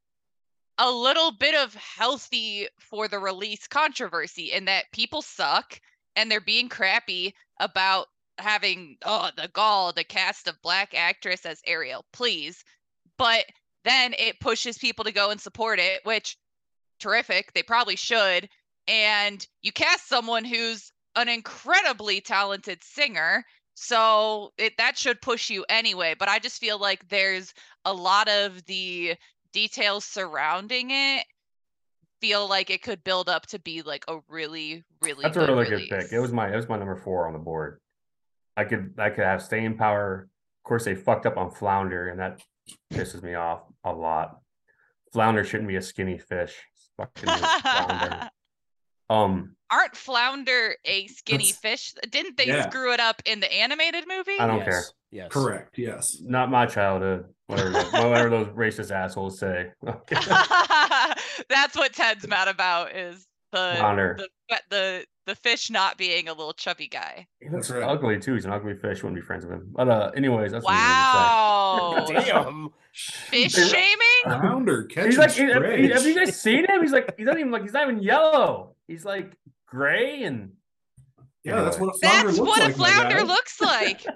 a 0.78 0.90
little 0.90 1.32
bit 1.32 1.54
of 1.54 1.74
healthy 1.74 2.68
for 2.78 3.08
the 3.08 3.18
release 3.18 3.66
controversy 3.66 4.52
in 4.52 4.64
that 4.66 4.90
people 4.92 5.22
suck 5.22 5.80
and 6.14 6.30
they're 6.30 6.40
being 6.40 6.68
crappy 6.68 7.34
about 7.60 8.06
having 8.38 8.96
oh 9.04 9.30
the 9.36 9.48
gall 9.48 9.92
the 9.92 10.04
cast 10.04 10.46
of 10.46 10.62
black 10.62 10.94
actress 10.94 11.44
as 11.44 11.60
Ariel 11.66 12.04
please. 12.12 12.64
But 13.16 13.46
then 13.84 14.14
it 14.18 14.40
pushes 14.40 14.78
people 14.78 15.04
to 15.04 15.12
go 15.12 15.30
and 15.30 15.40
support 15.40 15.80
it 15.80 16.00
which 16.04 16.36
terrific 17.00 17.52
they 17.52 17.62
probably 17.62 17.96
should. 17.96 18.48
And 18.86 19.44
you 19.62 19.72
cast 19.72 20.08
someone 20.08 20.44
who's 20.44 20.92
an 21.16 21.28
incredibly 21.28 22.20
talented 22.20 22.82
singer 22.84 23.44
so 23.74 24.52
it 24.58 24.74
that 24.78 24.96
should 24.96 25.20
push 25.22 25.50
you 25.50 25.64
anyway. 25.68 26.14
But 26.16 26.28
i 26.28 26.38
just 26.38 26.60
feel 26.60 26.78
like 26.78 27.08
there's 27.08 27.52
a 27.84 27.92
lot 27.92 28.28
of 28.28 28.64
the 28.66 29.16
details 29.52 30.04
surrounding 30.04 30.90
it 30.90 31.24
feel 32.20 32.48
like 32.48 32.68
it 32.70 32.82
could 32.82 33.02
build 33.04 33.28
up 33.28 33.46
to 33.46 33.58
be 33.60 33.82
like 33.82 34.04
a 34.08 34.18
really 34.28 34.82
really 35.02 35.22
That's 35.22 35.36
a 35.36 35.40
really 35.40 35.70
release. 35.70 35.88
good 35.88 36.00
pick. 36.02 36.12
It 36.12 36.18
was 36.20 36.32
my 36.32 36.52
it 36.52 36.56
was 36.56 36.68
my 36.68 36.76
number 36.76 36.96
four 36.96 37.26
on 37.26 37.32
the 37.32 37.38
board. 37.38 37.80
I 38.56 38.64
could 38.64 38.94
I 38.98 39.10
could 39.10 39.24
have 39.24 39.42
staying 39.42 39.76
power. 39.76 40.28
Of 40.64 40.68
course, 40.68 40.84
they 40.84 40.94
fucked 40.96 41.26
up 41.26 41.36
on 41.36 41.50
flounder, 41.50 42.08
and 42.08 42.18
that 42.20 42.42
pisses 42.92 43.22
me 43.22 43.34
off 43.34 43.62
a 43.84 43.92
lot. 43.92 44.40
Flounder 45.12 45.44
shouldn't 45.44 45.68
be 45.68 45.76
a 45.76 45.82
skinny 45.82 46.18
fish. 46.18 46.54
Fucking 46.96 47.28
flounder. 47.62 48.30
Um, 49.10 49.56
aren't 49.70 49.96
flounder 49.96 50.76
a 50.84 51.06
skinny 51.06 51.50
fish 51.52 51.94
didn't 52.10 52.36
they 52.36 52.44
Yeah. 52.48 52.68
screw 52.68 52.92
it 52.92 53.00
up 53.00 53.22
in 53.24 53.40
the 53.40 53.50
animated 53.50 54.04
movie 54.06 54.38
I 54.38 54.46
don't 54.46 54.62
care. 54.62 54.84
Yes. 55.10 55.24
Yes. 55.24 55.28
Correct. 55.32 55.78
Yes. 55.78 56.16
not 56.22 56.50
my 56.50 56.66
childhood. 56.66 57.26
Whatever, 57.46 57.70
those- 57.70 57.92
whatever 57.92 58.30
those 58.30 58.46
racist 58.48 58.90
assholes 58.90 59.38
say. 59.38 59.72
that's 61.48 61.76
what 61.76 61.92
ted's 61.92 62.26
mad 62.28 62.48
about 62.48 62.94
is 62.94 63.26
the 63.52 63.74
Flounder. 63.78 64.18
the, 64.18 64.58
the 64.70 65.04
the 65.26 65.34
fish 65.34 65.70
not 65.70 65.96
being 65.98 66.28
a 66.28 66.32
little 66.32 66.52
chubby 66.54 66.86
guy 66.88 67.26
He 67.40 67.48
looks 67.50 67.68
That's 67.68 67.80
right. 67.80 67.88
ugly 67.90 68.18
too. 68.18 68.34
He's 68.34 68.44
an 68.46 68.52
ugly 68.52 68.74
fish. 68.74 69.02
Wouldn't 69.02 69.14
be 69.20 69.24
friends 69.24 69.44
with 69.44 69.54
him. 69.54 69.68
But 69.74 69.88
uh, 69.88 70.10
anyways, 70.16 70.52
that's 70.52 70.64
what 70.64 70.74
I 70.74 71.94
was 72.00 72.10
gonna 72.10 72.24
say. 72.24 72.32
wow 72.32 72.44
Damn. 72.50 72.68
fish 72.92 73.52
shaming 73.52 73.98
Flounder 74.24 74.84
catching 74.84 75.10
He's 75.10 75.18
like, 75.18 75.30
he- 75.32 75.48
stray. 75.48 75.88
have 75.88 76.06
you 76.06 76.14
guys 76.14 76.40
seen 76.40 76.64
him? 76.66 76.82
He's 76.82 76.92
like, 76.92 77.14
he's 77.16 77.26
not 77.26 77.38
even 77.38 77.50
like, 77.50 77.62
he's 77.62 77.72
not 77.72 77.88
even 77.90 78.02
yellow. 78.02 78.74
He's 78.86 79.04
like 79.06 79.32
gray 79.66 80.22
and 80.24 80.52
Yeah, 81.44 81.62
that's 81.62 81.78
what 81.78 81.94
a 81.94 81.98
flounder 81.98 82.26
that's 82.28 82.38
looks 82.38 82.48
what 82.50 82.60
like. 82.60 82.74
a 82.74 82.78
my 82.78 82.90
flounder 82.90 83.24
looks 83.24 83.60
like 83.60 84.06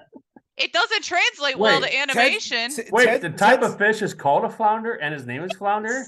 it 0.57 0.71
doesn't 0.73 1.03
translate 1.03 1.57
well 1.57 1.81
Wait, 1.81 1.87
to 1.89 1.93
Ted- 1.95 2.09
animation 2.09 2.69
T- 2.71 2.83
wait. 2.91 3.05
Ted- 3.05 3.21
the 3.21 3.29
type 3.31 3.61
Ted's- 3.61 3.73
of 3.73 3.77
fish 3.79 4.01
is 4.01 4.13
called 4.13 4.43
a 4.45 4.49
flounder, 4.49 4.93
and 4.93 5.13
his 5.13 5.25
name 5.25 5.43
is 5.43 5.51
flounder. 5.57 6.05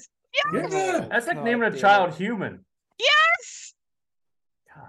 Yeah. 0.54 1.08
That's 1.10 1.28
like 1.28 1.38
God 1.38 1.46
naming 1.46 1.74
a 1.74 1.78
child 1.78 2.10
it. 2.10 2.16
human. 2.18 2.66
yes 3.00 3.74
God. 4.76 4.84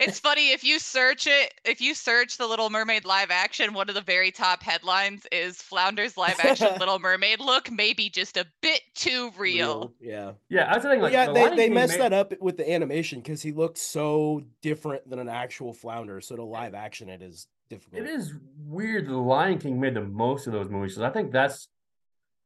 It's 0.00 0.20
funny 0.20 0.52
if 0.52 0.62
you 0.62 0.78
search 0.78 1.26
it, 1.26 1.52
if 1.64 1.80
you 1.80 1.92
search 1.94 2.38
the 2.38 2.46
Little 2.46 2.70
Mermaid 2.70 3.04
live 3.04 3.30
action, 3.32 3.74
one 3.74 3.88
of 3.88 3.96
the 3.96 4.00
very 4.00 4.30
top 4.30 4.62
headlines 4.62 5.26
is 5.32 5.60
Flounder's 5.60 6.16
live 6.16 6.38
action 6.38 6.68
Little 6.78 7.00
Mermaid 7.00 7.40
look 7.40 7.70
maybe 7.72 8.08
just 8.08 8.36
a 8.36 8.46
bit 8.62 8.80
too 8.94 9.32
real. 9.36 9.92
Yeah. 10.00 10.32
Yeah, 10.48 10.70
I 10.70 10.76
was 10.76 10.84
thing. 10.84 11.00
Well, 11.00 11.10
Like, 11.10 11.12
yeah, 11.12 11.26
the 11.26 11.32
they, 11.32 11.44
Lion 11.44 11.56
they 11.56 11.68
messed 11.70 11.94
made- 11.94 12.00
that 12.02 12.12
up 12.12 12.32
with 12.40 12.56
the 12.56 12.70
animation 12.70 13.18
because 13.20 13.42
he 13.42 13.50
looked 13.50 13.78
so 13.78 14.42
different 14.62 15.10
than 15.10 15.18
an 15.18 15.28
actual 15.28 15.72
flounder. 15.74 16.20
So 16.20 16.36
to 16.36 16.44
live 16.44 16.74
action 16.74 17.08
it 17.08 17.20
is 17.20 17.48
difficult. 17.68 18.02
It 18.02 18.08
is 18.08 18.34
weird. 18.58 19.06
The 19.06 19.16
Lion 19.16 19.58
King 19.58 19.80
made 19.80 19.94
the 19.94 20.02
most 20.02 20.46
of 20.46 20.52
those 20.52 20.68
movies. 20.68 20.94
'cause 20.94 21.02
I 21.02 21.10
think 21.10 21.32
that's 21.32 21.68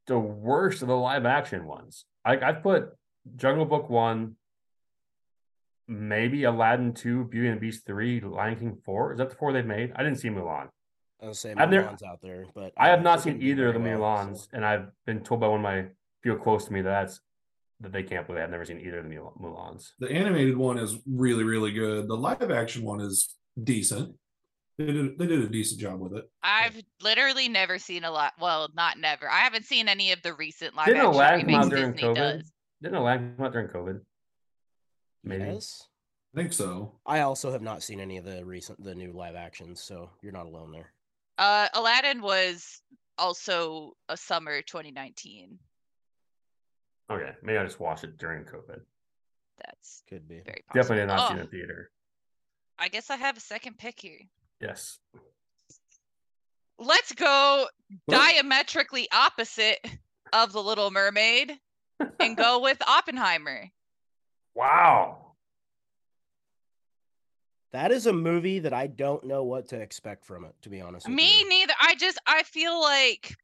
the 0.07 0.19
worst 0.19 0.83
of 0.83 0.89
the 0.89 0.97
live 0.97 1.25
action 1.27 1.67
ones. 1.67 2.05
Like 2.27 2.43
I've 2.43 2.63
put 2.63 2.91
Jungle 3.37 3.65
Book 3.65 3.89
one, 3.89 4.37
maybe 5.89 6.45
Aladdin 6.45 6.93
two, 6.95 7.25
Beauty 7.25 7.49
and 7.49 7.57
the 7.57 7.61
Beast 7.61 7.87
three, 7.87 8.21
Lion 8.21 8.59
King 8.59 8.77
four. 8.85 9.13
Is 9.13 9.19
that 9.19 9.31
the 9.31 9.37
four 9.37 9.53
they've 9.53 9.65
made? 9.67 9.93
I 9.95 10.03
didn't 10.03 10.19
see 10.19 10.29
Mulan. 10.29 10.69
I 11.21 11.27
was 11.27 11.39
saying 11.39 11.59
I've 11.59 11.69
Mulan's 11.71 12.03
out 12.03 12.21
there, 12.21 12.47
but 12.55 12.73
I 12.77 12.89
have 12.89 13.03
not 13.03 13.21
seen 13.21 13.41
either 13.41 13.69
of 13.69 13.75
the 13.75 13.81
very 13.81 13.97
well, 13.99 14.17
Mulans, 14.27 14.37
so- 14.39 14.49
and 14.55 14.65
I've 14.65 14.89
been 15.07 15.23
told 15.23 15.41
by 15.41 15.47
one 15.49 15.61
of 15.61 15.63
my 15.63 15.87
people 16.23 16.39
close 16.39 16.65
to 16.67 16.73
me 16.73 16.83
that 16.83 16.91
that's 16.91 17.21
that 17.81 17.91
they 17.91 18.03
can't 18.05 18.29
believe 18.29 18.43
I've 18.45 18.51
never 18.51 18.65
seen 18.65 18.79
either 18.79 18.99
of 18.99 19.05
the 19.09 19.11
Mul- 19.17 19.37
Mulans. 19.41 19.93
The 19.99 20.09
animated 20.11 20.57
one 20.57 20.79
is 20.79 21.01
really, 21.05 21.43
really 21.43 21.73
good. 21.73 22.07
The 22.07 22.17
live 22.17 22.49
action 22.49 22.85
one 22.85 23.01
is 23.01 23.37
decent. 23.61 24.17
They 24.79 24.87
did 24.87 25.19
they 25.19 25.27
did 25.27 25.41
a 25.41 25.49
decent 25.49 25.81
job 25.81 26.01
with 26.01 26.15
it. 26.15 26.25
I've 26.43 26.81
literally 27.03 27.49
never 27.49 27.79
seen 27.79 28.05
a 28.05 28.11
lot. 28.11 28.33
Well, 28.41 28.69
not 28.75 28.99
never. 28.99 29.29
I 29.31 29.41
haven't 29.41 29.67
seen 29.67 29.89
any 29.89 30.13
of 30.13 30.23
the 30.23 30.33
recent 30.35 30.75
live 30.75 30.87
Didn't 30.87 31.01
action 31.01 31.15
Aladdin 31.15 31.47
come 31.47 31.55
out 31.55 31.71
during 31.71 31.93
Disney 31.93 32.09
COVID? 32.09 32.15
does. 32.15 32.53
Didn't 32.83 32.97
Aladdin 32.97 33.35
come 33.37 33.47
out 33.47 33.53
during 33.53 33.69
COVID? 33.69 34.01
Maybe. 35.25 35.45
Yes. 35.45 35.87
I 36.35 36.39
think 36.41 36.53
so. 36.55 36.95
I 37.05 37.21
also 37.21 37.53
have 37.53 37.61
not 37.63 37.83
seen 37.83 38.01
any 38.01 38.17
of 38.17 38.25
the 38.25 38.45
recent 38.45 38.83
the 38.83 38.95
new 38.95 39.13
live 39.13 39.37
actions, 39.37 39.83
so 39.83 40.09
you're 40.23 40.33
not 40.33 40.47
alone 40.47 40.73
there. 40.73 40.93
Uh, 41.37 41.69
Aladdin 41.75 42.23
was 42.23 42.81
also 43.19 43.93
a 44.09 44.17
summer 44.17 44.63
2019. 44.63 45.59
Okay, 47.11 47.31
maybe 47.43 47.59
I 47.59 47.65
just 47.65 47.79
watched 47.81 48.05
it 48.05 48.17
during 48.17 48.45
COVID. 48.45 48.81
That's 49.65 50.03
Could 50.09 50.27
be. 50.27 50.41
very 50.45 50.65
possible. 50.67 50.83
Definitely 50.97 51.07
not 51.15 51.29
see 51.29 51.35
Oh, 51.35 51.37
it 51.37 51.41
in 51.43 51.49
theater. 51.49 51.91
I 52.79 52.89
guess 52.89 53.11
I 53.11 53.17
have 53.17 53.37
a 53.37 53.41
second 53.41 53.77
pick 53.79 54.01
here. 54.01 54.19
Yes. 54.63 54.99
Let's 56.79 57.13
go 57.13 57.67
diametrically 58.09 59.09
opposite 59.13 59.79
of 60.33 60.53
the 60.53 60.63
Little 60.63 60.91
Mermaid 60.91 61.59
and 62.21 62.37
go 62.37 62.61
with 62.61 62.79
Oppenheimer. 62.87 63.69
Wow. 64.55 65.19
That 67.73 67.91
is 67.91 68.07
a 68.07 68.13
movie 68.13 68.61
that 68.61 68.73
I 68.73 68.87
don't 68.87 69.25
know 69.25 69.43
what 69.45 69.69
to 69.69 69.81
expect 69.81 70.25
from 70.25 70.45
it, 70.45 70.55
to 70.63 70.69
be 70.69 70.81
honest. 70.81 71.07
with 71.07 71.17
Me 71.17 71.41
you. 71.41 71.49
neither. 71.49 71.73
I 71.81 71.95
just 71.97 72.19
I 72.27 72.43
feel 72.43 72.81
like 72.81 73.35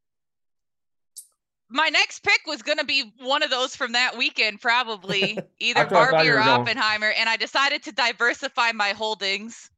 my 1.71 1.89
next 1.89 2.23
pick 2.23 2.41
was 2.47 2.63
gonna 2.63 2.85
be 2.85 3.13
one 3.21 3.43
of 3.43 3.51
those 3.51 3.75
from 3.75 3.93
that 3.93 4.17
weekend, 4.17 4.61
probably 4.61 5.39
either 5.61 5.81
That's 5.81 5.93
what 5.93 6.01
I 6.01 6.05
thought 6.05 6.11
Barbie 6.13 6.29
or 6.29 6.37
were 6.37 6.45
going. 6.45 6.61
Oppenheimer, 6.61 7.11
and 7.11 7.29
I 7.29 7.37
decided 7.37 7.83
to 7.85 7.93
diversify 7.93 8.73
my 8.73 8.91
holdings 8.91 9.71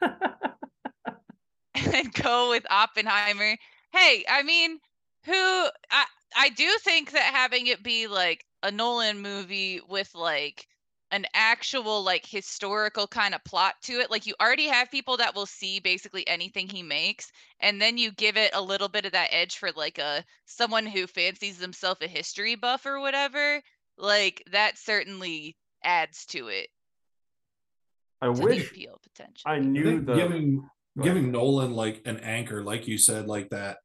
and 1.94 2.12
go 2.14 2.50
with 2.50 2.66
Oppenheimer. 2.70 3.56
Hey, 3.92 4.24
I 4.28 4.42
mean, 4.42 4.78
who 5.24 5.32
I 5.90 6.06
I 6.36 6.48
do 6.50 6.68
think 6.80 7.12
that 7.12 7.34
having 7.34 7.66
it 7.66 7.82
be 7.82 8.06
like 8.06 8.44
a 8.62 8.70
Nolan 8.70 9.20
movie 9.20 9.80
with 9.88 10.14
like 10.14 10.66
an 11.12 11.26
actual 11.34 12.02
like 12.02 12.24
historical 12.26 13.06
kind 13.06 13.34
of 13.34 13.42
plot 13.44 13.74
to 13.82 13.94
it. 14.00 14.10
Like 14.10 14.26
you 14.26 14.34
already 14.40 14.68
have 14.68 14.90
people 14.90 15.16
that 15.18 15.34
will 15.34 15.46
see 15.46 15.80
basically 15.80 16.26
anything 16.28 16.68
he 16.68 16.82
makes, 16.82 17.30
and 17.60 17.80
then 17.80 17.98
you 17.98 18.12
give 18.12 18.36
it 18.36 18.50
a 18.54 18.62
little 18.62 18.88
bit 18.88 19.04
of 19.06 19.12
that 19.12 19.30
edge 19.32 19.56
for 19.58 19.70
like 19.72 19.98
a 19.98 20.24
someone 20.46 20.86
who 20.86 21.06
fancies 21.06 21.58
themselves 21.58 22.00
a 22.02 22.08
history 22.08 22.54
buff 22.54 22.86
or 22.86 23.00
whatever. 23.00 23.62
Like 23.96 24.42
that 24.52 24.78
certainly 24.78 25.56
adds 25.82 26.26
to 26.26 26.48
it. 26.48 26.68
I 28.22 28.28
To 28.34 28.46
the 28.46 28.58
wish 28.58 28.60
appeal 28.60 28.98
potential. 29.04 29.52
I 29.52 29.58
I 29.58 29.60
knew 29.60 29.82
think 29.82 30.04
the 30.04 30.10
giving 30.10 30.68
Giving 31.04 31.30
Nolan 31.32 31.72
like 31.74 32.02
an 32.04 32.18
anchor, 32.18 32.62
like 32.62 32.86
you 32.88 32.98
said, 32.98 33.26
like 33.26 33.50
that, 33.50 33.78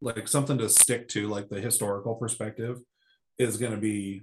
like 0.00 0.28
something 0.28 0.58
to 0.58 0.68
stick 0.68 1.08
to, 1.08 1.28
like 1.28 1.48
the 1.48 1.60
historical 1.60 2.14
perspective, 2.14 2.78
is 3.38 3.56
going 3.56 3.72
to 3.72 3.78
be 3.78 4.22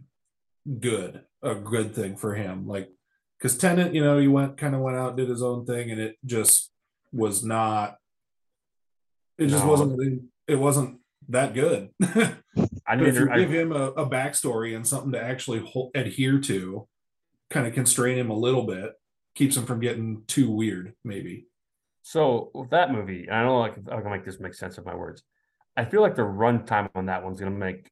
good, 0.80 1.22
a 1.42 1.56
good 1.56 1.94
thing 1.96 2.16
for 2.16 2.36
him. 2.36 2.68
Like, 2.68 2.90
because 3.38 3.58
Tenet, 3.58 3.94
you 3.94 4.04
know, 4.04 4.18
he 4.20 4.28
went 4.28 4.58
kind 4.58 4.74
of 4.76 4.82
went 4.82 4.98
out, 4.98 5.18
did 5.18 5.30
his 5.30 5.44
own 5.44 5.66
thing, 5.66 5.92
and 5.92 6.00
it 6.00 6.18
just 6.26 6.72
was 7.12 7.44
not. 7.44 7.98
It 9.38 9.48
just 9.48 9.64
No. 9.66 9.70
wasn't. 9.72 9.98
really- 9.98 10.22
It 10.48 10.56
wasn't 10.56 11.00
that 11.30 11.54
good. 11.54 11.90
I 12.86 12.96
need 12.98 13.08
if 13.08 13.16
you 13.16 13.30
to, 13.30 13.36
give 13.40 13.50
him 13.50 13.72
a, 13.72 13.92
a 13.92 14.10
backstory 14.10 14.76
and 14.76 14.86
something 14.86 15.14
to 15.14 15.22
actually 15.22 15.60
hol- 15.60 15.90
adhere 15.96 16.40
to, 16.42 16.88
kind 17.50 17.66
of 17.66 17.74
constrain 17.74 18.18
him 18.18 18.30
a 18.30 18.38
little 18.38 18.64
bit, 18.66 18.94
keeps 19.36 19.56
him 19.56 19.66
from 19.66 19.80
getting 19.80 20.24
too 20.28 20.52
weird, 20.52 20.94
maybe. 21.04 21.48
So 22.04 22.52
with 22.54 22.70
that 22.72 22.92
movie, 22.92 23.30
I 23.30 23.38
don't 23.40 23.46
know 23.48 23.60
like 23.60 23.78
if 23.78 23.88
I 23.90 24.02
can 24.02 24.12
make 24.12 24.26
this 24.26 24.40
make 24.40 24.54
sense 24.54 24.78
of 24.78 24.86
my 24.86 24.94
words. 24.94 25.24
I 25.76 25.86
feel 25.86 26.02
like 26.02 26.16
the 26.16 26.22
runtime 26.22 26.90
on 26.94 27.08
that 27.08 27.24
one's 27.24 27.40
gonna 27.40 27.52
make 27.52 27.90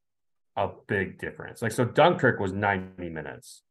a 0.55 0.69
big 0.87 1.17
difference. 1.17 1.61
Like 1.61 1.71
so 1.71 1.85
Dunkirk 1.85 2.39
was 2.39 2.51
90 2.51 3.09
minutes. 3.09 3.63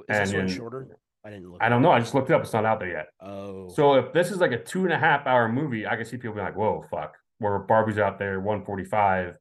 Is 0.00 0.18
this 0.18 0.30
And 0.30 0.38
one 0.38 0.48
in- 0.48 0.54
shorter? 0.54 0.98
I 1.24 1.30
didn't 1.30 1.52
look. 1.52 1.62
I 1.62 1.68
don't 1.68 1.82
know. 1.82 1.92
I 1.92 2.00
just 2.00 2.14
looked 2.16 2.30
it 2.30 2.34
up. 2.34 2.42
It's 2.42 2.52
not 2.52 2.64
out 2.64 2.80
there 2.80 2.88
yet. 2.90 3.06
Oh, 3.20 3.68
So 3.68 3.94
if 3.94 4.12
this 4.12 4.32
is 4.32 4.38
like 4.38 4.50
a 4.50 4.58
two 4.58 4.82
and 4.82 4.92
a 4.92 4.98
half 4.98 5.24
hour 5.24 5.48
movie, 5.48 5.86
I 5.86 5.94
can 5.94 6.04
see 6.04 6.16
people 6.16 6.34
being 6.34 6.44
like, 6.44 6.56
whoa, 6.56 6.84
fuck. 6.90 7.16
Where 7.38 7.60
Barbie's 7.60 7.98
out 7.98 8.18
there, 8.18 8.40
145, 8.40 9.38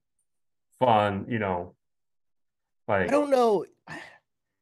fun, 0.79 1.25
you 1.27 1.39
know. 1.39 1.73
Like 2.87 3.07
I 3.07 3.07
don't 3.07 3.31
know. 3.31 3.65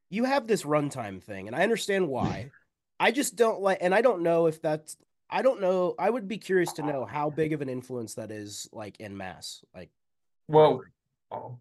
You 0.09 0.23
have 0.23 0.47
this 0.47 0.63
runtime 0.63 1.21
thing, 1.21 1.47
and 1.47 1.55
I 1.55 1.61
understand 1.63 2.07
why. 2.07 2.51
I 3.01 3.11
just 3.11 3.35
don't 3.35 3.61
like, 3.61 3.79
and 3.81 3.93
I 3.93 4.01
don't 4.01 4.23
know 4.23 4.47
if 4.47 4.61
that's. 4.61 4.95
I 5.29 5.41
don't 5.41 5.61
know. 5.61 5.95
I 5.99 6.09
would 6.09 6.27
be 6.27 6.37
curious 6.37 6.73
to 6.73 6.83
know 6.83 7.05
how 7.05 7.29
big 7.41 7.53
of 7.53 7.61
an 7.61 7.69
influence 7.69 8.15
that 8.15 8.31
is, 8.31 8.67
like 8.71 8.99
in 8.99 9.15
mass. 9.15 9.63
Like, 9.73 9.89
well 10.47 10.81
oh, 11.31 11.57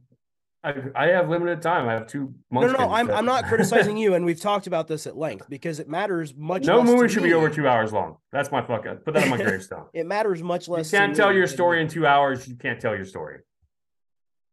I 0.64 0.74
I 0.94 1.06
have 1.08 1.28
limited 1.28 1.62
time. 1.62 1.88
I 1.88 1.92
have 1.92 2.06
two 2.06 2.34
no, 2.50 2.60
months. 2.60 2.72
no, 2.78 2.86
no. 2.86 2.92
I'm 2.92 3.10
I'm 3.10 3.24
not 3.24 3.44
criticizing 3.48 3.96
you, 3.96 4.14
and 4.14 4.24
we've 4.24 4.40
talked 4.40 4.66
about 4.66 4.88
this 4.88 5.06
at 5.06 5.16
length 5.16 5.48
because 5.48 5.78
it 5.78 5.88
matters 5.88 6.34
much. 6.36 6.64
no 6.64 6.78
less 6.78 6.88
to 6.88 6.96
movie 6.96 7.08
should 7.08 7.22
be 7.22 7.34
over 7.34 7.48
two 7.48 7.68
hours 7.68 7.92
long. 7.92 8.16
That's 8.32 8.50
my 8.50 8.62
fucking 8.62 8.90
uh, 8.90 8.94
put 8.96 9.14
that 9.14 9.24
on 9.24 9.30
my 9.30 9.36
gravestone. 9.36 9.86
It 9.92 10.06
matters 10.06 10.42
much 10.42 10.68
less. 10.68 10.92
You 10.92 10.98
can't 10.98 11.14
tell 11.14 11.30
me 11.30 11.36
your 11.36 11.46
than- 11.46 11.54
story 11.54 11.80
in 11.80 11.88
two 11.88 12.06
hours. 12.06 12.48
You 12.48 12.56
can't 12.56 12.80
tell 12.80 12.94
your 12.94 13.04
story. 13.04 13.40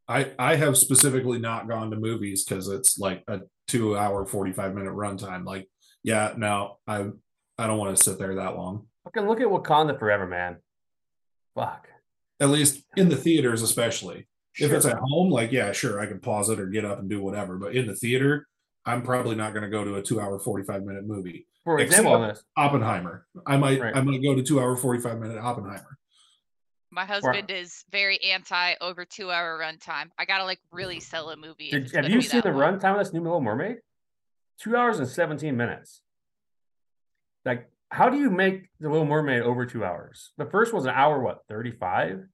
I 0.07 0.31
I 0.37 0.55
have 0.55 0.77
specifically 0.77 1.39
not 1.39 1.67
gone 1.67 1.89
to 1.91 1.97
movies 1.97 2.45
because 2.45 2.67
it's 2.67 2.99
like 2.99 3.23
a 3.27 3.41
two 3.67 3.97
hour 3.97 4.25
forty 4.25 4.51
five 4.51 4.75
minute 4.75 4.93
runtime. 4.93 5.45
Like, 5.45 5.67
yeah, 6.03 6.33
no, 6.37 6.77
I 6.87 7.07
I 7.57 7.67
don't 7.67 7.79
want 7.79 7.97
to 7.97 8.03
sit 8.03 8.19
there 8.19 8.35
that 8.35 8.55
long. 8.55 8.85
Fucking 9.05 9.27
look 9.27 9.39
at 9.39 9.47
Wakanda 9.47 9.97
Forever, 9.97 10.27
man. 10.27 10.57
Fuck. 11.53 11.87
At 12.39 12.49
least 12.49 12.83
in 12.97 13.07
the 13.07 13.15
theaters, 13.15 13.61
especially 13.61 14.27
if 14.59 14.71
it's 14.71 14.85
at 14.85 14.97
home. 14.97 15.29
Like, 15.29 15.51
yeah, 15.51 15.71
sure, 15.71 16.01
I 16.01 16.05
can 16.05 16.19
pause 16.19 16.49
it 16.49 16.59
or 16.59 16.65
get 16.65 16.83
up 16.83 16.99
and 16.99 17.09
do 17.09 17.21
whatever. 17.21 17.57
But 17.57 17.75
in 17.75 17.87
the 17.87 17.95
theater, 17.95 18.47
I'm 18.85 19.03
probably 19.03 19.35
not 19.35 19.53
going 19.53 19.63
to 19.63 19.69
go 19.69 19.85
to 19.85 19.95
a 19.95 20.01
two 20.01 20.19
hour 20.19 20.37
forty 20.39 20.65
five 20.65 20.83
minute 20.83 21.05
movie. 21.05 21.47
For 21.63 21.79
example, 21.79 22.13
on 22.13 22.27
this, 22.27 22.43
Oppenheimer. 22.57 23.25
I 23.45 23.57
might 23.57 23.79
Right. 23.79 23.95
I 23.95 24.01
might 24.01 24.21
go 24.21 24.35
to 24.35 24.43
two 24.43 24.59
hour 24.59 24.75
forty 24.75 24.99
five 24.99 25.19
minute 25.19 25.37
Oppenheimer. 25.37 25.97
My 26.91 27.05
husband 27.05 27.51
is 27.51 27.83
very 27.91 28.21
anti 28.23 28.75
over 28.81 29.05
two 29.05 29.31
hour 29.31 29.59
runtime. 29.59 30.09
I 30.17 30.25
gotta 30.25 30.45
like 30.45 30.59
really 30.71 30.99
sell 30.99 31.29
a 31.29 31.37
movie. 31.37 31.69
did, 31.71 31.91
have 31.91 32.09
you 32.09 32.17
be 32.17 32.21
seen 32.21 32.41
the 32.41 32.49
runtime 32.49 32.93
of 32.93 32.99
this 32.99 33.13
new 33.13 33.21
Little 33.21 33.41
Mermaid? 33.41 33.77
Two 34.59 34.75
hours 34.77 34.99
and 34.99 35.07
17 35.07 35.57
minutes. 35.57 36.01
Like, 37.43 37.69
how 37.91 38.09
do 38.09 38.17
you 38.17 38.29
make 38.29 38.69
the 38.79 38.89
Little 38.89 39.05
Mermaid 39.05 39.41
over 39.41 39.65
two 39.65 39.85
hours? 39.85 40.31
The 40.37 40.45
first 40.45 40.73
was 40.73 40.85
an 40.85 40.91
hour, 40.91 41.21
what, 41.21 41.39
35? 41.49 42.25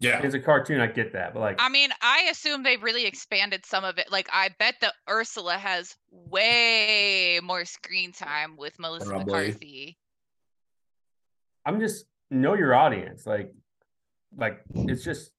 Yeah, 0.00 0.20
It's 0.20 0.34
a 0.34 0.40
cartoon, 0.40 0.80
I 0.80 0.88
get 0.88 1.12
that, 1.12 1.32
but 1.32 1.40
like, 1.40 1.56
I 1.60 1.68
mean, 1.68 1.90
I 2.00 2.26
assume 2.30 2.64
they've 2.64 2.82
really 2.82 3.06
expanded 3.06 3.64
some 3.64 3.84
of 3.84 3.98
it. 3.98 4.10
Like, 4.10 4.28
I 4.32 4.50
bet 4.58 4.74
that 4.80 4.94
Ursula 5.08 5.54
has 5.54 5.94
way 6.10 7.38
more 7.40 7.64
screen 7.64 8.10
time 8.10 8.56
with 8.56 8.76
Melissa 8.80 9.06
Probably. 9.06 9.32
McCarthy. 9.32 9.98
I'm 11.64 11.78
just 11.78 12.04
know 12.30 12.54
your 12.54 12.74
audience. 12.74 13.26
Like, 13.26 13.52
like 14.36 14.60
it's 14.74 15.04
just 15.04 15.30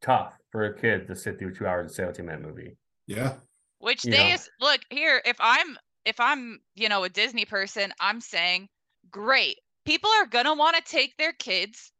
tough 0.00 0.32
for 0.50 0.64
a 0.64 0.78
kid 0.78 1.06
to 1.08 1.14
sit 1.14 1.38
through 1.38 1.54
two 1.54 1.66
hours 1.66 1.86
and 1.86 1.94
17 1.94 2.24
minute 2.24 2.42
movie. 2.42 2.76
yeah. 3.06 3.34
Which 3.78 4.06
You 4.06 4.12
they 4.12 4.32
is 4.32 4.48
look 4.58 4.80
here. 4.88 5.20
If 5.26 5.36
I'm 5.38 5.76
if 6.06 6.18
I'm 6.18 6.60
you 6.74 6.88
know 6.88 7.04
a 7.04 7.10
Disney 7.10 7.44
person, 7.44 7.92
I'm 8.00 8.22
saying 8.22 8.68
great. 9.16 9.56
People 9.86 10.10
are 10.10 10.26
gonna 10.26 10.54
want 10.54 10.76
to 10.76 10.82
take 10.82 11.16
their 11.16 11.32
kids. 11.32 11.90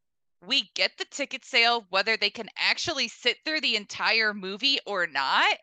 We 0.46 0.70
get 0.74 0.90
the 0.98 1.06
ticket 1.06 1.46
sale, 1.46 1.86
whether 1.88 2.14
they 2.18 2.28
can 2.28 2.50
actually 2.58 3.08
sit 3.08 3.38
through 3.42 3.62
the 3.62 3.76
entire 3.76 4.34
movie 4.34 4.78
or 4.86 5.06
not. 5.06 5.56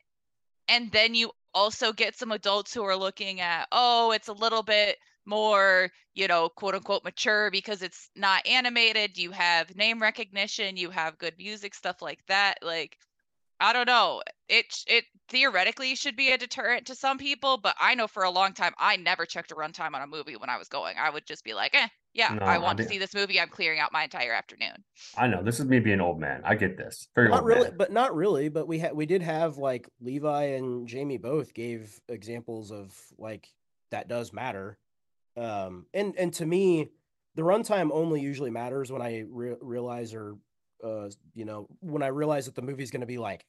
And 0.67 0.91
then 0.91 1.13
you 1.13 1.31
also 1.53 1.93
get 1.93 2.17
some 2.17 2.31
adults 2.31 2.73
who 2.73 2.83
are 2.83 2.95
looking 2.95 3.39
at, 3.39 3.67
oh, 3.71 4.11
it's 4.13 4.29
a 4.29 4.33
little 4.33 4.63
bit 4.63 4.97
more, 5.27 5.91
you 6.15 6.27
know, 6.27 6.49
quote 6.49 6.73
unquote 6.73 7.03
mature 7.03 7.51
because 7.51 7.83
it's 7.83 8.09
not 8.15 8.47
animated. 8.47 9.19
You 9.19 9.29
have 9.29 9.75
name 9.75 10.01
recognition, 10.01 10.75
you 10.75 10.89
have 10.89 11.19
good 11.19 11.35
music, 11.37 11.75
stuff 11.75 12.01
like 12.01 12.25
that. 12.29 12.55
Like, 12.63 12.97
I 13.59 13.73
don't 13.73 13.87
know. 13.87 14.21
It 14.49 14.65
it 14.87 15.05
theoretically 15.29 15.95
should 15.95 16.15
be 16.15 16.31
a 16.31 16.37
deterrent 16.37 16.85
to 16.87 16.95
some 16.95 17.17
people, 17.17 17.57
but 17.57 17.75
I 17.79 17.95
know 17.95 18.07
for 18.07 18.23
a 18.23 18.29
long 18.29 18.53
time 18.53 18.73
I 18.77 18.97
never 18.97 19.25
checked 19.25 19.51
a 19.51 19.55
runtime 19.55 19.95
on 19.95 20.01
a 20.01 20.07
movie 20.07 20.35
when 20.35 20.49
I 20.49 20.57
was 20.57 20.67
going. 20.67 20.95
I 20.97 21.09
would 21.09 21.25
just 21.25 21.43
be 21.43 21.53
like, 21.53 21.73
eh, 21.73 21.87
yeah, 22.13 22.33
No, 22.33 22.45
I 22.45 22.55
I 22.55 22.57
want 22.57 22.77
to 22.79 22.87
see 22.87 22.97
this 22.97 23.13
movie. 23.15 23.39
I'm 23.39 23.47
clearing 23.49 23.79
out 23.79 23.91
my 23.93 24.03
entire 24.03 24.33
afternoon. 24.33 24.83
I 25.17 25.27
know 25.27 25.41
this 25.41 25.59
is 25.59 25.65
me 25.65 25.79
being 25.79 26.01
old 26.01 26.19
man. 26.19 26.41
I 26.43 26.55
get 26.55 26.77
this. 26.77 27.07
Very 27.15 27.29
Not 27.29 27.39
old 27.39 27.47
really, 27.47 27.69
man. 27.69 27.77
but 27.77 27.91
not 27.91 28.15
really. 28.15 28.49
But 28.49 28.67
we 28.67 28.79
had 28.79 28.93
we 28.93 29.05
did 29.05 29.21
have 29.21 29.57
like 29.57 29.89
Levi 30.01 30.43
and 30.43 30.87
Jamie 30.87 31.17
both 31.17 31.53
gave 31.53 31.99
examples 32.09 32.71
of 32.71 32.93
like 33.17 33.47
that 33.91 34.07
does 34.07 34.33
matter. 34.33 34.77
Um, 35.37 35.85
and 35.93 36.15
and 36.17 36.33
to 36.35 36.45
me, 36.45 36.91
the 37.35 37.41
runtime 37.41 37.89
only 37.91 38.21
usually 38.21 38.51
matters 38.51 38.91
when 38.91 39.01
I 39.01 39.23
re- 39.27 39.55
realize 39.61 40.13
or 40.13 40.35
uh, 40.83 41.09
you 41.33 41.45
know, 41.45 41.67
when 41.79 42.03
I 42.03 42.07
realize 42.07 42.45
that 42.45 42.55
the 42.55 42.61
movie's 42.61 42.91
going 42.91 43.01
to 43.01 43.07
be 43.07 43.17
like 43.17 43.45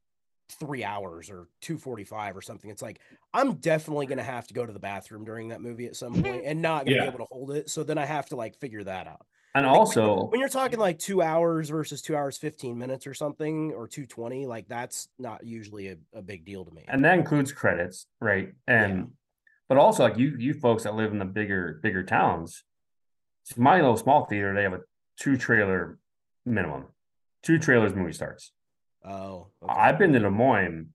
three 0.60 0.84
hours 0.84 1.30
or 1.30 1.48
245 1.62 2.36
or 2.36 2.42
something 2.42 2.70
it's 2.70 2.82
like 2.82 3.00
i'm 3.32 3.54
definitely 3.54 4.04
going 4.04 4.18
to 4.18 4.22
have 4.24 4.46
to 4.46 4.52
go 4.52 4.66
to 4.66 4.74
the 4.74 4.78
bathroom 4.78 5.24
during 5.24 5.48
that 5.48 5.62
movie 5.62 5.86
at 5.86 5.96
some 5.96 6.12
point 6.22 6.42
and 6.44 6.60
not 6.60 6.84
going 6.84 6.88
to 6.88 6.92
Yeah. 6.92 7.00
be 7.10 7.14
able 7.16 7.24
to 7.24 7.32
hold 7.32 7.52
it 7.52 7.70
so 7.70 7.82
then 7.82 7.96
i 7.96 8.04
have 8.04 8.26
to 8.26 8.36
like 8.36 8.54
figure 8.60 8.84
that 8.84 9.06
out 9.06 9.24
And 9.54 9.64
like, 9.64 9.74
also, 9.74 10.26
when 10.26 10.40
you're 10.40 10.50
talking 10.50 10.78
like 10.78 10.98
two 10.98 11.22
hours 11.22 11.70
versus 11.70 12.02
two 12.02 12.14
hours 12.14 12.36
15 12.36 12.76
minutes 12.76 13.06
or 13.06 13.14
something 13.14 13.72
or 13.72 13.88
220 13.88 14.46
like 14.46 14.68
that's 14.68 15.08
not 15.18 15.46
usually 15.46 15.88
a, 15.88 15.96
a 16.12 16.20
big 16.20 16.44
deal 16.44 16.62
to 16.66 16.70
me 16.70 16.84
and 16.88 17.02
that 17.06 17.18
includes 17.18 17.50
credits, 17.50 18.06
right? 18.20 18.52
And 18.68 19.12
but 19.70 19.78
also 19.78 20.02
like 20.02 20.18
you 20.18 20.36
you 20.38 20.52
folks 20.52 20.82
that 20.82 20.94
live 20.94 21.10
in 21.10 21.18
the 21.18 21.24
bigger 21.24 21.80
bigger 21.82 22.02
towns, 22.02 22.64
see, 23.44 23.58
my 23.58 23.76
little 23.76 23.96
small 23.96 24.26
theater, 24.26 24.54
they 24.54 24.62
have 24.64 24.74
a 24.74 24.80
two 25.18 25.38
trailer 25.38 25.98
minimum. 26.44 26.84
Two 27.44 27.58
trailers 27.58 27.94
movie 27.94 28.12
starts. 28.12 28.52
oh 29.04 29.48
okay. 29.62 29.72
I've 29.72 29.98
been 29.98 30.12
to 30.14 30.18
Des 30.18 30.30
Moines 30.30 30.88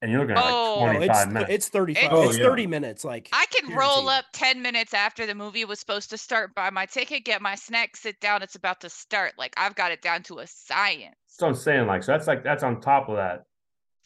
and 0.00 0.10
you're 0.10 0.20
looking 0.20 0.36
at 0.36 0.42
Oh, 0.44 0.78
like 0.80 0.92
No, 0.94 0.98
25 1.06 1.16
it's, 1.26 1.32
minutes. 1.32 1.50
it's 1.52 1.68
35 1.68 2.12
Oh, 2.12 2.28
it's 2.28 2.38
yeah. 2.38 2.44
30 2.44 2.66
minutes 2.66 3.04
like 3.04 3.28
I 3.32 3.46
can 3.54 3.72
roll 3.74 4.08
up 4.08 4.24
10 4.32 4.60
minutes 4.60 4.94
after 4.94 5.26
the 5.26 5.34
movie 5.34 5.64
was 5.64 5.78
supposed 5.78 6.10
to 6.10 6.18
start, 6.18 6.54
buy 6.56 6.70
my 6.70 6.86
ticket, 6.86 7.24
get 7.24 7.40
my 7.40 7.54
snack, 7.54 7.96
sit 7.96 8.18
down. 8.20 8.42
It's 8.42 8.56
about 8.56 8.80
to 8.80 8.90
start. 8.90 9.34
Like, 9.38 9.54
I've 9.56 9.76
got 9.76 9.92
it 9.92 10.02
down 10.02 10.24
to 10.24 10.40
a 10.40 10.46
science. 10.48 11.14
so 11.28 11.46
I'm 11.46 11.54
saying 11.54 11.86
like 11.86 12.02
so 12.02 12.12
that's 12.12 12.26
like 12.26 12.42
that's 12.42 12.64
on 12.64 12.80
top 12.80 13.08
of 13.08 13.16
that 13.16 13.44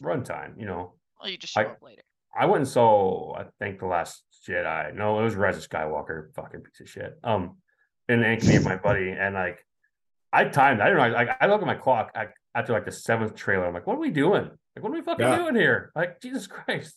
runtime, 0.03 0.59
you 0.61 0.67
know. 0.67 0.93
Well, 1.21 1.31
you 1.31 1.39
just 1.39 1.55
show 1.55 1.61
I- 1.63 1.65
up 1.65 1.79
later. 1.83 2.03
I 2.39 2.45
went 2.45 2.59
and 2.59 2.69
saw, 2.69 3.35
I 3.35 3.45
think 3.59 3.79
the 3.81 3.87
last 3.87 4.23
Jedi. 4.47 4.95
No, 4.95 5.19
it 5.21 5.23
was 5.25 5.35
Rise 5.35 5.57
of 5.57 5.67
Skywalker, 5.67 6.35
fucking 6.35 6.61
piece 6.61 6.81
of 6.83 6.89
shit. 6.91 7.19
Um, 7.25 7.57
in 8.11 8.21
Ankeny, 8.21 8.63
my 8.63 8.77
buddy, 8.77 9.09
and 9.09 9.35
like, 9.35 9.65
I 10.37 10.45
timed. 10.45 10.81
I 10.81 10.87
didn't 10.87 10.99
know. 10.99 11.17
Like, 11.17 11.37
I 11.41 11.47
look 11.47 11.61
at 11.61 11.67
my 11.67 11.75
clock 11.75 12.11
I, 12.15 12.27
after 12.55 12.73
like 12.73 12.85
the 12.85 12.93
seventh 12.93 13.35
trailer. 13.35 13.67
I'm 13.67 13.75
like, 13.75 13.87
what 13.87 13.97
are 13.97 14.01
we 14.01 14.11
doing? 14.11 14.45
Like, 14.45 14.83
what 14.83 14.91
are 14.93 14.97
we 14.97 15.03
fucking 15.03 15.25
Yeah. 15.25 15.37
doing 15.37 15.55
here? 15.55 15.93
Like, 15.97 16.21
Jesus 16.21 16.47
Christ. 16.47 16.97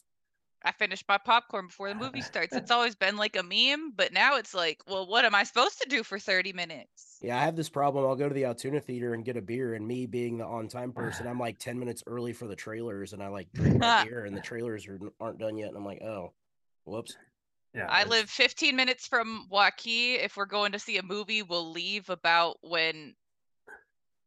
I 0.63 0.73
finished 0.73 1.05
my 1.07 1.17
popcorn 1.17 1.67
before 1.67 1.87
the 1.87 1.95
movie 1.95 2.21
starts. 2.21 2.53
It's 2.53 2.69
always 2.69 2.93
been 2.95 3.15
like 3.15 3.37
a 3.37 3.43
meme, 3.43 3.93
but 3.95 4.11
now 4.11 4.35
it's 4.35 4.53
like, 4.53 4.81
well, 4.87 5.07
what 5.07 5.23
am 5.23 5.33
I 5.33 5.43
supposed 5.43 5.81
to 5.81 5.87
do 5.87 6.03
for 6.03 6.19
30 6.19 6.53
minutes? 6.53 7.17
yeah 7.21 7.37
i 7.37 7.43
have 7.43 7.57
this 7.57 7.67
problem 7.67 8.05
i'll 8.05 8.15
go 8.15 8.29
to 8.29 8.33
the 8.33 8.45
altoona 8.45 8.79
theater 8.79 9.13
and 9.13 9.25
get 9.25 9.35
a 9.35 9.41
beer 9.41 9.73
and 9.73 9.85
me 9.85 10.05
being 10.05 10.37
the 10.37 10.45
on-time 10.45 10.93
person 10.93 11.27
i'm 11.27 11.37
like 11.37 11.59
10 11.59 11.77
minutes 11.77 12.01
early 12.07 12.31
for 12.31 12.47
the 12.47 12.55
trailers 12.55 13.11
and 13.11 13.21
i 13.21 13.27
like 13.27 13.51
drink 13.51 13.77
my 13.77 14.03
beer 14.05 14.23
and 14.23 14.33
the 14.33 14.39
trailers 14.39 14.87
are, 14.87 14.97
aren't 15.19 15.37
done 15.37 15.57
yet 15.57 15.67
and 15.67 15.75
i'm 15.75 15.83
like 15.83 16.01
oh 16.01 16.31
Whoops. 16.85 17.17
Yeah, 17.75 17.85
I 17.87 18.03
live 18.05 18.29
15 18.29 18.75
minutes 18.75 19.05
from 19.05 19.47
Waukee. 19.51 20.23
If 20.23 20.37
we're 20.37 20.45
going 20.45 20.71
to 20.71 20.79
see 20.79 20.97
a 20.97 21.03
movie, 21.03 21.43
we'll 21.43 21.69
leave 21.69 22.09
about 22.09 22.57
when 22.61 23.13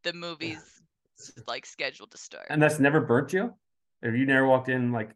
the 0.05 0.13
movie's 0.13 0.63
like 1.47 1.67
scheduled 1.67 2.11
to 2.11 2.19
start. 2.19 2.47
and 2.51 2.61
that's 2.61 2.79
never 2.81 3.01
burnt 3.01 3.33
you. 3.33 3.55
Have 4.03 4.17
you 4.17 4.27
never 4.27 4.47
walked 4.47 4.69
in 4.69 4.93
like 4.93 5.11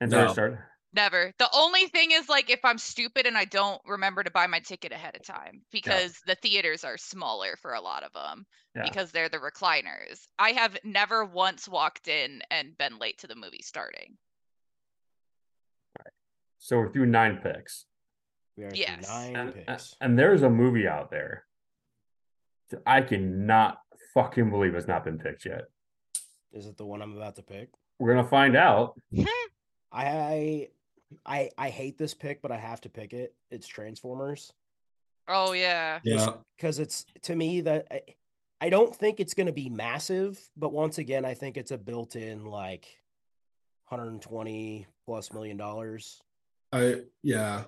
and 0.00 0.10
started 0.10 0.26
No. 0.28 0.32
start? 0.32 0.58
Never. 0.94 1.32
The 1.38 1.48
only 1.54 1.86
thing 1.88 2.12
is 2.12 2.30
like 2.30 2.48
if 2.48 2.60
I'm 2.64 2.78
stupid 2.78 3.26
and 3.26 3.36
I 3.36 3.44
don't 3.44 3.80
remember 3.86 4.22
to 4.24 4.30
buy 4.30 4.46
my 4.46 4.60
ticket 4.60 4.90
ahead 4.90 5.14
of 5.16 5.22
time 5.22 5.60
because 5.70 6.18
the 6.26 6.34
theaters 6.36 6.82
are 6.82 6.96
smaller 6.96 7.56
for 7.60 7.74
a 7.74 7.80
lot 7.80 8.02
of 8.04 8.12
them 8.14 8.46
Yeah. 8.74 8.84
because 8.84 9.12
they're 9.12 9.28
the 9.28 9.36
recliners. 9.38 10.26
I 10.38 10.52
have 10.52 10.78
never 10.84 11.26
once 11.26 11.68
walked 11.68 12.08
in 12.08 12.40
and 12.50 12.76
been 12.78 12.98
late 12.98 13.18
to 13.18 13.26
the 13.26 13.36
movie 13.36 13.60
starting. 13.62 14.16
So 16.58 16.78
we're 16.78 16.92
through 16.92 17.06
nine 17.06 17.38
picks. 17.42 17.84
We 18.56 18.64
are 18.64 18.70
through 18.70 18.78
Yes. 18.80 19.08
nine 19.08 19.36
And, 19.36 19.54
picks. 19.54 19.94
and 20.00 20.18
there's 20.18 20.42
a 20.42 20.50
movie 20.50 20.88
out 20.88 21.10
there 21.10 21.44
that 22.70 22.82
I 22.86 23.02
cannot 23.02 23.80
fucking 24.22 24.50
believe 24.50 24.74
it's 24.74 24.88
not 24.88 25.04
been 25.04 25.18
picked 25.18 25.44
yet. 25.44 25.66
Is 26.52 26.66
it 26.66 26.76
the 26.76 26.84
one 26.84 27.02
I'm 27.02 27.16
about 27.16 27.36
to 27.36 27.42
pick? 27.42 27.70
We're 27.98 28.14
gonna 28.14 28.28
find 28.28 28.56
out. 28.56 29.00
Hmm. 29.14 29.24
I 29.92 30.68
I 31.24 31.50
I 31.56 31.70
hate 31.70 31.98
this 31.98 32.14
pick, 32.14 32.42
but 32.42 32.50
I 32.52 32.56
have 32.56 32.80
to 32.82 32.88
pick 32.88 33.12
it. 33.12 33.34
It's 33.50 33.66
Transformers. 33.66 34.52
Oh 35.28 35.52
yeah. 35.52 36.00
Yeah. 36.04 36.34
because 36.56 36.78
it's 36.78 37.04
to 37.22 37.36
me 37.36 37.60
that 37.62 37.86
I, 37.90 38.00
I 38.60 38.70
don't 38.70 38.94
think 38.94 39.20
it's 39.20 39.34
going 39.34 39.46
to 39.46 39.52
be 39.52 39.68
massive, 39.68 40.40
but 40.56 40.72
once 40.72 40.98
again, 40.98 41.24
I 41.24 41.34
think 41.34 41.56
it's 41.56 41.70
a 41.70 41.78
built-in 41.78 42.44
like 42.44 42.86
120 43.88 44.86
plus 45.06 45.32
million 45.32 45.56
dollars. 45.56 46.20
I 46.72 47.02
yeah. 47.22 47.64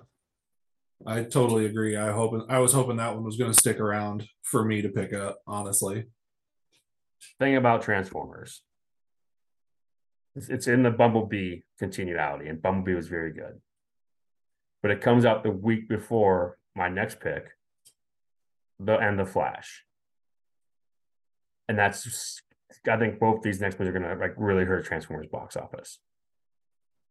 I 1.05 1.23
totally 1.23 1.65
agree. 1.65 1.97
I 1.97 2.11
hope 2.11 2.45
I 2.49 2.59
was 2.59 2.73
hoping 2.73 2.97
that 2.97 3.15
one 3.15 3.23
was 3.23 3.37
going 3.37 3.51
to 3.51 3.59
stick 3.59 3.79
around 3.79 4.27
for 4.43 4.63
me 4.63 4.81
to 4.81 4.89
pick 4.89 5.13
up. 5.13 5.39
Honestly, 5.47 6.05
Thing 7.39 7.55
about 7.55 7.81
Transformers. 7.81 8.61
It's, 10.35 10.49
it's 10.49 10.67
in 10.67 10.83
the 10.83 10.91
Bumblebee 10.91 11.61
continuality, 11.79 12.47
and 12.47 12.61
Bumblebee 12.61 12.95
was 12.95 13.07
very 13.07 13.33
good. 13.33 13.59
But 14.81 14.91
it 14.91 15.01
comes 15.01 15.25
out 15.25 15.43
the 15.43 15.51
week 15.51 15.87
before 15.89 16.57
my 16.75 16.87
next 16.89 17.19
pick, 17.19 17.49
the 18.79 18.97
and 18.97 19.19
the 19.19 19.25
Flash. 19.25 19.83
And 21.67 21.77
that's 21.77 22.41
I 22.89 22.97
think 22.97 23.19
both 23.19 23.41
these 23.43 23.61
next 23.61 23.77
ones 23.77 23.89
are 23.89 23.93
gonna 23.93 24.15
like 24.15 24.33
really 24.37 24.63
hurt 24.65 24.85
Transformers 24.85 25.27
box 25.31 25.55
office. 25.55 25.99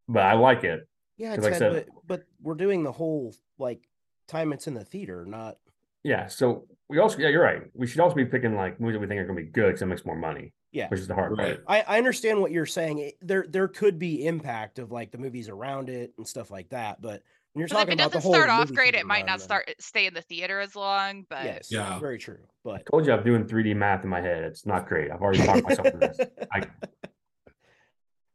But 0.08 0.24
I 0.24 0.32
like 0.32 0.64
it. 0.64 0.88
Yeah, 1.16 1.34
'Cause 1.36 1.44
like 1.44 1.54
said- 1.54 1.86
but, 2.06 2.06
but 2.06 2.22
we're 2.40 2.54
doing 2.54 2.82
the 2.82 2.92
whole 2.92 3.34
like 3.58 3.88
time 4.26 4.52
it's 4.52 4.66
in 4.66 4.74
the 4.74 4.84
theater, 4.84 5.24
not 5.26 5.58
Yeah. 6.04 6.26
So 6.28 6.66
we 6.88 6.98
also 6.98 7.18
yeah, 7.18 7.28
you're 7.28 7.42
right. 7.42 7.62
We 7.74 7.86
should 7.86 8.00
also 8.00 8.16
be 8.16 8.24
picking 8.24 8.54
like 8.56 8.80
movies 8.80 8.94
that 8.94 9.00
we 9.00 9.06
think 9.06 9.20
are 9.20 9.24
gonna 9.26 9.40
be 9.40 9.46
good 9.46 9.66
because 9.68 9.82
it 9.82 9.86
makes 9.86 10.04
more 10.04 10.16
money, 10.16 10.52
yeah. 10.72 10.88
which 10.88 11.00
is 11.00 11.06
the 11.08 11.14
hard 11.14 11.36
Right. 11.38 11.64
part. 11.64 11.86
I, 11.88 11.94
I 11.94 11.98
understand 11.98 12.40
what 12.40 12.50
you're 12.50 12.66
saying. 12.66 12.98
It- 12.98 13.14
there 13.20 13.44
there 13.48 13.68
could 13.68 13.98
be 13.98 14.26
impact 14.26 14.78
of 14.78 14.90
like 14.90 15.10
the 15.12 15.18
movies 15.18 15.48
around 15.48 15.88
it 15.90 16.12
and 16.18 16.26
stuff 16.26 16.50
like 16.50 16.68
that, 16.70 17.00
but 17.00 17.22
when 17.52 17.60
you're 17.60 17.68
'Cause 17.68 17.72
if 17.72 17.78
talking 17.80 17.92
it 17.92 17.94
about 18.00 18.10
the 18.12 18.18
doesn't 18.18 18.22
whole 18.22 18.34
start 18.34 18.50
off 18.50 18.72
great, 18.72 18.94
it 18.94 19.06
might 19.06 19.26
not 19.26 19.38
then 19.38 19.44
start 19.44 19.74
stay 19.78 20.06
in 20.06 20.14
the 20.14 20.22
theater 20.22 20.60
as 20.60 20.74
long. 20.76 21.26
But 21.28 21.44
Yes, 21.44 21.68
Yeah. 21.70 21.98
very 21.98 22.18
true. 22.18 22.38
But 22.64 22.74
I 22.74 22.82
told 22.90 23.06
you 23.06 23.12
I'm 23.12 23.24
doing 23.24 23.44
3D 23.46 23.74
math 23.74 24.04
in 24.04 24.10
my 24.10 24.20
head. 24.20 24.42
It's 24.44 24.66
not 24.66 24.88
great. 24.88 25.10
I've 25.10 25.20
already 25.20 25.44
talked 25.44 25.64
myself 25.64 25.88
through 25.88 26.00
this. 26.00 26.18
I, 26.52 26.60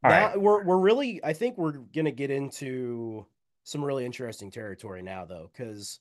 all 0.04 0.10
now 0.10 0.26
right. 0.28 0.40
we're 0.40 0.64
we're 0.64 0.78
really 0.78 1.22
I 1.24 1.32
think 1.32 1.56
we're 1.58 1.72
gonna 1.94 2.10
get 2.10 2.30
into 2.30 3.26
some 3.64 3.84
really 3.84 4.04
interesting 4.04 4.50
territory 4.50 5.02
now 5.02 5.24
though, 5.24 5.50
because 5.52 6.00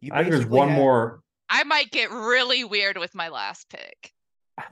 you 0.00 0.10
I 0.12 0.20
think 0.22 0.32
there's 0.32 0.46
one 0.46 0.68
have- 0.68 0.78
more. 0.78 1.20
I 1.48 1.62
might 1.64 1.90
get 1.92 2.10
really 2.10 2.64
weird 2.64 2.98
with 2.98 3.14
my 3.14 3.28
last 3.28 3.68
pick. 3.68 4.12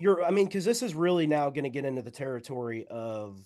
You're 0.00 0.24
I 0.24 0.30
mean, 0.30 0.46
because 0.46 0.64
this 0.64 0.82
is 0.82 0.94
really 0.94 1.26
now 1.26 1.50
gonna 1.50 1.68
get 1.68 1.84
into 1.84 2.02
the 2.02 2.10
territory 2.10 2.86
of 2.90 3.38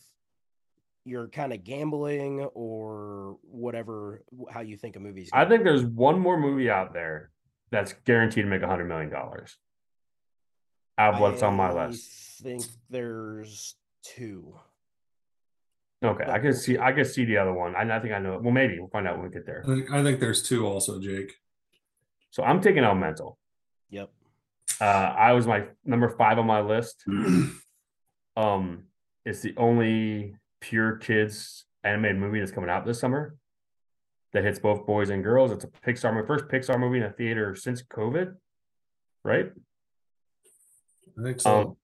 you're 1.05 1.29
kind 1.29 1.53
of 1.53 1.64
gambling 1.64 2.43
or 2.55 3.37
whatever 3.43 4.22
how 4.51 4.61
you 4.61 4.76
think 4.76 4.97
a 4.97 5.01
movie's 5.01 5.31
I 5.33 5.39
gonna 5.45 5.51
think 5.51 5.64
there's 5.64 5.85
one 5.85 6.18
more 6.20 6.39
movie 6.39 6.70
out 6.70 6.93
there 6.93 7.31
that's 7.70 7.93
guaranteed 8.05 8.45
to 8.45 8.51
make 8.51 8.62
a 8.62 8.66
hundred 8.66 8.87
million 8.89 9.11
dollars. 9.11 9.57
Out 10.97 11.14
of 11.14 11.20
what's 11.20 11.43
on 11.43 11.55
my 11.55 11.68
I 11.70 11.87
list. 11.89 12.41
think 12.43 12.62
there's 12.91 13.76
two. 14.03 14.55
Okay, 16.03 16.24
I 16.31 16.39
can 16.39 16.53
see. 16.55 16.79
I 16.79 16.93
can 16.93 17.05
see 17.05 17.24
the 17.24 17.37
other 17.39 17.53
one. 17.53 17.74
I, 17.76 17.83
I 17.97 18.01
think 18.01 18.14
I 18.14 18.18
know. 18.20 18.35
it. 18.35 18.43
Well, 18.43 18.53
maybe 18.53 18.79
we'll 18.79 18.89
find 18.89 19.07
out 19.07 19.16
when 19.18 19.26
we 19.29 19.33
get 19.33 19.47
there. 19.47 19.62
I 19.64 19.68
think, 19.68 19.91
I 19.93 20.03
think 20.03 20.20
there's 20.20 20.43
two 20.43 20.66
also, 20.66 21.01
Jake. 21.01 21.35
So 22.31 22.43
I'm 22.43 22.61
taking 22.61 22.85
Elemental. 22.85 23.39
Yep. 23.91 24.11
Uh, 24.81 24.85
I 24.85 25.33
was 25.33 25.47
my 25.47 25.64
number 25.85 26.09
five 26.09 26.39
on 26.39 26.47
my 26.47 26.61
list. 26.61 27.05
Um, 28.37 28.85
it's 29.24 29.41
the 29.41 29.53
only 29.57 30.37
pure 30.61 30.97
kids 30.97 31.64
animated 31.83 32.18
movie 32.18 32.39
that's 32.39 32.53
coming 32.53 32.70
out 32.70 32.87
this 32.87 33.01
summer 33.01 33.35
that 34.33 34.45
hits 34.45 34.61
both 34.61 34.87
boys 34.87 35.11
and 35.11 35.24
girls. 35.24 35.51
It's 35.51 35.64
a 35.64 35.66
Pixar, 35.66 36.14
my 36.14 36.24
first 36.24 36.47
Pixar 36.47 36.79
movie 36.79 36.99
in 36.99 37.03
a 37.03 37.11
theater 37.11 37.57
since 37.57 37.83
COVID, 37.83 38.37
right? 39.24 39.51
I 41.18 41.22
think 41.22 41.41
so. 41.41 41.61
Um, 41.61 41.76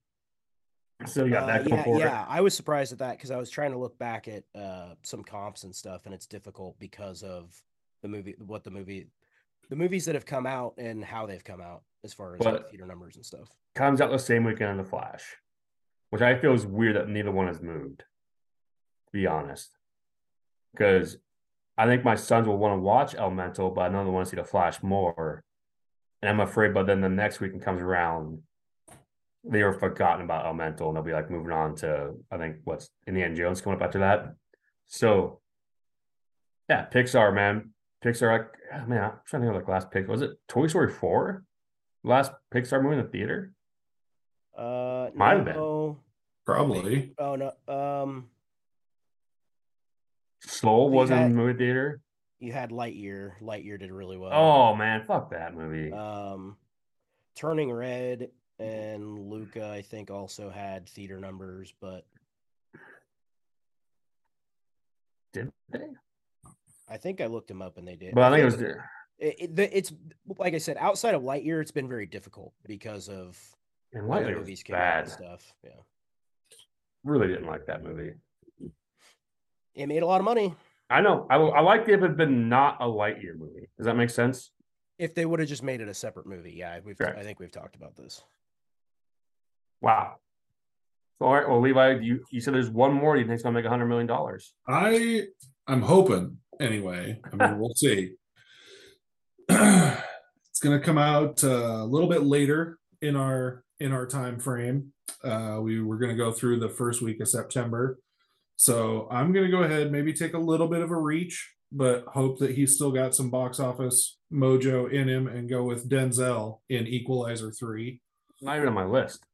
so 1.07 1.25
you 1.25 1.33
got 1.33 1.43
Uh, 1.43 1.47
that 1.59 1.69
yeah, 1.69 1.97
yeah. 1.99 2.25
I 2.29 2.41
was 2.41 2.55
surprised 2.55 2.93
at 2.93 3.01
that 3.01 3.17
because 3.17 3.33
I 3.33 3.37
was 3.37 3.51
trying 3.51 3.73
to 3.73 3.79
look 3.79 3.99
back 3.99 4.29
at 4.29 4.45
uh, 4.55 4.95
some 5.03 5.25
comps 5.25 5.65
and 5.65 5.75
stuff, 5.75 6.03
and 6.05 6.15
it's 6.15 6.27
difficult 6.27 6.79
because 6.79 7.25
of 7.25 7.61
the 8.03 8.09
movie, 8.09 8.37
what 8.39 8.63
the 8.63 8.71
movie, 8.71 9.09
the 9.71 9.77
movies 9.77 10.05
that 10.07 10.15
have 10.15 10.27
come 10.27 10.47
out 10.47 10.75
and 10.79 11.05
how 11.05 11.27
they've 11.27 11.45
come 11.45 11.61
out 11.61 11.83
as 12.05 12.13
far 12.13 12.35
as 12.35 12.41
like, 12.41 12.69
theater 12.71 12.87
numbers 12.87 13.17
and 13.17 13.25
stuff. 13.25 13.49
Comes 13.75 14.01
out 14.01 14.11
the 14.11 14.19
same 14.19 14.45
weekend 14.45 14.71
in 14.71 14.77
the 14.77 14.85
Flash, 14.85 15.37
which 16.11 16.23
I 16.23 16.37
feel 16.37 16.55
is 16.55 16.67
weird 16.67 16.97
that 16.97 17.09
neither 17.09 17.31
one 17.31 17.47
has 17.47 17.61
moved. 17.61 17.99
To 17.99 19.13
be 19.13 19.27
honest, 19.27 19.71
because 20.73 21.19
I 21.77 21.87
think 21.87 22.05
my 22.05 22.15
sons 22.15 22.47
will 22.47 22.59
want 22.59 22.77
to 22.77 22.81
watch 22.81 23.15
Elemental, 23.15 23.71
but 23.71 23.83
I 23.83 23.89
know 23.89 24.05
they 24.05 24.11
want 24.11 24.27
to 24.27 24.31
see 24.31 24.37
the 24.37 24.45
Flash 24.45 24.83
more. 24.83 25.45
And 26.23 26.31
I'm 26.31 26.41
afraid, 26.41 26.73
but 26.73 26.87
then 26.87 27.01
the 27.01 27.09
next 27.09 27.41
weekend 27.41 27.63
comes 27.63 27.83
around, 27.83 28.41
they 29.45 29.61
are 29.61 29.75
forgotten 29.75 30.25
about 30.25 30.47
Elemental, 30.47 30.89
and 30.89 30.97
they'll 30.97 31.05
be 31.05 31.13
like 31.13 31.31
moving 31.31 31.53
on 31.53 31.75
to 31.77 32.15
I 32.31 32.39
think 32.39 32.57
what's 32.65 32.91
Indiana 33.07 33.35
Jones 33.35 33.61
coming 33.61 33.79
up 33.79 33.85
after 33.85 33.99
that. 33.99 34.35
So, 34.87 35.41
yeah, 36.69 36.87
Pixar, 36.87 37.35
man, 37.35 37.74
Pixar. 38.05 38.39
Like, 38.39 38.49
ah, 38.73 38.85
man, 38.87 39.03
I'm 39.05 39.13
trying 39.27 39.43
to 39.43 39.49
think 39.49 39.57
of 39.57 39.63
like 39.63 39.69
last 39.69 39.91
pick. 39.91 40.07
Was 40.09 40.23
it 40.23 40.33
Toy 40.49 40.67
Story 40.67 40.93
four? 40.93 41.45
Last 42.03 42.33
Pixar 42.53 42.83
movie 42.83 42.97
in 42.99 43.03
the 43.05 43.09
theater? 43.11 43.53
Uh, 44.57 45.09
Might 45.15 45.37
have 45.37 45.45
been. 45.47 45.57
no. 45.57 45.99
Probably. 46.45 47.15
Oh 47.19 47.37
no. 47.37 47.53
Um, 47.73 48.27
Soul 50.41 50.91
You 50.91 50.97
was 50.97 51.11
in 51.11 51.31
the 51.31 51.35
movie 51.35 51.57
theater. 51.59 52.01
you 52.39 52.53
had 52.53 52.71
Lightyear. 52.71 53.33
Lightyear 53.41 53.79
did 53.81 53.91
really 53.91 54.19
well. 54.19 54.31
Oh 54.35 54.77
man, 54.77 55.05
fuck 55.07 55.31
that 55.31 55.55
movie. 55.55 55.91
Um, 55.91 56.57
Turning 57.35 57.73
Red 57.73 58.29
and 58.59 59.19
Luca, 59.31 59.67
I 59.71 59.81
think, 59.83 60.11
also 60.11 60.51
had 60.51 60.87
theater 60.89 61.19
numbers, 61.19 61.73
but 61.81 62.05
Did 65.33 65.51
they? 65.71 65.81
I 66.89 66.97
think 66.97 67.21
I 67.21 67.27
looked 67.27 67.49
them 67.49 67.63
up 67.63 67.79
and 67.79 67.87
they 67.89 67.97
did. 67.97 68.15
But 68.15 68.25
I 68.25 68.31
think 68.31 68.43
it 68.43 68.45
was. 68.45 68.63
it, 69.19 69.59
it, 69.59 69.71
it's 69.73 69.93
like 70.39 70.55
I 70.55 70.59
said, 70.59 70.77
outside 70.79 71.15
of 71.15 71.23
Lightyear, 71.23 71.61
it's 71.61 71.71
been 71.71 71.89
very 71.89 72.07
difficult 72.07 72.53
because 72.67 73.09
of 73.09 73.39
And 73.93 74.07
when 74.07 74.23
the 74.23 74.31
Lightyear 74.31 74.39
movies 74.39 74.63
came 74.63 74.77
out 74.77 74.81
bad. 74.81 75.05
and 75.05 75.13
stuff. 75.13 75.55
Yeah, 75.63 75.71
Really 77.05 77.29
didn't 77.29 77.47
like 77.47 77.67
that 77.67 77.83
movie. 77.85 78.13
it 79.75 79.87
made 79.87 80.03
a 80.03 80.07
lot 80.07 80.21
of 80.21 80.25
money. 80.25 80.55
I 80.91 81.01
know. 81.01 81.27
I 81.31 81.37
I 81.37 81.61
liked 81.61 81.89
it 81.89 81.95
if 81.95 82.01
it 82.01 82.09
had 82.09 82.17
been 82.17 82.49
not 82.49 82.77
a 82.81 82.85
Lightyear 82.87 83.37
movie. 83.39 83.69
Does 83.79 83.87
that 83.87 83.97
make 83.97 84.11
sense? 84.11 84.51
If 84.99 85.15
they 85.15 85.25
would 85.27 85.41
have 85.41 85.49
just 85.49 85.63
made 85.63 85.81
it 85.81 85.89
a 85.89 85.95
separate 85.95 86.27
movie, 86.27 86.53
yeah, 86.53 86.79
we've 86.85 86.97
Correct. 86.99 87.19
I 87.19 87.23
think 87.25 87.41
we've 87.41 87.51
talked 87.51 87.75
about 87.75 87.97
this. 87.97 88.23
Wow. 89.81 90.17
So, 91.19 91.27
all 91.27 91.35
right. 91.35 91.49
Well, 91.49 91.61
Levi, 91.61 91.99
you 92.01 92.25
you 92.31 92.41
said 92.41 92.55
there's 92.55 92.71
one 92.71 92.93
more 92.93 93.17
you 93.17 93.27
think's 93.27 93.43
gonna 93.43 93.55
make 93.55 93.65
a 93.65 93.69
hundred 93.71 93.87
million 93.87 94.07
dollars. 94.07 94.53
I 94.69 95.25
I'm 95.67 95.83
hoping 95.83 96.39
anyway. 96.61 97.21
I 97.33 97.37
mean, 97.37 97.59
we'll 97.59 97.75
see. 97.75 98.13
it's 99.49 100.61
going 100.61 100.79
to 100.79 100.85
come 100.85 100.99
out 100.99 101.43
uh, 101.45 101.83
a 101.83 101.87
little 101.87 102.09
bit 102.09 102.23
later 102.23 102.79
in 103.03 103.17
our 103.17 103.65
in 103.81 103.93
our 103.93 104.07
time 104.07 104.39
frame. 104.39 104.93
Uh, 105.23 105.59
we 105.61 105.83
were 105.83 105.99
going 105.99 106.11
to 106.11 106.17
go 106.17 106.33
through 106.33 106.61
the 106.61 106.69
first 106.69 107.03
week 107.03 107.21
of 107.21 107.29
September, 107.29 107.99
so 108.57 109.09
I'm 109.11 109.33
going 109.33 109.45
to 109.47 109.51
go 109.51 109.63
ahead, 109.65 109.93
maybe 109.93 110.13
take 110.13 110.35
a 110.35 110.39
little 110.39 110.69
bit 110.69 110.81
of 110.81 110.91
a 110.91 110.97
reach, 110.97 111.53
but 111.73 112.05
hope 112.07 112.39
that 112.39 112.53
he's 112.53 112.75
still 112.75 112.93
got 112.93 113.15
some 113.15 113.31
box 113.31 113.61
office 113.61 114.17
mojo 114.33 114.91
in 114.91 115.09
him, 115.09 115.27
and 115.27 115.49
go 115.49 115.63
with 115.65 115.89
Denzel 115.89 116.61
in 116.69 116.87
Equalizer 116.87 117.51
three. 117.51 118.01
Not 118.41 118.57
even 118.57 118.69
on 118.69 118.75
my 118.75 118.85
list. 118.85 119.25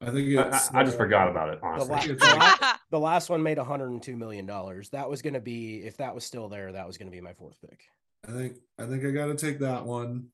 I 0.00 0.10
think 0.10 0.36
I, 0.36 0.48
it's. 0.48 0.74
I, 0.74 0.80
I 0.80 0.84
just 0.84 0.96
uh, 0.96 0.98
forgot 0.98 1.28
about 1.28 1.50
it. 1.50 1.60
Honestly, 1.62 2.14
the, 2.14 2.24
like- 2.24 2.36
la- 2.38 2.53
The 2.94 3.00
last 3.00 3.28
one 3.28 3.42
made 3.42 3.58
102 3.58 4.16
million 4.16 4.46
dollars. 4.46 4.90
That 4.90 5.10
was 5.10 5.20
going 5.20 5.34
to 5.34 5.40
be 5.40 5.78
if 5.78 5.96
that 5.96 6.14
was 6.14 6.22
still 6.24 6.48
there. 6.48 6.70
That 6.70 6.86
was 6.86 6.96
going 6.96 7.10
to 7.10 7.12
be 7.12 7.20
my 7.20 7.32
fourth 7.32 7.56
pick. 7.60 7.80
I 8.24 8.30
think 8.30 8.58
I 8.78 8.86
think 8.86 9.04
I 9.04 9.10
got 9.10 9.26
to 9.26 9.34
take 9.34 9.58
that 9.58 9.84
one. 9.84 10.26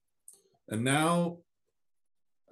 And 0.69 0.85
now, 0.85 1.39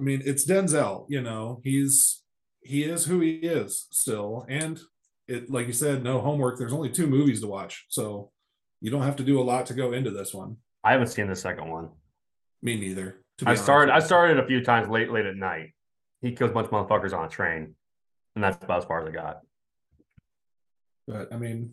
I 0.00 0.02
mean, 0.02 0.22
it's 0.24 0.48
Denzel. 0.48 1.04
You 1.11 1.20
know, 1.20 1.61
he's 1.62 2.22
he 2.62 2.84
is 2.84 3.04
who 3.04 3.20
he 3.20 3.32
is 3.32 3.86
still, 3.90 4.46
and 4.48 4.80
it 5.26 5.50
like 5.50 5.66
you 5.66 5.74
said, 5.74 6.02
no 6.02 6.22
homework. 6.22 6.59
There's 6.59 6.72
only 6.72 6.88
two 6.88 7.06
movies 7.06 7.42
to 7.42 7.46
watch, 7.46 7.84
so 7.90 8.30
you 8.80 8.90
don't 8.90 9.02
have 9.02 9.16
to 9.16 9.24
do 9.24 9.38
a 9.38 9.44
lot 9.44 9.66
to 9.66 9.74
go 9.74 9.92
into 9.92 10.11
this 10.11 10.32
one. 10.32 10.56
I 10.82 10.92
haven't 10.92 11.09
seen 11.09 11.28
the 11.28 11.36
second 11.36 11.68
one. 11.68 11.90
Me 12.62 12.80
neither. 12.80 13.20
to 13.36 13.44
be 13.44 13.48
I 13.48 13.50
honest 13.50 13.64
started. 13.64 13.92
I 13.92 13.96
with 13.96 14.04
you. 14.04 14.06
started 14.06 14.38
a 14.38 14.46
few 14.46 14.64
times 14.64 14.88
late, 14.88 15.12
late 15.12 15.26
at 15.26 15.36
night. 15.36 15.74
He 16.22 16.32
kills 16.32 16.50
a 16.50 16.54
bunch 16.54 16.68
of 16.68 16.72
motherfuckers 16.72 17.12
on 17.12 17.26
a 17.26 17.28
train, 17.28 17.74
and 18.36 18.42
that's 18.42 18.64
about 18.64 18.78
as 18.78 18.84
far 18.86 19.02
as 19.02 19.09
I 19.09 19.11
got. 19.11 19.40
But 21.09 21.32
I 21.32 21.38
mean, 21.38 21.72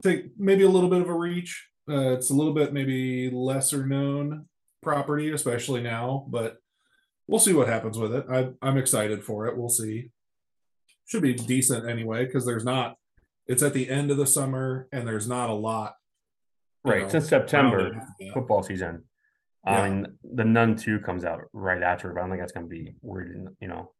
I 0.00 0.02
think 0.02 0.32
maybe 0.38 0.64
a 0.64 0.68
little 0.68 0.90
bit 0.90 1.02
of 1.02 1.08
a 1.08 1.14
reach. 1.14 1.68
Uh, 1.88 2.14
it's 2.14 2.30
a 2.30 2.34
little 2.34 2.54
bit 2.54 2.72
maybe 2.72 3.30
lesser 3.30 3.86
known 3.86 4.46
property, 4.82 5.30
especially 5.30 5.82
now, 5.82 6.26
but 6.28 6.56
we'll 7.28 7.38
see 7.38 7.52
what 7.52 7.68
happens 7.68 7.98
with 7.98 8.14
it. 8.14 8.24
I, 8.30 8.48
I'm 8.66 8.78
excited 8.78 9.22
for 9.22 9.46
it. 9.46 9.56
We'll 9.56 9.68
see. 9.68 10.10
Should 11.06 11.22
be 11.22 11.34
decent 11.34 11.88
anyway 11.88 12.24
because 12.24 12.44
there's 12.44 12.64
not. 12.64 12.96
It's 13.46 13.62
at 13.62 13.74
the 13.74 13.88
end 13.88 14.10
of 14.10 14.16
the 14.16 14.26
summer 14.26 14.88
and 14.90 15.06
there's 15.06 15.28
not 15.28 15.50
a 15.50 15.54
lot. 15.54 15.94
Right 16.84 17.02
know, 17.02 17.08
since 17.08 17.28
September, 17.28 18.00
football 18.32 18.62
season. 18.62 19.04
Yeah. 19.64 19.82
I 19.82 19.90
mean, 19.90 20.06
the 20.22 20.44
Nun 20.44 20.76
Two 20.76 21.00
comes 21.00 21.24
out 21.24 21.42
right 21.52 21.82
after, 21.82 22.12
but 22.12 22.20
I 22.20 22.22
don't 22.22 22.30
think 22.30 22.42
that's 22.42 22.52
going 22.52 22.66
to 22.66 22.70
be 22.70 22.94
weird. 23.02 23.48
You 23.60 23.68
know. 23.68 23.92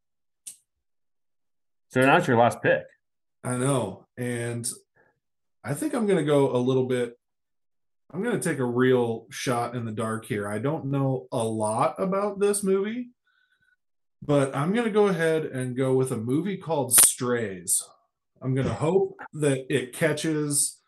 So 1.88 2.02
that's 2.02 2.26
your 2.26 2.36
last 2.36 2.62
pick. 2.62 2.82
I 3.47 3.57
know. 3.57 4.07
And 4.18 4.68
I 5.62 5.74
think 5.74 5.94
I'm 5.94 6.07
going 6.07 6.18
to 6.18 6.24
go 6.24 6.55
a 6.55 6.59
little 6.59 6.86
bit. 6.86 7.16
I'm 8.12 8.22
going 8.22 8.38
to 8.38 8.49
take 8.49 8.59
a 8.59 8.64
real 8.64 9.26
shot 9.30 9.76
in 9.76 9.84
the 9.84 9.92
dark 9.92 10.24
here. 10.24 10.49
I 10.49 10.59
don't 10.59 10.86
know 10.86 11.28
a 11.30 11.44
lot 11.44 11.94
about 11.99 12.40
this 12.40 12.64
movie, 12.64 13.11
but 14.20 14.55
I'm 14.55 14.72
going 14.72 14.86
to 14.86 14.90
go 14.90 15.07
ahead 15.07 15.44
and 15.44 15.76
go 15.76 15.94
with 15.94 16.11
a 16.11 16.16
movie 16.16 16.57
called 16.57 16.99
Strays. 17.05 17.82
I'm 18.42 18.55
going 18.55 18.66
to 18.66 18.74
hope 18.74 19.16
that 19.34 19.72
it 19.72 19.92
catches, 19.92 20.80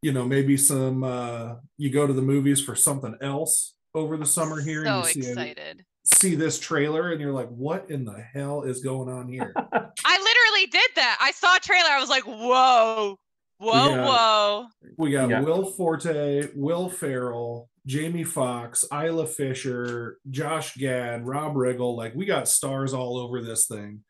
you 0.00 0.12
know, 0.12 0.24
maybe 0.24 0.56
some, 0.56 1.02
uh, 1.02 1.56
you 1.78 1.90
go 1.90 2.06
to 2.06 2.12
the 2.12 2.22
movies 2.22 2.60
for 2.60 2.76
something 2.76 3.16
else 3.20 3.74
over 3.94 4.16
the 4.16 4.26
summer 4.26 4.60
here 4.60 4.84
So 4.84 4.98
and 4.98 5.14
you 5.14 5.22
see, 5.22 5.30
excited. 5.30 5.84
See 6.14 6.34
this 6.34 6.58
trailer 6.58 7.12
and 7.12 7.20
you're 7.20 7.32
like, 7.32 7.48
what 7.48 7.90
in 7.90 8.04
the 8.04 8.18
hell 8.32 8.62
is 8.62 8.80
going 8.80 9.08
on 9.08 9.28
here? 9.28 9.52
I 9.56 10.18
literally 10.18 10.66
did 10.70 10.90
that. 10.96 11.18
I 11.20 11.32
saw 11.32 11.56
a 11.56 11.60
trailer. 11.60 11.90
I 11.90 12.00
was 12.00 12.08
like, 12.08 12.24
whoa, 12.24 13.18
whoa, 13.58 13.88
Yeah. 13.90 14.06
whoa. 14.06 14.66
We 14.96 15.10
got 15.10 15.28
Yeah. 15.28 15.40
Will 15.42 15.70
Forte, 15.72 16.48
Will 16.54 16.88
Ferrell, 16.88 17.68
Jamie 17.86 18.24
Foxx, 18.24 18.84
Isla 18.92 19.26
Fisher, 19.26 20.18
Josh 20.30 20.76
Gad, 20.76 21.26
Rob 21.26 21.54
Riggle. 21.54 21.96
Like 21.96 22.14
we 22.14 22.24
got 22.24 22.48
stars 22.48 22.94
all 22.94 23.18
over 23.18 23.42
this 23.42 23.66
thing. 23.66 24.00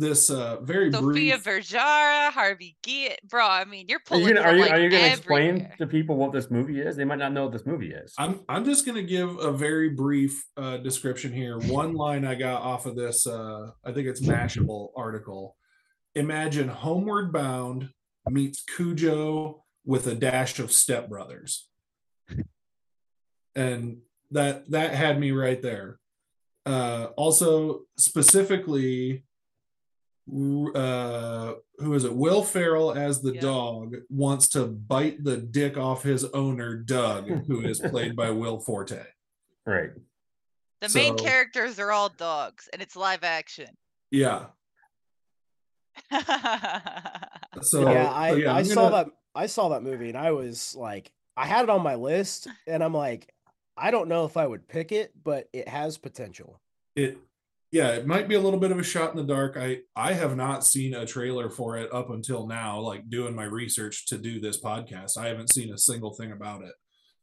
This 0.00 0.30
uh 0.30 0.58
very 0.62 0.90
Sophia 0.90 1.38
brief. 1.38 1.44
Vergara, 1.44 2.30
Harvey 2.30 2.74
Guillen. 2.82 3.18
Bro, 3.28 3.46
I 3.46 3.66
mean, 3.66 3.86
you're 3.86 3.98
Are 3.98 4.02
pulling 4.06 4.28
you 4.28 4.34
gonna 4.34 4.46
are 4.46 4.56
you, 4.56 4.62
like, 4.62 4.70
are 4.70 4.80
you 4.80 4.88
going 4.88 5.02
to 5.02 5.10
explain 5.10 5.72
to 5.76 5.86
people 5.86 6.16
what 6.16 6.32
this 6.32 6.50
movie 6.50 6.80
is? 6.80 6.96
They 6.96 7.04
might 7.04 7.18
not 7.18 7.34
know 7.34 7.42
what 7.42 7.52
this 7.52 7.66
movie 7.66 7.92
is. 7.92 8.14
I'm 8.16 8.40
I'm 8.48 8.64
just 8.64 8.86
gonna 8.86 9.02
give 9.02 9.38
a 9.38 9.52
very 9.52 9.90
brief 9.90 10.42
uh 10.56 10.78
description 10.78 11.34
here. 11.34 11.58
One 11.58 11.92
line 11.92 12.24
I 12.24 12.34
got 12.34 12.62
off 12.62 12.86
of 12.86 12.96
this 12.96 13.26
uh 13.26 13.72
I 13.84 13.92
think 13.92 14.08
it's 14.08 14.22
Mashable 14.22 14.88
article. 14.96 15.58
Imagine 16.14 16.68
Homeward 16.68 17.30
Bound 17.30 17.90
meets 18.30 18.64
Cujo 18.74 19.64
with 19.84 20.06
a 20.06 20.14
dash 20.14 20.58
of 20.60 20.72
Step 20.72 21.10
Brothers. 21.10 21.68
And 23.54 23.98
that 24.30 24.70
that 24.70 24.94
had 24.94 25.20
me 25.20 25.32
right 25.32 25.60
there. 25.60 25.98
Uh 26.64 27.08
also 27.18 27.82
specifically 27.98 29.24
uh 30.74 31.54
who 31.78 31.94
is 31.94 32.04
it 32.04 32.14
will 32.14 32.42
ferrell 32.42 32.92
as 32.92 33.20
the 33.20 33.34
Yeah. 33.34 33.40
dog 33.40 33.96
wants 34.10 34.48
to 34.50 34.66
bite 34.66 35.24
the 35.24 35.36
dick 35.36 35.76
off 35.76 36.02
his 36.02 36.24
owner 36.26 36.76
doug 36.76 37.28
who 37.46 37.62
is 37.62 37.80
played 37.90 38.14
by 38.16 38.30
will 38.30 38.58
forte 38.60 39.02
Right. 39.66 39.90
The 40.80 40.88
main 40.94 41.16
characters 41.18 41.78
are 41.78 41.92
all 41.92 42.08
dogs, 42.08 42.66
and 42.72 42.80
it's 42.80 42.96
live 42.96 43.22
action. 43.24 43.68
yeah 44.10 44.46
so 47.62 47.90
yeah, 47.90 48.10
I, 48.12 48.30
so 48.30 48.36
yeah, 48.36 48.54
I 48.54 48.62
saw 48.62 48.88
gonna- 48.88 49.04
that 49.04 49.06
I 49.34 49.46
saw 49.46 49.68
that 49.70 49.82
movie 49.82 50.08
and 50.08 50.18
I 50.18 50.32
was 50.32 50.74
like 50.74 51.10
I 51.36 51.46
had 51.46 51.64
it 51.64 51.70
on 51.70 51.82
my 51.82 51.94
list 51.94 52.48
and 52.66 52.82
I'm 52.82 52.94
like 52.94 53.32
I 53.76 53.90
don't 53.90 54.08
know 54.08 54.24
if 54.26 54.36
I 54.36 54.46
would 54.46 54.68
pick 54.68 54.92
it, 54.92 55.12
but 55.24 55.48
it 55.54 55.66
has 55.68 55.96
potential. 55.96 56.60
it 56.96 57.16
yeah 57.72 57.88
it 57.90 58.06
might 58.06 58.28
be 58.28 58.34
a 58.34 58.40
little 58.40 58.58
bit 58.58 58.72
of 58.72 58.78
a 58.78 58.82
shot 58.82 59.10
in 59.10 59.16
the 59.16 59.34
dark 59.34 59.56
i 59.56 59.78
i 59.96 60.12
have 60.12 60.36
not 60.36 60.64
seen 60.64 60.94
a 60.94 61.06
trailer 61.06 61.48
for 61.48 61.76
it 61.76 61.92
up 61.92 62.10
until 62.10 62.46
now 62.46 62.78
like 62.78 63.08
doing 63.08 63.34
my 63.34 63.44
research 63.44 64.06
to 64.06 64.18
do 64.18 64.40
this 64.40 64.60
podcast 64.60 65.16
i 65.16 65.26
haven't 65.26 65.52
seen 65.52 65.72
a 65.72 65.78
single 65.78 66.12
thing 66.12 66.32
about 66.32 66.62
it 66.62 66.72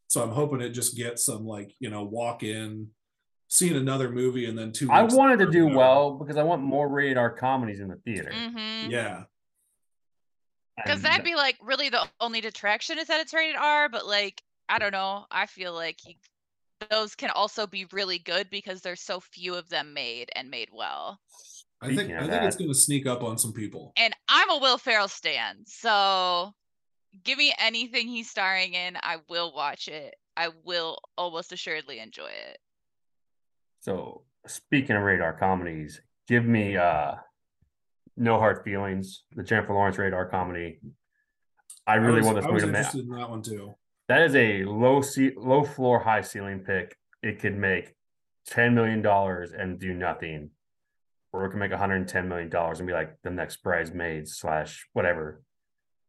so 0.07 0.23
i'm 0.23 0.31
hoping 0.31 0.61
it 0.61 0.69
just 0.69 0.95
gets 0.95 1.25
some 1.25 1.45
like 1.45 1.73
you 1.79 1.89
know 1.89 2.03
walk 2.03 2.43
in 2.43 2.87
seeing 3.49 3.75
another 3.77 4.09
movie 4.09 4.45
and 4.45 4.57
then 4.57 4.73
two 4.73 4.91
I 4.91 5.03
wanted 5.03 5.39
to 5.39 5.49
do 5.49 5.63
whatever. 5.65 5.79
well 5.79 6.11
because 6.17 6.35
I 6.35 6.43
want 6.43 6.61
more 6.61 6.87
rated 6.89 7.17
R 7.17 7.29
comedies 7.29 7.79
in 7.79 7.87
the 7.87 7.95
theater. 7.95 8.33
hmm 8.33 8.89
yeah 8.89 9.23
Because 10.75 11.01
that'd 11.01 11.23
be 11.23 11.35
like 11.35 11.57
really 11.61 11.87
the 11.89 12.05
only 12.19 12.41
detraction 12.41 12.99
is 12.99 13.07
that 13.07 13.21
it's 13.21 13.33
rated 13.33 13.55
R, 13.55 13.87
but 13.89 14.05
like 14.05 14.41
I 14.69 14.79
don't 14.79 14.91
know. 14.91 15.25
I 15.31 15.45
feel 15.45 15.73
like 15.73 16.05
you, 16.05 16.15
those 16.89 17.15
can 17.15 17.29
also 17.31 17.67
be 17.67 17.85
really 17.91 18.19
good 18.19 18.49
because 18.49 18.81
there's 18.81 19.01
so 19.01 19.19
few 19.19 19.55
of 19.55 19.69
them 19.69 19.93
made 19.93 20.29
and 20.35 20.49
made 20.49 20.69
well. 20.71 21.19
i 21.81 21.87
think 21.95 22.11
i 22.11 22.15
of 22.15 22.29
think 22.29 22.43
it's 22.43 22.55
going 22.55 22.69
to 22.69 22.75
sneak 22.75 23.05
up 23.05 23.23
on 23.23 23.37
some 23.37 23.53
people 23.53 23.93
And 23.97 24.13
I'm 24.29 24.49
a 24.49 24.57
Will 24.59 24.77
Ferrell 24.77 25.07
stan, 25.07 25.63
so 25.65 26.51
give 27.23 27.37
me 27.37 27.53
anything 27.59 28.07
he's 28.07 28.29
starring 28.29 28.73
in, 28.73 28.97
I 29.01 29.17
will 29.29 29.53
watch 29.53 29.87
it. 29.87 30.15
I 30.35 30.49
will 30.63 30.99
almost 31.17 31.51
assuredly 31.51 31.99
enjoy 31.99 32.27
it. 32.51 32.57
So 33.79 34.23
speaking 34.45 34.95
of 34.95 35.01
rated 35.03 35.21
R 35.21 35.33
comedies, 35.33 36.01
give 36.27 36.45
me 36.45 36.77
uh 36.77 37.15
No 38.17 38.37
Hard 38.37 38.63
Feelings, 38.63 39.23
the 39.35 39.43
Jennifer 39.43 39.73
Lawrence 39.73 39.97
rated 39.97 40.13
R 40.13 40.27
comedy. 40.29 40.79
I 41.87 41.95
really 41.95 42.17
was, 42.17 42.25
want 42.25 42.35
this 42.37 42.45
I 42.45 42.47
movie 42.49 42.53
was 42.55 42.63
to 42.63 42.67
make. 42.67 42.77
interested 42.79 43.05
in 43.05 43.09
that 43.17 43.29
one 43.29 43.41
too 43.41 43.75
That 44.07 44.21
is 44.21 44.35
a 44.35 44.63
low 44.63 45.01
ce- 45.01 45.35
low 45.35 45.63
floor, 45.63 45.99
high 45.99 46.21
ceiling 46.21 46.59
pick. 46.59 46.95
It 47.21 47.39
could 47.39 47.57
make 47.57 47.93
ten 48.45 48.73
million 48.73 49.01
dollars 49.01 49.51
and 49.51 49.79
do 49.79 49.93
nothing, 49.93 50.51
or 51.33 51.45
it 51.45 51.49
can 51.49 51.59
make 51.59 51.71
one 51.71 51.79
hundred 51.79 51.97
and 51.97 52.07
ten 52.07 52.29
million 52.29 52.49
dollars 52.49 52.79
and 52.79 52.87
be 52.87 52.93
like 52.93 53.17
the 53.23 53.29
next 53.29 53.61
Bridesmaids 53.63 54.37
slash 54.37 54.87
whatever, 54.93 55.41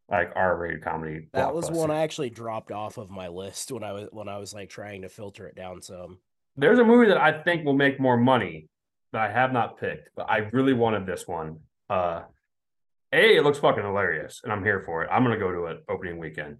like 0.09 0.30
R 0.36 0.57
rated 0.57 0.82
comedy. 0.82 1.28
That 1.32 1.53
was 1.53 1.70
one. 1.70 1.90
I 1.90 2.03
actually 2.03 2.30
dropped 2.30 2.70
off 2.70 2.99
of 2.99 3.11
my 3.11 3.28
list 3.28 3.72
when 3.72 3.82
I 3.82 3.92
was 3.92 4.09
when 4.12 4.28
I 4.28 4.38
was 4.38 4.55
like 4.55 4.70
trying 4.70 5.03
to 5.03 5.09
filter 5.09 5.49
it 5.49 5.57
down 5.57 5.82
some. 5.82 6.18
There's 6.57 6.78
a 6.78 6.84
movie 6.84 7.09
that 7.09 7.18
I 7.18 7.42
think 7.42 7.64
will 7.64 7.72
make 7.72 8.01
more 8.01 8.16
money 8.16 8.68
that 9.12 9.22
I 9.22 9.32
have 9.32 9.53
not 9.53 9.78
picked, 9.78 10.11
but 10.14 10.30
I 10.30 10.38
really 10.53 10.72
wanted 10.72 11.07
this 11.07 11.26
one. 11.26 11.61
Uh, 11.88 12.22
a, 13.12 13.36
it 13.36 13.42
looks 13.42 13.59
fucking 13.59 13.82
hilarious, 13.82 14.40
and 14.44 14.53
I'm 14.53 14.62
here 14.62 14.82
for 14.84 15.03
it. 15.03 15.09
I'm 15.11 15.24
gonna 15.24 15.38
go 15.38 15.51
to 15.51 15.64
it 15.66 15.84
opening 15.88 16.18
weekend 16.18 16.59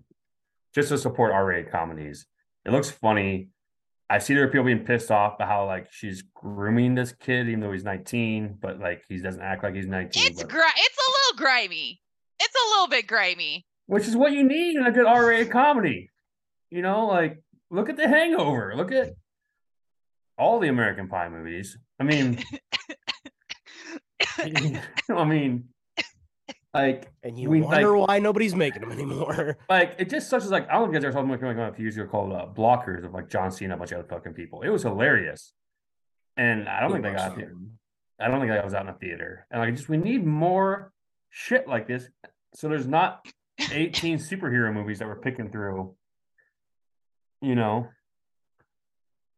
just 0.79 0.91
to 0.91 0.99
support 0.99 1.33
R-rated 1.33 1.73
comedies. 1.73 2.27
It 2.65 2.71
looks 2.71 2.89
funny. 2.91 3.49
I 4.09 4.19
see 4.21 4.35
there 4.35 4.45
are 4.45 4.49
people 4.49 4.65
being 4.65 4.85
pissed 4.85 5.11
off 5.11 5.35
about 5.35 5.49
how 5.49 5.67
like 5.67 5.89
she's 5.91 6.23
grooming 6.35 6.95
this 6.95 7.13
kid, 7.13 7.49
even 7.49 7.61
though 7.61 7.73
he's 7.73 7.85
19, 7.85 8.59
but 8.63 8.79
like 8.79 9.03
he 9.09 9.19
doesn't 9.21 9.43
act 9.43 9.63
like 9.65 9.75
he's 9.75 9.87
19. 9.87 10.23
It's 10.27 10.43
but- 10.43 10.51
gri- 10.51 10.61
it's 10.77 10.97
a 10.97 11.11
little 11.11 11.45
grimy. 11.45 12.01
It's 12.41 12.55
a 12.55 12.69
little 12.71 12.89
bit 12.89 13.07
grimy. 13.09 13.67
which 13.87 14.07
is 14.07 14.17
what 14.17 14.31
you 14.33 14.45
need 14.45 14.77
in 14.77 14.87
a 14.87 14.93
good 14.93 15.07
R-rated 15.07 15.51
comedy. 15.51 16.11
You 16.71 16.83
know, 16.83 17.07
like 17.07 17.43
look 17.71 17.89
at 17.89 17.97
The 17.97 18.07
Hangover. 18.09 18.75
Look 18.77 18.93
at 18.93 19.15
all 20.39 20.61
the 20.61 20.69
American 20.69 21.09
Pie 21.09 21.29
movies. 21.31 21.77
I 21.99 22.05
mean, 22.05 22.39
I 24.39 25.25
mean, 25.25 25.65
like, 26.75 27.11
And 27.23 27.39
you 27.39 27.49
We, 27.49 27.63
wonder 27.63 27.97
why 27.97 28.19
nobody's 28.19 28.55
making 28.55 28.83
them 28.83 28.93
anymore. 28.93 29.57
like 29.69 29.95
it 29.99 30.11
just 30.11 30.29
such 30.29 30.45
as 30.45 30.51
like 30.51 30.69
I 30.69 30.75
don't 30.75 30.83
know 30.83 30.85
if 30.87 30.89
you 30.91 30.95
guys 30.95 31.05
ever 31.05 31.13
saw 31.13 31.47
like 31.47 31.57
a 31.57 31.75
few 31.75 31.85
years 31.85 31.97
ago 31.97 32.07
called 32.07 32.33
uh, 32.33 32.47
Blockers 32.55 33.05
of 33.05 33.13
like 33.13 33.29
John 33.29 33.51
Cena, 33.51 33.73
and 33.73 33.75
a 33.75 33.77
bunch 33.79 33.93
of 33.93 34.01
other 34.01 34.09
fucking 34.09 34.35
people. 34.35 34.63
It 34.63 34.69
was 34.69 34.83
hilarious, 34.83 35.53
and 36.37 36.69
I 36.69 36.81
don't 36.81 36.93
think 36.93 37.05
they 37.05 37.13
got 37.13 37.37
one. 37.37 37.79
I 38.21 38.29
don't 38.29 38.41
think 38.41 38.51
that 38.51 38.65
was 38.65 38.75
out 38.75 38.87
in 38.87 38.93
the 38.93 38.99
theater. 38.99 39.47
And 39.51 39.61
like, 39.61 39.75
just 39.75 39.89
we 39.89 39.97
need 39.97 40.27
more 40.27 40.93
shit 41.31 41.69
like 41.69 41.87
this. 41.87 42.09
So 42.55 42.69
there's 42.69 42.87
not 42.87 43.27
18 43.73 44.19
superhero 44.19 44.73
movies 44.73 44.99
that 44.99 45.09
we're 45.09 45.21
picking 45.21 45.51
through, 45.51 45.95
you 47.41 47.55
know. 47.55 47.89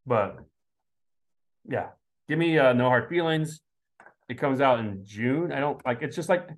But 0.06 0.38
yeah, 1.68 1.88
give 2.28 2.38
me 2.38 2.58
uh, 2.58 2.72
No 2.72 2.88
Hard 2.88 3.08
Feelings. 3.08 3.60
It 4.28 4.38
comes 4.38 4.60
out 4.60 4.80
in 4.80 5.04
June. 5.04 5.52
I 5.52 5.60
don't 5.60 5.84
like. 5.84 6.02
It's 6.02 6.16
just 6.16 6.28
like 6.28 6.48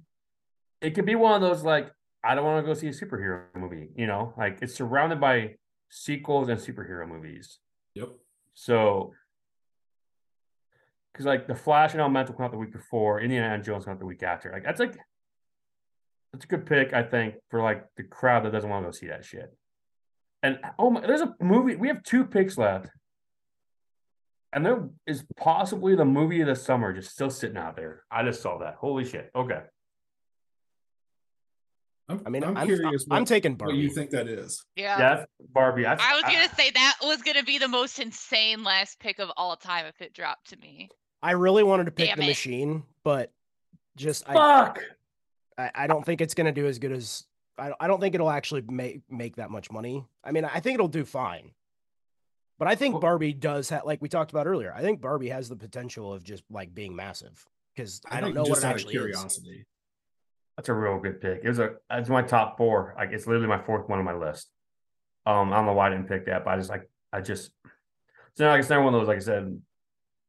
it 0.83 0.95
could 0.95 1.07
be 1.07 1.15
one 1.15 1.35
of 1.35 1.41
those 1.41 1.63
like 1.63 1.91
I 2.25 2.35
don't 2.35 2.45
want 2.45 2.65
to 2.65 2.67
go 2.67 2.75
see 2.75 2.89
a 2.89 2.91
superhero 2.91 3.45
movie, 3.55 3.89
you 3.97 4.07
know, 4.07 4.35
like 4.37 4.59
it's 4.61 4.75
surrounded 4.75 5.21
by 5.21 5.55
sequels 5.89 6.49
and 6.49 6.61
superhero 6.61 7.09
movies. 7.09 7.59
Yep. 7.95 8.11
So, 8.55 9.13
because 11.13 11.27
like 11.27 11.47
the 11.47 11.55
Flash 11.55 11.93
and 11.93 12.01
Elemental 12.01 12.35
come 12.35 12.45
out 12.45 12.53
the 12.53 12.59
week 12.59 12.73
before, 12.73 13.21
Indiana 13.21 13.63
Jones 13.63 13.85
come 13.85 13.95
out 13.95 14.01
the 14.01 14.07
week 14.07 14.23
after. 14.23 14.51
Like 14.53 14.65
that's 14.65 14.81
like 14.81 14.97
that's 16.33 16.45
a 16.45 16.49
good 16.49 16.67
pick, 16.67 16.93
I 16.93 17.03
think, 17.03 17.35
for 17.51 17.61
like 17.61 17.85
the 17.97 18.05
crowd 18.05 18.45
that 18.45 18.53
doesn't 18.53 18.69
want 18.69 18.85
to 18.85 18.89
go 18.89 18.93
see 18.93 19.09
that 19.09 19.25
shit. 19.25 19.53
And 20.43 20.59
oh 20.79 20.91
my, 20.91 21.01
there's 21.01 21.21
a 21.21 21.35
movie. 21.41 21.77
We 21.77 21.89
have 21.89 22.03
two 22.03 22.25
picks 22.25 22.57
left, 22.57 22.89
and 24.53 24.65
there 24.65 24.89
is 25.07 25.25
possibly 25.37 25.95
the 25.95 26.05
movie 26.05 26.41
of 26.41 26.47
the 26.47 26.57
summer 26.57 26.93
just 26.93 27.11
still 27.11 27.31
sitting 27.31 27.57
out 27.57 27.77
there. 27.77 28.05
I 28.11 28.23
just 28.23 28.43
saw 28.43 28.59
that. 28.59 28.77
Holy 28.77 29.05
shit! 29.05 29.31
Okay, 29.35 29.61
I'm, 32.13 32.23
I 32.27 32.31
mean, 32.31 32.45
I'm, 32.45 32.57
I'm, 32.57 32.67
curious. 32.67 33.05
I'm 33.11 33.21
what, 33.23 33.29
taking 33.29 33.53
what 33.53 33.59
Barbie. 33.59 33.79
you 33.79 33.91
think 33.91 34.11
that 34.11 34.29
is. 34.29 34.65
Yeah. 34.77 34.97
that's 34.99 35.27
Barbie. 35.53 35.87
I, 35.87 35.93
I 35.93 36.15
was 36.15 36.25
I- 36.25 36.33
gonna 36.33 36.55
say 36.55 36.71
that 36.71 36.97
was 37.03 37.23
gonna 37.23 37.43
be 37.43 37.59
the 37.59 37.69
most 37.69 37.99
insane 37.99 38.63
last 38.65 38.99
pick 39.01 39.19
of 39.19 39.31
all 39.37 39.57
time 39.57 39.87
if 39.87 40.01
it 40.01 40.13
dropped 40.15 40.51
to 40.51 40.57
me. 40.59 40.89
I 41.23 41.33
really 41.33 41.63
wanted 41.63 41.85
to 41.85 41.91
pick 41.93 42.09
Damn 42.09 42.19
the 42.19 42.25
it. 42.25 42.29
machine, 42.29 42.83
but 43.05 43.33
just 43.97 44.29
I, 44.29 44.35
fuck. 44.35 44.81
I 45.59 45.71
I 45.75 45.87
don't 45.87 46.05
think 46.05 46.21
it's 46.21 46.35
gonna 46.35 46.53
do 46.53 46.67
as 46.67 46.79
good 46.79 46.93
as 46.93 47.25
I 47.59 47.67
don't- 47.69 47.77
I 47.81 47.87
don't 47.87 48.01
think 48.01 48.15
it'll 48.15 48.31
actually 48.31 48.63
make 48.63 49.03
make 49.11 49.37
that 49.37 49.51
much 49.51 49.71
money. 49.71 50.05
I 50.25 50.33
mean, 50.33 50.45
I 50.45 50.61
think 50.61 50.75
it'll 50.75 50.89
do 50.89 51.05
fine. 51.05 51.53
But 52.59 52.69
I 52.69 52.75
think 52.77 52.95
Well- 52.95 53.01
Barbie 53.01 53.33
does 53.35 53.69
have 53.71 53.85
like 53.85 54.01
we 54.01 54.09
talked 54.09 54.31
about 54.31 54.47
earlier. 54.47 54.73
I 54.75 54.83
think 54.83 55.01
Barbie 55.01 55.29
has 55.29 55.49
the 55.49 55.57
potential 55.57 56.13
of 56.13 56.23
just 56.25 56.45
like 56.51 56.75
being 56.75 56.95
massive 56.97 57.45
because 57.75 58.01
I, 58.11 58.21
don't 58.21 58.35
know 58.35 58.43
what 58.43 58.49
just 58.51 58.63
it 58.63 58.67
out 58.67 58.75
of 58.75 58.77
actually 58.81 58.95
is. 59.11 59.41
That's 60.57 60.69
a 60.69 60.75
real 60.75 60.99
good 60.99 61.21
pick. 61.21 61.41
It 61.43 61.49
was 61.49 61.59
a 61.59 61.75
it's 61.91 62.09
my 62.09 62.23
top 62.23 62.59
four. 62.59 62.95
Like 62.97 63.11
it's 63.13 63.27
literally 63.27 63.49
my 63.49 63.63
fourth 63.63 63.89
one 63.89 63.99
on 63.99 64.05
my 64.05 64.15
list. 64.15 64.51
Um, 65.25 65.53
I 65.53 65.57
don't 65.57 65.67
know 65.67 65.73
why 65.73 65.87
I 65.87 65.91
didn't 65.91 66.09
pick 66.09 66.27
that, 66.27 66.45
but 66.45 66.53
I 66.53 66.57
just 66.57 66.71
like 66.71 66.89
I 67.13 67.21
just 67.21 67.51
it's 68.31 68.41
not 68.41 68.51
like 68.51 68.61
it's 68.61 68.71
not 68.71 68.85
one 68.85 68.95
of 68.95 69.01
those 69.01 69.09
like 69.09 69.17
I 69.17 69.21
said, 69.21 69.61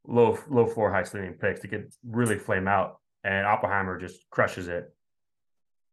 low 0.07 0.38
low 0.49 0.65
floor, 0.65 0.91
high 0.91 1.03
ceiling 1.03 1.34
picks 1.34 1.61
to 1.61 1.67
get 1.67 1.93
really 2.07 2.38
flame 2.38 2.67
out, 2.67 2.99
and 3.24 3.45
Oppenheimer 3.45 3.99
just 3.99 4.30
crushes 4.30 4.67
it. 4.67 4.93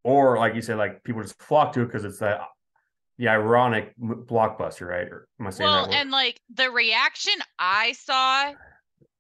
Or 0.05 0.39
like 0.39 0.55
you 0.55 0.63
said, 0.63 0.79
like 0.79 1.03
people 1.05 1.23
just 1.23 1.41
flock 1.43 1.73
to 1.75 1.83
it 1.83 1.87
because 1.87 2.05
it's 2.05 2.19
that 2.21 2.41
the 3.19 3.29
ironic 3.29 3.95
blockbuster, 4.01 4.89
right? 4.89 5.09
Or 5.09 5.29
am 5.39 5.47
I 5.47 5.51
saying 5.51 5.69
Well, 5.69 5.83
that? 5.83 5.89
word? 5.91 5.97
and 5.97 6.11
like 6.11 6.41
the 6.55 6.71
reaction 6.71 7.35
I 7.59 7.93
saw 7.93 8.53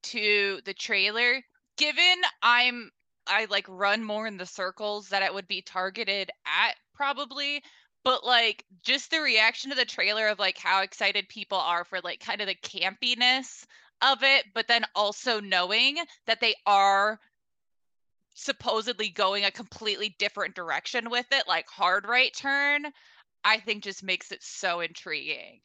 to 0.04 0.61
the 0.64 0.72
trailer, 0.72 1.42
given 1.76 2.16
I'm 2.42 2.90
I 3.31 3.47
like 3.49 3.66
run 3.68 4.05
more 4.05 4.26
in 4.26 4.37
the 4.37 4.47
circles 4.47 5.09
that 5.09 5.22
it 5.22 5.33
would 5.33 5.49
be 5.49 5.62
targeted 5.62 6.31
at 6.45 6.74
probably, 6.95 7.62
but 8.05 8.24
like 8.24 8.64
just 8.83 9.11
the 9.11 9.20
reaction 9.20 9.70
to 9.70 9.76
the 9.76 9.85
trailer 9.85 10.28
of 10.28 10.39
like 10.39 10.59
how 10.59 10.83
excited 10.83 11.28
people 11.28 11.59
are 11.59 11.85
for 11.85 12.01
like 12.01 12.20
kind 12.20 12.41
of 12.41 12.49
the 12.49 12.55
campiness 12.57 13.64
of 14.03 14.22
it, 14.22 14.47
but 14.55 14.66
then 14.68 14.85
also 14.95 15.41
knowing 15.41 15.99
that 16.26 16.41
they 16.41 16.55
are 16.66 17.20
supposedly 18.35 19.11
going 19.11 19.45
a 19.45 19.51
completely 19.51 20.16
different 20.18 20.55
direction 20.55 21.11
with 21.11 21.26
it, 21.31 21.47
like 21.47 21.68
hard 21.68 22.07
right 22.07 22.35
turn, 22.35 22.87
I 23.45 23.59
think 23.59 23.85
just 23.85 24.03
makes 24.03 24.33
it 24.33 24.43
so 24.43 24.81
intriguing. 24.81 25.61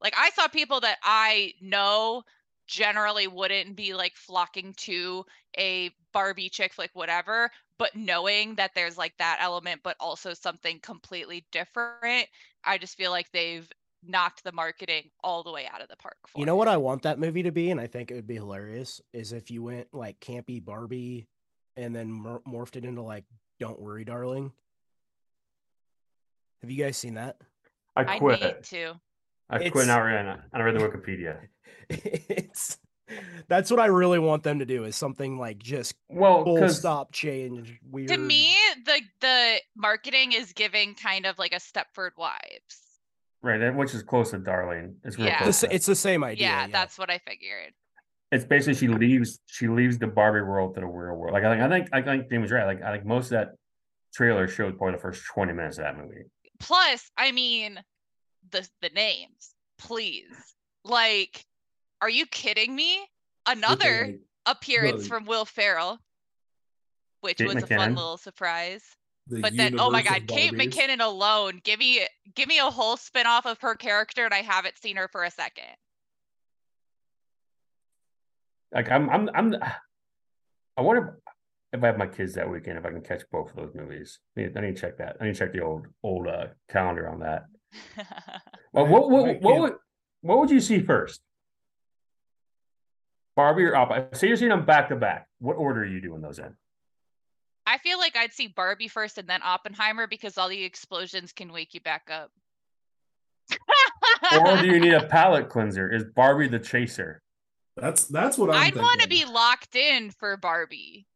Like 0.00 0.14
I 0.16 0.30
saw 0.30 0.48
people 0.48 0.80
that 0.80 0.98
I 1.02 1.54
know 1.60 2.22
generally 2.66 3.26
wouldn't 3.26 3.76
be 3.76 3.94
like 3.94 4.16
flocking 4.16 4.74
to 4.78 5.24
a 5.58 5.90
Barbie 6.12 6.48
chick 6.48 6.74
flick, 6.74 6.90
whatever, 6.94 7.50
but 7.78 7.94
knowing 7.94 8.54
that 8.56 8.72
there's 8.74 8.98
like 8.98 9.14
that 9.18 9.38
element, 9.40 9.80
but 9.82 9.96
also 10.00 10.34
something 10.34 10.80
completely 10.80 11.46
different, 11.52 12.26
I 12.64 12.78
just 12.78 12.96
feel 12.96 13.10
like 13.10 13.30
they've 13.32 13.68
knocked 14.02 14.44
the 14.44 14.52
marketing 14.52 15.10
all 15.22 15.42
the 15.42 15.52
way 15.52 15.68
out 15.72 15.82
of 15.82 15.88
the 15.88 15.96
park. 15.96 16.16
For 16.26 16.38
You 16.40 16.46
know 16.46 16.54
it. 16.54 16.58
what 16.58 16.68
I 16.68 16.76
want 16.76 17.02
that 17.02 17.18
movie 17.18 17.42
to 17.42 17.52
be, 17.52 17.70
and 17.70 17.80
I 17.80 17.86
think 17.86 18.10
it 18.10 18.14
would 18.14 18.26
be 18.26 18.34
hilarious, 18.34 19.00
is 19.12 19.32
if 19.32 19.50
you 19.50 19.62
went 19.62 19.92
like 19.92 20.18
campy 20.20 20.64
Barbie, 20.64 21.28
and 21.76 21.94
then 21.94 22.10
mor- 22.10 22.42
morphed 22.46 22.76
it 22.76 22.84
into 22.84 23.02
like 23.02 23.24
"Don't 23.58 23.80
Worry, 23.80 24.04
Darling." 24.04 24.52
Have 26.62 26.70
you 26.70 26.82
guys 26.82 26.96
seen 26.96 27.14
that? 27.14 27.36
I 27.94 28.14
I 28.14 28.18
quit. 28.18 28.40
need 28.40 28.64
to. 28.64 28.94
I 29.48 29.56
It's- 29.56 29.72
quit 29.72 29.86
now. 29.86 30.02
Read 30.02 30.40
I 30.52 30.60
read 30.62 30.74
the 30.74 30.80
Wikipedia. 30.88 31.38
it's 31.88 32.78
that's 33.48 33.70
what 33.70 33.78
I 33.78 33.86
really 33.86 34.18
want 34.18 34.42
them 34.42 34.58
to 34.58 34.64
do 34.66 34.82
is 34.84 34.96
something 34.96 35.38
like 35.38 35.58
just 35.58 35.94
Well, 36.08 36.42
full 36.44 36.68
stop 36.68 37.12
change 37.12 37.78
weird. 37.88 38.08
To 38.08 38.18
me, 38.18 38.54
the 38.84 39.00
the 39.20 39.56
marketing 39.76 40.32
is 40.32 40.52
giving 40.52 40.94
kind 40.94 41.26
of 41.26 41.38
like 41.38 41.52
a 41.52 41.56
Stepford 41.60 42.10
Wives. 42.18 42.98
right, 43.42 43.74
which 43.76 43.94
is 43.94 44.02
close 44.02 44.32
to 44.32 44.38
Darling. 44.38 44.96
It's 45.04 45.16
real 45.16 45.28
Yeah. 45.28 45.38
close. 45.38 45.48
It's, 45.48 45.60
to- 45.60 45.74
it's 45.76 45.86
the 45.86 45.94
same 45.94 46.24
idea. 46.24 46.46
Yeah, 46.48 46.60
Yeah, 46.62 46.72
that's 46.72 46.98
what 46.98 47.10
I 47.10 47.18
figured. 47.18 47.72
it's 48.32 48.44
basically 48.44 48.74
she 48.74 48.88
leaves 48.88 49.38
she 49.46 49.68
leaves 49.68 49.98
the 49.98 50.08
Barbie 50.08 50.40
world 50.40 50.74
to 50.74 50.80
the 50.80 50.86
real 50.86 51.14
world. 51.16 51.32
Like 51.32 51.44
I 51.44 51.50
think 51.52 51.62
I 51.62 51.68
think 52.02 52.06
I 52.08 52.16
think 52.16 52.28
Dean 52.28 52.40
was 52.42 52.50
right. 52.50 52.66
Like 52.66 52.82
I 52.82 52.90
think 52.92 53.04
most 53.06 53.26
of 53.26 53.30
that 53.38 53.50
trailer 54.12 54.48
showed 54.48 54.76
probably 54.78 54.96
the 54.96 55.02
first 55.02 55.22
twenty 55.32 55.52
minutes 55.52 55.78
of 55.78 55.84
that 55.84 55.96
movie. 55.96 56.24
Plus, 56.58 57.08
I 57.16 57.30
mean, 57.30 57.78
the 58.50 58.68
the 58.82 58.90
names, 58.90 59.54
please. 59.78 60.54
Like, 60.84 61.44
are 62.00 62.10
you 62.10 62.26
kidding 62.26 62.74
me? 62.74 63.06
Another 63.46 64.06
like, 64.06 64.20
appearance 64.46 65.02
the- 65.02 65.08
from 65.08 65.24
Will 65.24 65.44
Ferrell, 65.44 65.98
which 67.20 67.38
Kate 67.38 67.54
was 67.54 67.62
a 67.62 67.66
fun 67.66 67.94
little 67.94 68.18
surprise. 68.18 68.82
the 69.28 69.40
But 69.40 69.56
then, 69.56 69.78
oh 69.78 69.90
my 69.90 70.02
God, 70.02 70.26
Kate 70.26 70.52
McKinnon 70.52 71.00
alone, 71.00 71.60
give 71.64 71.78
me 71.78 72.06
give 72.34 72.48
me 72.48 72.58
a 72.58 72.70
whole 72.70 72.96
spin 72.96 73.26
off 73.26 73.46
of 73.46 73.60
her 73.60 73.74
character, 73.74 74.24
and 74.24 74.34
I 74.34 74.42
haven't 74.42 74.78
seen 74.78 74.96
her 74.96 75.08
for 75.08 75.24
a 75.24 75.30
second. 75.30 75.76
Like 78.72 78.90
I'm 78.90 79.08
I'm 79.10 79.30
I'm 79.34 79.54
I 80.76 80.82
wonder 80.82 81.18
if 81.72 81.82
I 81.82 81.86
have 81.86 81.98
my 81.98 82.06
kids 82.06 82.34
that 82.34 82.50
weekend 82.50 82.78
if 82.78 82.84
I 82.84 82.90
can 82.90 83.00
catch 83.00 83.22
both 83.30 83.50
of 83.50 83.56
those 83.56 83.74
movies. 83.74 84.18
I 84.36 84.42
need, 84.42 84.56
I 84.56 84.60
need 84.60 84.76
to 84.76 84.80
check 84.80 84.98
that. 84.98 85.16
I 85.20 85.24
need 85.24 85.34
to 85.34 85.38
check 85.38 85.52
the 85.52 85.62
old 85.62 85.86
old 86.02 86.26
uh, 86.26 86.46
calendar 86.68 87.08
on 87.08 87.20
that. 87.20 87.46
Well, 88.72 88.86
I- 88.86 88.88
what 88.90 89.10
what 89.10 89.40
what 89.40 89.60
would 89.60 89.72
what 90.20 90.38
would 90.38 90.50
you 90.50 90.60
see 90.60 90.80
first? 90.80 91.20
Barbie 93.36 93.64
or 93.64 93.72
Oppa? 93.72 94.16
Say 94.16 94.28
you're 94.28 94.36
seeing 94.36 94.50
them 94.50 94.64
back 94.64 94.88
to 94.88 94.96
back. 94.96 95.28
What 95.38 95.54
order 95.54 95.82
are 95.82 95.86
you 95.86 96.00
doing 96.00 96.22
those 96.22 96.38
in? 96.38 96.54
I 97.66 97.78
feel 97.78 97.98
like 97.98 98.16
I'd 98.16 98.32
see 98.32 98.46
Barbie 98.46 98.88
first 98.88 99.18
and 99.18 99.28
then 99.28 99.40
Oppenheimer 99.42 100.06
because 100.06 100.38
all 100.38 100.48
the 100.48 100.64
explosions 100.64 101.32
can 101.32 101.52
wake 101.52 101.74
you 101.74 101.80
back 101.80 102.10
up. 102.10 102.30
Or 104.32 104.56
do 104.56 104.66
you 104.66 104.80
need 104.80 104.94
a 104.94 105.06
palate 105.08 105.48
cleanser? 105.48 105.92
Is 105.92 106.04
Barbie 106.04 106.48
the 106.48 106.58
chaser? 106.58 107.22
That's 107.76 108.04
that's 108.04 108.38
what 108.38 108.50
I'm 108.50 108.56
I'd 108.56 108.76
want 108.76 109.02
to 109.02 109.08
be 109.08 109.24
locked 109.26 109.76
in 109.76 110.10
for 110.10 110.36
Barbie. 110.36 111.06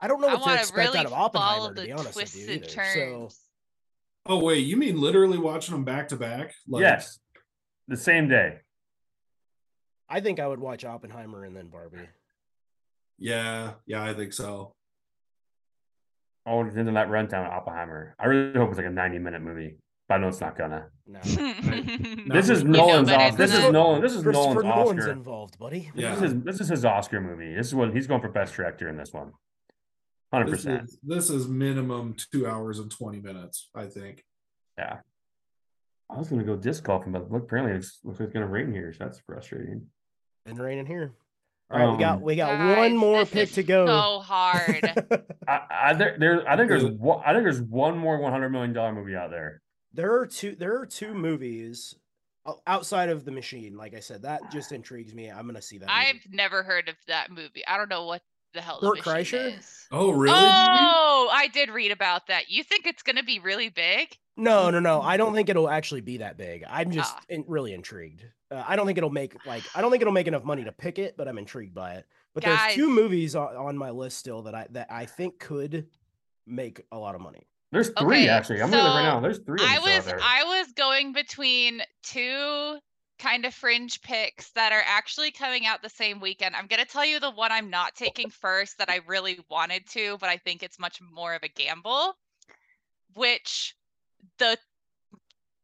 I 0.00 0.08
don't 0.08 0.20
know 0.20 0.28
I 0.28 0.34
what 0.34 0.40
to 0.40 0.46
want 0.46 0.56
to 0.56 0.60
expect 0.62 0.88
really 0.88 0.98
out 1.00 1.06
of 1.06 1.12
follow 1.12 1.24
Oppenheimer. 1.26 1.74
To 1.74 1.80
the 1.80 1.86
be 1.86 1.92
honest 1.92 2.16
with 2.16 2.36
you, 2.36 2.46
twisted 2.46 2.62
either. 2.62 2.68
So 2.68 3.10
turns. 3.20 3.40
Oh 4.26 4.42
wait, 4.42 4.60
you 4.66 4.76
mean 4.76 5.00
literally 5.00 5.38
watching 5.38 5.74
them 5.74 5.84
back 5.84 6.08
to 6.08 6.16
back? 6.16 6.54
Like, 6.68 6.82
yes, 6.82 7.18
the 7.88 7.96
same 7.96 8.28
day. 8.28 8.58
I 10.08 10.20
think 10.20 10.38
I 10.38 10.46
would 10.46 10.60
watch 10.60 10.84
Oppenheimer 10.84 11.44
and 11.44 11.56
then 11.56 11.68
Barbie. 11.68 12.08
Yeah, 13.18 13.72
yeah, 13.86 14.04
I 14.04 14.14
think 14.14 14.32
so. 14.32 14.74
Oh, 16.44 16.60
into 16.60 16.84
that 16.84 17.08
runtime 17.08 17.46
of 17.46 17.52
Oppenheimer. 17.52 18.14
I 18.18 18.26
really 18.26 18.58
hope 18.58 18.70
it's 18.70 18.78
like 18.78 18.86
a 18.86 18.90
90 18.90 19.18
minute 19.18 19.42
movie, 19.42 19.76
but 20.08 20.16
I 20.16 20.18
know 20.18 20.28
it's 20.28 20.40
not 20.40 20.56
gonna. 20.58 20.86
No, 21.06 21.20
Not 21.24 22.34
This 22.34 22.48
is 22.48 22.64
Nolan's 22.64 23.08
but 23.08 23.20
Oscar. 23.20 23.36
This 23.36 23.54
is. 23.54 23.70
Nolan. 23.72 24.02
This 24.02 24.12
is 24.12 24.22
Christopher 24.22 24.62
Nolan's 24.62 24.64
Nolan's 24.64 25.00
Oscar. 25.00 25.12
involved, 25.12 25.58
buddy. 25.58 25.90
This 25.94 26.22
is 26.22 26.40
this 26.42 26.60
is 26.60 26.68
his 26.68 26.84
Oscar 26.84 27.20
movie. 27.20 27.54
This 27.54 27.68
is 27.68 27.74
what 27.74 27.92
he's 27.92 28.06
going 28.06 28.20
for 28.20 28.28
best 28.28 28.54
director 28.54 28.88
in 28.88 28.96
this 28.96 29.12
one. 29.12 29.32
Hundred 30.32 30.46
This 30.46 30.64
percent. 30.64 30.84
is, 30.84 30.98
this 31.02 31.30
is 31.30 31.46
minimum 31.48 32.14
two 32.32 32.46
hours 32.46 32.78
and 32.78 32.90
twenty 32.90 33.20
minutes. 33.20 33.68
I 33.74 33.86
think. 33.86 34.24
Yeah. 34.78 34.98
I 36.10 36.18
was 36.18 36.28
gonna 36.28 36.44
go 36.44 36.56
disc 36.56 36.84
golfing, 36.84 37.12
but 37.12 37.30
look, 37.30 37.42
apparently 37.44 37.76
it's 37.76 37.98
looks 38.04 38.18
like 38.20 38.28
it's 38.28 38.34
gonna 38.34 38.46
rain 38.46 38.72
here, 38.72 38.92
so 38.92 39.04
that's 39.04 39.20
frustrating. 39.26 39.86
Been 40.46 40.56
raining 40.56 40.86
here. 40.86 41.12
All 41.70 41.78
right, 41.78 41.92
we 41.92 41.98
got 41.98 42.16
Um, 42.16 42.20
we 42.22 42.36
got 42.36 42.58
Guys, 42.58 42.76
one 42.78 42.96
more 42.96 43.24
pick 43.24 43.50
to 43.52 43.62
go. 43.62 43.86
So 43.86 44.20
hard. 44.20 44.84
I, 45.48 45.60
I 45.70 45.94
there, 45.94 46.16
there 46.18 46.48
I 46.48 46.56
think 46.56 46.68
there's 46.68 46.84
one, 46.84 47.22
I 47.24 47.32
think 47.32 47.44
there's 47.44 47.62
one 47.62 47.96
more 47.96 48.18
one 48.18 48.32
hundred 48.32 48.50
million 48.50 48.72
dollar 48.74 48.92
movie 48.92 49.16
out 49.16 49.30
there. 49.30 49.62
there 49.94 50.18
are 50.18 50.26
two 50.26 50.54
there 50.54 50.78
are 50.80 50.86
two 50.86 51.14
movies 51.14 51.94
outside 52.66 53.08
of 53.08 53.24
the 53.24 53.30
machine. 53.32 53.76
Like 53.76 53.94
I 53.94 54.00
said, 54.00 54.22
that 54.22 54.40
just 54.50 54.72
intrigues 54.72 55.14
me. 55.14 55.30
I'm 55.30 55.46
gonna 55.46 55.62
see 55.62 55.78
that. 55.78 55.90
I've 55.90 56.20
never 56.30 56.62
heard 56.62 56.88
of 56.88 56.96
that 57.06 57.30
movie. 57.30 57.62
I 57.66 57.76
don't 57.78 57.88
know 57.88 58.04
what 58.04 58.22
the 58.54 58.60
hell 58.60 58.78
the 58.80 58.88
Bert 58.88 58.98
Kreischer? 59.00 59.58
is. 59.58 59.86
Oh 59.90 60.10
really? 60.10 60.34
Jamie? 60.34 60.78
Oh, 60.80 61.28
I 61.32 61.48
did 61.48 61.70
read 61.70 61.90
about 61.92 62.26
that. 62.28 62.50
You 62.50 62.62
think 62.64 62.86
it's 62.86 63.02
gonna 63.02 63.22
be 63.22 63.38
really 63.38 63.68
big? 63.68 64.16
No, 64.36 64.70
no, 64.70 64.80
no. 64.80 65.02
I 65.02 65.16
don't 65.18 65.34
think 65.34 65.48
it'll 65.50 65.68
actually 65.68 66.00
be 66.00 66.18
that 66.18 66.38
big. 66.38 66.64
I'm 66.68 66.90
just 66.90 67.14
Ah. 67.14 67.20
in, 67.28 67.44
really 67.46 67.74
intrigued. 67.74 68.24
Uh, 68.50 68.64
I 68.66 68.76
don't 68.76 68.86
think 68.86 68.96
it'll 68.98 69.10
make 69.10 69.34
like 69.46 69.62
I 69.74 69.80
don't 69.82 69.90
think 69.90 70.00
it'll 70.00 70.12
make 70.14 70.26
enough 70.26 70.44
money 70.44 70.64
to 70.64 70.72
pick 70.72 70.98
it, 70.98 71.16
but 71.16 71.28
I'm 71.28 71.38
intrigued 71.38 71.74
by 71.74 71.94
it. 71.94 72.06
But 72.34 72.44
there's 72.44 72.74
two 72.74 72.88
movies 72.88 73.36
on, 73.36 73.54
on 73.56 73.76
my 73.76 73.90
list 73.90 74.18
still 74.18 74.42
that 74.42 74.54
I 74.54 74.66
that 74.70 74.86
I 74.90 75.04
think 75.04 75.38
could 75.38 75.86
make 76.46 76.82
a 76.90 76.98
lot 76.98 77.14
of 77.14 77.20
money. 77.20 77.46
There's 77.72 77.90
three 77.98 78.22
Okay, 78.24 78.28
actually. 78.28 78.62
I'm 78.62 78.70
looking 78.70 78.84
right 78.84 79.02
so 79.04 79.14
now. 79.14 79.20
There's 79.20 79.38
three. 79.38 79.58
I 79.62 79.74
them 79.74 79.82
still 79.82 79.92
out 79.92 80.04
was. 80.04 80.22
I 80.24 80.44
was 80.44 80.72
going 80.72 81.12
between 81.12 81.82
two 82.02 82.78
kind 83.18 83.44
of 83.44 83.54
fringe 83.54 84.00
picks 84.02 84.50
that 84.52 84.72
are 84.72 84.82
actually 84.86 85.30
coming 85.30 85.66
out 85.66 85.82
the 85.82 85.88
same 85.88 86.20
weekend. 86.20 86.56
I'm 86.56 86.66
gonna 86.66 86.84
tell 86.84 87.04
you 87.04 87.20
the 87.20 87.30
one 87.30 87.52
I'm 87.52 87.70
not 87.70 87.94
taking 87.94 88.30
first 88.30 88.78
that 88.78 88.90
I 88.90 89.00
really 89.06 89.38
wanted 89.50 89.86
to, 89.90 90.16
but 90.18 90.28
I 90.28 90.38
think 90.38 90.62
it's 90.62 90.78
much 90.78 91.00
more 91.00 91.34
of 91.34 91.42
a 91.42 91.48
gamble. 91.48 92.16
Which 93.14 93.74
the 94.38 94.56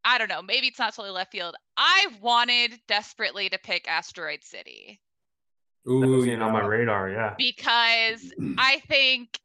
I 0.05 0.19
don't 0.19 0.29
know, 0.29 0.43
maybe 0.43 0.69
it's 0.69 0.79
not 0.79 0.95
totally 0.95 1.13
left 1.13 1.33
field. 1.33 1.55
I 1.77 2.07
wanted 2.21 2.79
desperately 2.87 3.49
to 3.51 3.59
pick 3.59 3.89
Asteroid 3.89 4.43
City 4.43 5.01
That 5.85 5.93
Ooh, 5.93 6.19
was 6.19 6.29
on 6.29 6.53
my 6.53 6.65
radar. 6.65 7.11
Yeah. 7.11 7.35
because 7.37 8.33
I 8.57 8.81
think 8.89 9.39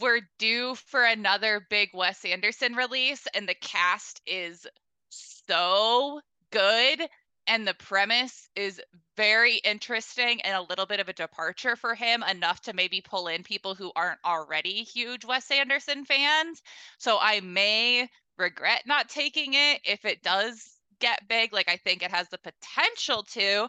we're 0.00 0.22
due 0.38 0.74
for 0.74 1.04
another 1.04 1.66
big 1.70 1.90
Wes 1.94 2.24
Anderson 2.24 2.74
release, 2.74 3.26
and 3.34 3.48
the 3.48 3.54
cast 3.54 4.20
is 4.26 4.66
so 5.10 6.20
good, 6.50 7.08
and 7.46 7.66
the 7.66 7.74
premise 7.74 8.48
is 8.54 8.80
very 9.16 9.56
interesting 9.56 10.40
and 10.42 10.56
a 10.56 10.66
little 10.68 10.86
bit 10.86 11.00
of 11.00 11.08
a 11.08 11.12
departure 11.14 11.76
for 11.76 11.94
him, 11.94 12.22
enough 12.22 12.60
to 12.62 12.74
maybe 12.74 13.00
pull 13.00 13.28
in 13.28 13.42
people 13.42 13.74
who 13.74 13.90
aren't 13.96 14.20
already 14.24 14.82
huge 14.82 15.24
Wes 15.24 15.50
Anderson 15.50 16.04
fans. 16.04 16.62
So 16.98 17.18
I 17.20 17.40
may 17.40 18.08
regret 18.38 18.82
not 18.86 19.08
taking 19.08 19.54
it 19.54 19.80
if 19.84 20.04
it 20.04 20.22
does 20.22 20.62
get 21.00 21.28
big, 21.28 21.52
like 21.52 21.68
I 21.68 21.76
think 21.76 22.02
it 22.02 22.10
has 22.10 22.28
the 22.28 22.38
potential 22.38 23.22
to. 23.32 23.68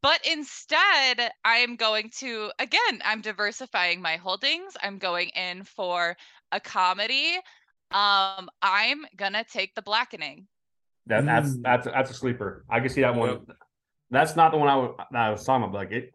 But 0.00 0.26
instead, 0.26 1.30
I'm 1.44 1.76
going 1.76 2.10
to, 2.18 2.50
again, 2.58 3.02
I'm 3.04 3.20
diversifying 3.20 4.00
my 4.00 4.16
holdings. 4.16 4.76
I'm 4.82 4.98
going 4.98 5.28
in 5.30 5.64
for 5.64 6.16
a 6.50 6.60
comedy. 6.60 7.36
Um, 7.90 8.48
I'm 8.62 9.04
gonna 9.16 9.44
take 9.44 9.74
the 9.74 9.82
blackening. 9.82 10.48
That, 11.06 11.24
that's 11.24 11.50
Mm. 11.50 11.62
that's 11.62 11.86
that's 11.86 12.10
a 12.10 12.14
sleeper. 12.14 12.64
I 12.70 12.80
can 12.80 12.88
see 12.88 13.00
that 13.00 13.14
one. 13.14 13.46
That's 14.10 14.36
not 14.36 14.52
the 14.52 14.58
one 14.58 14.68
I 14.68 14.76
was 14.76 14.96
that 15.10 15.20
I 15.20 15.30
was 15.30 15.44
talking 15.44 15.64
about. 15.64 15.74
Like 15.74 15.92
it 15.92 16.14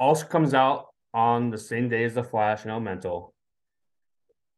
also 0.00 0.26
comes 0.26 0.54
out 0.54 0.86
on 1.14 1.50
the 1.50 1.58
same 1.58 1.88
day 1.88 2.04
as 2.04 2.14
the 2.14 2.24
Flash 2.24 2.62
and 2.62 2.70
Elemental. 2.70 3.34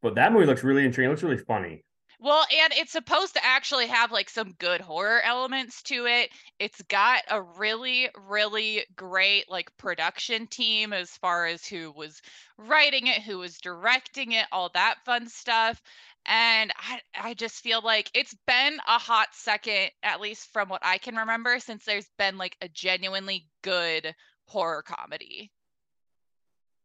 But 0.03 0.14
that 0.14 0.33
movie 0.33 0.47
looks 0.47 0.64
really 0.64 0.85
intriguing. 0.85 1.11
It 1.11 1.12
looks 1.12 1.23
really 1.23 1.37
funny. 1.39 1.85
Well, 2.23 2.45
and 2.62 2.75
it's 2.77 2.93
supposed 2.93 3.33
to 3.35 3.45
actually 3.45 3.87
have 3.87 4.12
like 4.12 4.29
some 4.29 4.53
good 4.59 4.83
horror 4.83 5.23
elements 5.23 5.83
to 5.85 6.05
it. 6.07 6.31
It's 6.59 6.83
got 6.83 7.23
a 7.31 7.41
really, 7.41 8.11
really 8.29 8.85
great 8.95 9.51
like 9.51 9.75
production 9.79 10.47
team 10.47 10.93
as 10.93 11.11
far 11.11 11.47
as 11.47 11.64
who 11.64 11.91
was 11.93 12.21
writing 12.59 13.07
it, 13.07 13.23
who 13.23 13.39
was 13.39 13.57
directing 13.57 14.33
it, 14.33 14.45
all 14.53 14.71
that 14.75 14.97
fun 15.07 15.29
stuff. 15.29 15.81
And 16.27 16.71
I, 16.77 17.01
I 17.18 17.35
just 17.35 17.57
feel 17.57 17.81
like 17.83 18.11
it's 18.14 18.35
been 18.47 18.79
a 18.87 18.99
hot 18.99 19.29
second, 19.33 19.91
at 20.03 20.21
least 20.21 20.49
from 20.53 20.68
what 20.68 20.83
I 20.85 20.99
can 20.99 21.16
remember, 21.16 21.59
since 21.59 21.85
there's 21.85 22.09
been 22.18 22.39
like 22.39 22.57
a 22.61 22.68
genuinely 22.68 23.49
good 23.62 24.14
horror 24.47 24.83
comedy. 24.83 25.51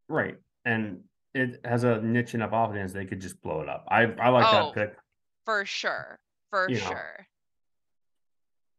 Right. 0.08 0.38
And 0.64 1.02
it 1.34 1.60
has 1.66 1.84
a 1.84 2.02
niche 2.02 2.34
enough 2.34 2.54
audience 2.54 2.94
they 2.94 3.06
could 3.06 3.20
just 3.20 3.42
blow 3.42 3.62
it 3.62 3.70
up. 3.70 3.86
I 3.90 4.04
I 4.04 4.30
like 4.30 4.46
Oh. 4.48 4.72
that 4.74 4.74
pick. 4.74 4.98
For 5.46 5.66
sure. 5.66 6.18
For 6.50 6.70
You 6.70 6.78
know. 6.78 6.88
sure. 6.88 7.28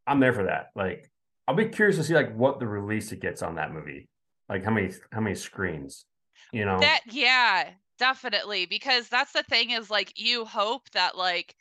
I'm 0.06 0.20
there 0.20 0.32
for 0.32 0.44
that. 0.44 0.70
Like 0.74 1.10
I'll 1.46 1.54
be 1.54 1.68
curious 1.68 1.96
to 1.96 2.04
see 2.04 2.14
like 2.14 2.34
what 2.34 2.58
the 2.60 2.66
release 2.66 3.12
it 3.12 3.20
gets 3.20 3.42
on 3.42 3.56
that 3.56 3.72
movie. 3.72 4.08
Like 4.48 4.64
how 4.64 4.70
many 4.70 4.92
how 5.12 5.20
many 5.20 5.34
screens. 5.34 6.06
You 6.52 6.64
know? 6.64 6.78
That 6.80 7.00
yeah, 7.10 7.70
definitely 7.98 8.66
because 8.66 9.08
that's 9.08 9.32
the 9.32 9.42
thing 9.42 9.70
is 9.70 9.90
like 9.90 10.12
you 10.18 10.44
hope 10.44 10.88
that 10.90 11.16
like 11.16 11.54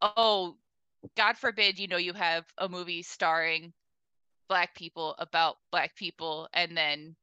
oh 0.00 0.56
god 1.16 1.36
forbid 1.36 1.78
you 1.78 1.86
know 1.86 1.96
you 1.96 2.12
have 2.12 2.44
a 2.58 2.68
movie 2.68 3.02
starring 3.02 3.72
black 4.48 4.74
people 4.74 5.14
about 5.18 5.56
black 5.70 5.94
people 5.96 6.48
and 6.52 6.76
then 6.76 7.14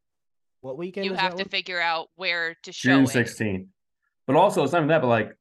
What 0.62 0.78
weekend 0.78 1.06
you 1.06 1.14
have 1.14 1.36
to 1.36 1.44
one? 1.44 1.50
figure 1.50 1.80
out 1.80 2.10
where 2.16 2.56
to 2.64 2.72
show 2.72 2.90
June 2.90 3.04
it. 3.04 3.28
16th. 3.28 3.68
But 4.28 4.36
also 4.36 4.64
it's 4.64 4.72
not 4.72 4.80
even 4.80 4.90
that, 4.90 5.02
but 5.02 5.08
like 5.08 5.36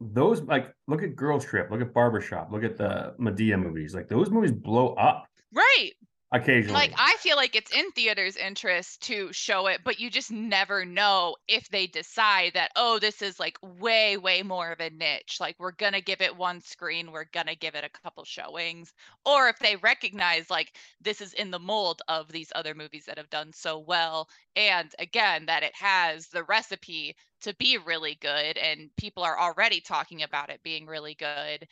those 0.00 0.42
like 0.42 0.74
look 0.88 1.02
at 1.02 1.16
Girls 1.16 1.44
Trip, 1.44 1.70
look 1.70 1.80
at 1.80 1.92
Barbershop, 1.92 2.50
look 2.50 2.64
at 2.64 2.76
the 2.76 3.14
Madea 3.20 3.60
movies. 3.60 3.94
Like 3.94 4.08
those 4.08 4.30
movies 4.30 4.52
blow 4.52 4.94
up 4.94 5.26
Right. 5.52 5.92
Occasionally. 6.36 6.74
Like 6.74 6.94
I 6.96 7.16
feel 7.18 7.36
like 7.36 7.56
it's 7.56 7.74
in 7.74 7.90
theaters' 7.92 8.36
interest 8.36 9.02
to 9.02 9.32
show 9.32 9.66
it, 9.66 9.80
but 9.84 10.00
you 10.00 10.10
just 10.10 10.30
never 10.30 10.84
know 10.84 11.36
if 11.48 11.68
they 11.68 11.86
decide 11.86 12.52
that 12.54 12.70
oh, 12.76 12.98
this 12.98 13.22
is 13.22 13.40
like 13.40 13.58
way 13.62 14.16
way 14.16 14.42
more 14.42 14.72
of 14.72 14.80
a 14.80 14.90
niche. 14.90 15.38
Like 15.40 15.56
we're 15.58 15.72
going 15.72 15.92
to 15.92 16.00
give 16.00 16.20
it 16.20 16.36
one 16.36 16.60
screen, 16.60 17.12
we're 17.12 17.24
going 17.32 17.46
to 17.46 17.56
give 17.56 17.74
it 17.74 17.84
a 17.84 18.02
couple 18.02 18.24
showings, 18.24 18.92
or 19.24 19.48
if 19.48 19.58
they 19.58 19.76
recognize 19.76 20.50
like 20.50 20.72
this 21.00 21.20
is 21.20 21.32
in 21.34 21.50
the 21.50 21.58
mold 21.58 22.02
of 22.08 22.30
these 22.30 22.52
other 22.54 22.74
movies 22.74 23.04
that 23.06 23.18
have 23.18 23.30
done 23.30 23.52
so 23.52 23.78
well 23.78 24.28
and 24.54 24.94
again 24.98 25.46
that 25.46 25.62
it 25.62 25.74
has 25.74 26.28
the 26.28 26.44
recipe 26.44 27.14
to 27.42 27.54
be 27.56 27.78
really 27.78 28.16
good 28.20 28.56
and 28.56 28.90
people 28.96 29.22
are 29.22 29.38
already 29.38 29.80
talking 29.80 30.22
about 30.22 30.50
it 30.50 30.62
being 30.62 30.86
really 30.86 31.14
good 31.14 31.66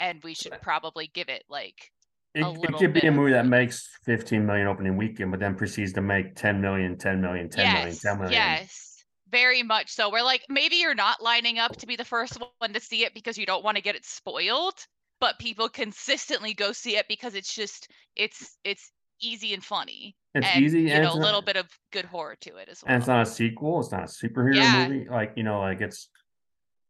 and 0.00 0.22
we 0.22 0.34
should 0.34 0.60
probably 0.62 1.10
give 1.12 1.28
it 1.28 1.44
like 1.48 1.92
it, 2.34 2.46
it 2.62 2.76
could 2.76 2.92
be 2.92 3.06
a 3.06 3.10
movie 3.12 3.32
that 3.32 3.46
makes 3.46 3.88
15 4.04 4.46
million 4.46 4.66
opening 4.66 4.96
weekend, 4.96 5.30
but 5.30 5.40
then 5.40 5.54
proceeds 5.56 5.92
to 5.94 6.00
make 6.00 6.36
10 6.36 6.60
million, 6.60 6.96
10 6.96 7.20
million, 7.20 7.48
10 7.48 7.72
million, 7.72 7.88
yes, 7.88 8.00
10 8.00 8.18
million. 8.18 8.32
Yes, 8.32 9.04
very 9.30 9.62
much 9.62 9.90
so. 9.90 10.10
We're 10.10 10.22
like, 10.22 10.44
maybe 10.48 10.76
you're 10.76 10.94
not 10.94 11.22
lining 11.22 11.58
up 11.58 11.76
to 11.76 11.86
be 11.86 11.96
the 11.96 12.04
first 12.04 12.38
one 12.58 12.72
to 12.72 12.80
see 12.80 13.04
it 13.04 13.14
because 13.14 13.36
you 13.36 13.46
don't 13.46 13.64
want 13.64 13.76
to 13.76 13.82
get 13.82 13.96
it 13.96 14.04
spoiled, 14.04 14.74
but 15.20 15.38
people 15.38 15.68
consistently 15.68 16.54
go 16.54 16.72
see 16.72 16.96
it 16.96 17.06
because 17.08 17.34
it's 17.34 17.52
just 17.54 17.88
it's 18.16 18.56
it's 18.64 18.92
easy 19.20 19.52
and 19.52 19.64
funny. 19.64 20.16
It's 20.34 20.46
and, 20.46 20.64
easy 20.64 20.82
you 20.82 20.90
and 20.90 21.04
know, 21.04 21.12
a 21.12 21.14
little 21.14 21.42
bit 21.42 21.56
of 21.56 21.66
good 21.92 22.04
horror 22.04 22.36
to 22.42 22.56
it 22.56 22.68
as 22.68 22.82
well. 22.82 22.94
and 22.94 23.00
it's 23.02 23.08
not 23.08 23.22
a 23.22 23.26
sequel. 23.26 23.80
It's 23.80 23.90
not 23.90 24.02
a 24.02 24.06
superhero 24.06 24.54
Yeah. 24.54 24.88
movie. 24.88 25.08
Like 25.10 25.32
you 25.36 25.42
know, 25.42 25.60
like 25.60 25.80
it's 25.80 26.08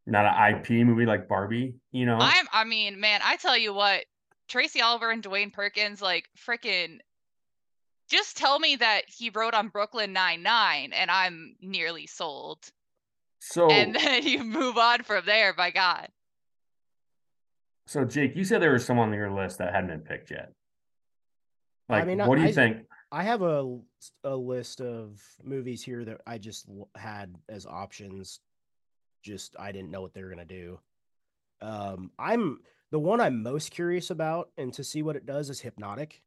not 0.06 0.26
an 0.26 0.54
IP 0.54 0.86
movie 0.86 1.06
like 1.06 1.28
Barbie. 1.28 1.74
You 1.92 2.06
know, 2.06 2.18
I'm 2.18 2.46
I 2.52 2.64
mean, 2.64 3.00
man, 3.00 3.20
I 3.24 3.36
tell 3.36 3.56
you 3.56 3.72
what, 3.72 4.04
Tracy 4.50 4.82
Oliver 4.82 5.10
and 5.10 5.22
Dewayne 5.22 5.52
Perkins, 5.52 6.02
like 6.02 6.28
freaking 6.36 6.98
just 8.10 8.36
tell 8.36 8.58
me 8.58 8.76
that 8.76 9.02
he 9.06 9.30
wrote 9.30 9.54
on 9.54 9.68
Brooklyn 9.68 10.12
Nine 10.12 10.42
Nine 10.42 10.92
and 10.92 11.10
I'm 11.10 11.54
nearly 11.62 12.06
sold. 12.06 12.58
so 13.38 13.70
And 13.70 13.94
then 13.94 14.22
you 14.26 14.42
move 14.44 14.76
on 14.76 15.04
from 15.04 15.24
there, 15.24 15.54
by 15.54 15.70
God. 15.70 16.08
so 17.86 18.04
Jake, 18.04 18.36
you 18.36 18.44
said 18.44 18.60
there 18.60 18.72
was 18.72 18.84
someone 18.84 19.08
on 19.08 19.14
your 19.14 19.30
list 19.32 19.58
that 19.58 19.72
hadn't 19.74 19.90
been 19.90 20.00
picked 20.00 20.30
yet. 20.30 20.52
I 21.88 21.98
Like, 21.98 22.06
mean, 22.06 22.18
what 22.18 22.36
do 22.36 22.42
you 22.42 22.48
I- 22.48 22.52
think? 22.52 22.86
I 23.12 23.24
have 23.24 23.42
a 23.42 23.78
a 24.22 24.36
list 24.36 24.80
of 24.80 25.20
movies 25.42 25.82
here 25.82 26.04
that 26.04 26.20
I 26.28 26.38
just 26.38 26.66
had 26.94 27.34
as 27.48 27.66
options. 27.66 28.38
Just 29.24 29.56
I 29.58 29.72
didn't 29.72 29.90
know 29.90 30.00
what 30.00 30.14
they 30.14 30.22
were 30.22 30.30
gonna 30.30 30.44
do. 30.44 30.78
Um, 31.60 32.12
I'm 32.18 32.60
the 32.90 32.98
one 32.98 33.20
I'm 33.20 33.42
most 33.42 33.70
curious 33.70 34.10
about, 34.10 34.50
and 34.56 34.72
to 34.74 34.84
see 34.84 35.02
what 35.02 35.16
it 35.16 35.26
does 35.26 35.50
is 35.50 35.60
Hypnotic 35.60 36.22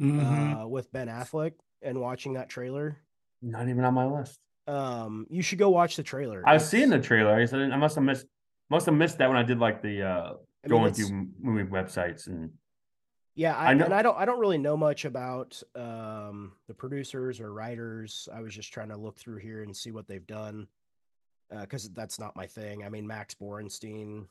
Mhm. 0.00 0.62
uh, 0.64 0.68
with 0.68 0.92
Ben 0.92 1.08
Affleck. 1.08 1.54
And 1.84 2.00
watching 2.00 2.34
that 2.34 2.48
trailer, 2.48 2.96
Not 3.40 3.68
even 3.68 3.84
on 3.84 3.94
my 3.94 4.06
list. 4.06 4.38
um, 4.68 5.26
you 5.30 5.42
should 5.42 5.58
go 5.58 5.68
watch 5.70 5.96
the 5.96 6.02
trailer. 6.04 6.42
I've 6.46 6.56
It's- 6.56 6.70
seen 6.70 6.90
the 6.90 7.00
trailer. 7.00 7.34
I 7.34 7.44
said 7.44 7.72
I 7.72 7.76
must 7.76 7.96
have 7.96 8.04
missed 8.04 8.26
must 8.70 8.86
have 8.86 8.94
missed 8.94 9.18
that 9.18 9.28
when 9.28 9.36
I 9.36 9.42
did 9.42 9.58
like 9.58 9.82
the 9.82 10.02
uh 10.02 10.32
I 10.64 10.68
mean, 10.68 10.80
going 10.80 10.94
through 10.94 11.28
movie 11.40 11.68
websites 11.68 12.26
and 12.28 12.56
Yeah, 13.34 13.56
I, 13.56 13.72
I 13.72 13.74
know- 13.74 13.84
and 13.86 13.92
I 13.94 14.02
don't 14.02 14.16
I 14.16 14.24
don't 14.24 14.38
really 14.38 14.58
know 14.58 14.76
much 14.76 15.04
about 15.04 15.60
um 15.74 16.56
the 16.68 16.74
producers 16.74 17.40
or 17.40 17.52
writers. 17.52 18.28
I 18.32 18.40
was 18.42 18.54
just 18.54 18.72
trying 18.72 18.90
to 18.90 18.96
look 18.96 19.18
through 19.18 19.38
here 19.38 19.62
and 19.64 19.76
see 19.76 19.90
what 19.90 20.06
they've 20.06 20.26
done. 20.26 20.68
because 21.50 21.90
that's 21.92 22.18
not 22.18 22.34
my 22.34 22.46
thing. 22.46 22.82
I 22.82 22.88
mean, 22.88 23.06
Max 23.06 23.34
Borenstein. 23.34 24.26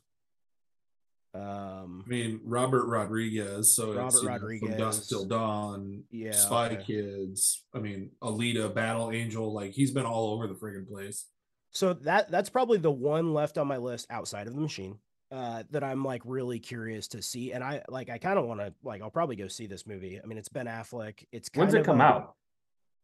Um, 1.34 2.04
I 2.06 2.10
mean, 2.10 2.42
Robert 2.44 2.86
Rodriguez. 2.88 3.74
So 3.76 3.94
Robert 3.94 4.08
it's, 4.08 4.16
you 4.16 4.22
know, 4.30 4.36
from 4.38 4.42
Rodriguez. 4.44 4.78
Dusk 4.78 5.10
Till 5.10 5.26
Dawn, 5.26 6.04
yeah, 6.12 6.32
Spy 6.34 6.66
okay. 6.72 6.84
Kids. 6.84 7.64
I 7.74 7.80
mean, 7.80 8.12
Alita, 8.22 8.74
Battle 8.74 9.12
Angel. 9.12 9.54
Like 9.54 9.72
he's 9.72 9.92
been 9.92 10.06
all 10.06 10.34
over 10.34 10.48
the 10.48 10.56
friggin' 10.56 10.90
place. 10.90 11.26
So 11.72 11.94
that 11.94 12.30
that's 12.30 12.50
probably 12.50 12.80
the 12.80 12.92
one 12.92 13.34
left 13.34 13.58
on 13.58 13.66
my 13.68 13.78
list 13.78 14.08
outside 14.10 14.48
of 14.48 14.54
the 14.56 14.60
machine 14.60 14.98
uh, 15.32 15.64
that 15.72 15.86
I'm 15.86 16.04
like 16.04 16.22
really 16.26 16.60
curious 16.60 17.08
to 17.10 17.22
see, 17.22 17.54
and 17.54 17.64
I 17.64 17.82
like 17.88 18.10
I 18.10 18.18
kind 18.18 18.38
of 18.38 18.46
want 18.46 18.60
to 18.60 18.74
like 18.84 19.02
I'll 19.02 19.10
probably 19.10 19.38
go 19.38 19.48
see 19.48 19.68
this 19.68 19.88
movie. 19.88 20.20
I 20.22 20.28
mean, 20.28 20.38
it's 20.38 20.50
Ben 20.50 20.66
Affleck. 20.66 21.24
It's 21.32 21.48
kind 21.48 21.62
when's 21.72 21.74
it 21.76 21.86
come 21.86 22.02
a- 22.02 22.04
out? 22.04 22.36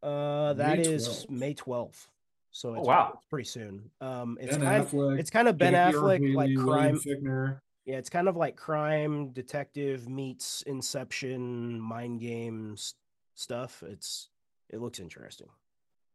Uh, 0.03 0.53
that 0.53 0.77
May 0.79 0.83
is 0.83 1.07
12th. 1.07 1.29
May 1.29 1.53
12th. 1.55 2.07
So 2.51 2.69
Oh, 2.69 2.75
it's, 2.79 2.87
wow. 2.87 3.11
it's 3.15 3.23
pretty 3.29 3.47
soon. 3.47 3.89
Um, 4.01 4.37
it's 4.39 4.57
Ben 4.57 4.65
kind 4.65 4.85
Affleck. 4.85 5.19
it's 5.19 5.29
kind 5.29 5.47
of 5.47 5.57
Ben 5.57 5.71
Jackie 5.73 5.95
Earle 5.97 6.03
Affleck 6.03 6.35
like 6.35 6.55
crime. 6.55 6.65
William 6.65 6.99
Fichtner. 6.99 7.59
Yeah, 7.87 7.95
it's 7.95 8.09
kind 8.09 8.27
of 8.27 8.35
like 8.35 8.57
crime 8.57 9.29
detective 9.29 10.09
meets 10.09 10.61
Inception 10.63 11.79
mind 11.79 12.19
games 12.19 12.95
stuff. 13.33 13.81
It's 13.87 14.27
it 14.69 14.81
looks 14.81 14.99
interesting. 14.99 15.47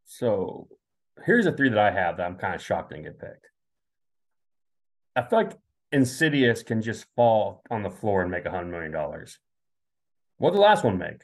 So 0.04 0.68
here's 1.24 1.46
the 1.46 1.52
three 1.52 1.70
that 1.70 1.78
I 1.78 1.90
have 1.90 2.18
that 2.18 2.26
I'm 2.26 2.36
kind 2.36 2.54
of 2.54 2.60
shocked 2.60 2.90
didn't 2.90 3.04
get 3.04 3.18
picked. 3.18 3.46
I 5.16 5.22
feel 5.22 5.38
like 5.38 5.58
Insidious 5.92 6.62
can 6.62 6.82
just 6.82 7.06
fall 7.16 7.62
on 7.70 7.82
the 7.82 7.90
floor 7.90 8.20
and 8.20 8.30
make 8.30 8.44
a 8.44 8.50
hundred 8.50 8.70
million 8.70 8.92
dollars. 8.92 9.38
What 10.36 10.50
did 10.50 10.58
the 10.58 10.62
last 10.62 10.84
one 10.84 10.98
make? 10.98 11.22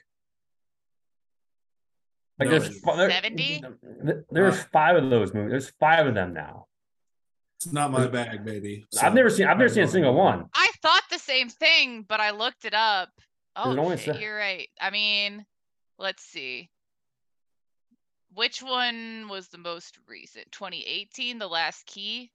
Like 2.39 2.49
No, 2.49 2.59
there's 2.59 2.69
it's 2.77 2.81
there- 2.87 3.11
70? 3.11 3.63
There's 4.31 4.55
Uh, 4.61 4.65
five 4.73 4.97
of 4.97 5.11
those 5.11 5.35
movies. 5.35 5.51
There's 5.51 5.71
five 5.79 6.07
of 6.07 6.15
them 6.15 6.33
now. 6.33 6.68
It's 7.59 7.73
not 7.73 7.91
my 7.91 8.07
bag, 8.07 8.45
baby. 8.45 8.87
I've 9.03 9.15
never 9.15 9.29
seen. 9.31 9.49
I've 9.49 9.59
never 9.59 9.69
seen 9.69 9.83
a 9.83 9.89
single 9.89 10.15
one. 10.15 10.45
I 10.55 10.71
thought 10.81 11.03
the 11.11 11.19
same 11.19 11.49
thing, 11.49 12.05
but 12.09 12.21
I 12.21 12.31
looked 12.31 12.65
it 12.65 12.73
up. 12.75 13.09
Oh, 13.57 13.77
only 13.77 13.97
shit, 13.97 14.15
se- 14.15 14.23
you're 14.23 14.37
right. 14.37 14.69
I 14.81 14.91
mean, 14.91 15.45
let's 15.99 16.23
see. 16.23 16.71
Which 18.33 18.63
one 18.63 19.27
was 19.29 19.49
the 19.49 19.59
most 19.59 19.99
recent? 20.07 20.53
2018, 20.53 21.41
The 21.41 21.49
Last 21.49 21.85
Key? 21.87 22.31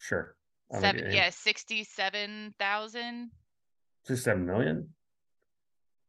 Sure. 0.00 0.34
I 0.72 0.80
don't 0.80 0.96
Seven, 0.96 1.12
yeah, 1.12 1.30
67,000 1.30 3.30
Just 4.08 4.24
seven 4.24 4.46
million. 4.46 4.88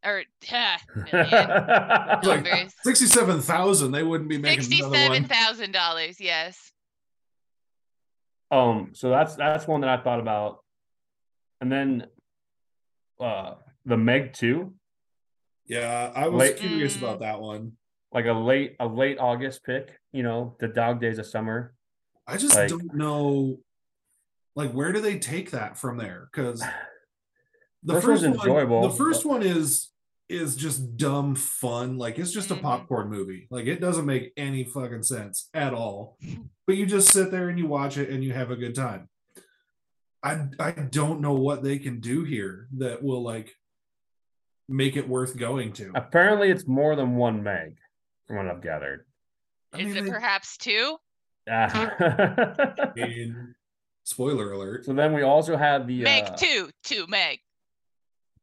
or 0.03 0.23
million 0.95 1.27
Like, 1.27 2.23
numbers. 2.23 2.73
Sixty-seven 2.83 3.41
thousand. 3.41 3.91
They 3.91 4.01
wouldn't 4.01 4.31
be 4.31 4.39
making 4.39 4.65
another 4.83 5.09
one. 5.09 5.25
$67,000, 5.25 6.15
yes. 6.19 6.71
Um, 8.51 8.91
so 8.93 9.09
that's 9.09 9.35
that's 9.35 9.67
one 9.67 9.81
that 9.81 9.89
I 9.89 10.01
thought 10.01 10.19
about. 10.19 10.59
And 11.61 11.71
then 11.71 12.07
uh 13.19 13.55
the 13.85 13.97
Meg 13.97 14.33
2, 14.33 14.73
Yeah, 15.65 16.11
I 16.15 16.27
was 16.27 16.39
Late- 16.39 16.57
curious 16.57 16.95
Mm. 16.97 17.01
about 17.03 17.19
that 17.21 17.39
one. 17.41 17.73
like 18.13 18.25
a 18.25 18.31
late 18.33 18.75
a 18.79 18.87
late 18.87 19.17
August 19.19 19.63
pick, 19.65 19.99
you 20.13 20.23
know, 20.23 20.55
the 20.61 20.67
dog 20.67 21.01
days 21.01 21.19
of 21.19 21.25
summer. 21.25 21.73
I 22.25 22.37
just 22.37 22.55
Like- 22.55 22.69
don't 22.69 22.93
know, 22.95 23.59
like 24.55 24.71
where 24.71 24.91
do 24.93 25.01
they 25.01 25.19
take 25.19 25.51
that 25.51 25.77
from 25.77 25.97
there? 25.97 26.29
Because 26.31 26.61
the 27.83 27.93
First 27.95 28.05
first, 28.05 28.23
one's 28.23 28.37
one, 28.37 28.47
enjoyable. 28.47 28.81
the 28.87 28.95
first 28.95 29.25
one 29.25 29.43
is 29.43 29.91
is 30.29 30.55
just 30.55 30.97
dumb 30.97 31.35
fun. 31.35 31.97
Like 31.97 32.19
it's 32.19 32.31
just 32.31 32.51
a 32.51 32.55
Mhm. 32.55 32.61
popcorn 32.61 33.09
movie. 33.09 33.47
Like 33.49 33.65
it 33.67 33.79
doesn't 33.79 34.05
make 34.05 34.33
any 34.37 34.63
fucking 34.63 35.03
sense 35.03 35.49
at 35.53 35.73
all. 35.73 36.17
But 36.67 36.75
you 36.75 36.85
just 36.85 37.13
sit 37.13 37.31
there 37.31 37.47
and 37.47 37.57
you 37.57 37.65
watch 37.65 37.97
it 37.97 38.09
and 38.09 38.21
you 38.21 38.33
have 38.33 38.51
a 38.51 38.57
good 38.57 38.75
time. 38.75 39.07
I 40.21 40.47
I 40.59 40.71
don't 40.71 41.21
know 41.21 41.31
what 41.33 41.63
they 41.63 41.79
can 41.79 42.01
do 42.01 42.25
here 42.25 42.67
that 42.77 43.01
will 43.01 43.21
like 43.23 43.55
make 44.67 44.97
it 44.97 45.07
worth 45.07 45.37
going 45.37 45.71
to. 45.73 45.93
Apparently 45.95 46.49
it's 46.51 46.67
more 46.67 46.97
than 46.97 47.15
one 47.15 47.41
Meg, 47.41 47.77
from 48.27 48.35
what 48.35 48.47
I've 48.47 48.61
gathered. 48.61 49.05
I 49.71 49.77
Is 49.79 49.85
mean, 49.87 49.95
it 49.97 50.01
they- 50.03 50.09
perhaps 50.09 50.57
two? 50.57 50.97
Yeah. 51.47 51.71
I 52.77 52.91
mean, 52.93 53.55
spoiler 54.03 54.51
alert. 54.51 54.83
so 54.83 54.91
then 54.93 55.13
we 55.13 55.21
also 55.21 55.55
had 55.55 55.87
the 55.87 56.01
Meg 56.01 56.25
uh, 56.25 56.35
2, 56.35 56.69
2 56.83 57.07
Meg. 57.07 57.39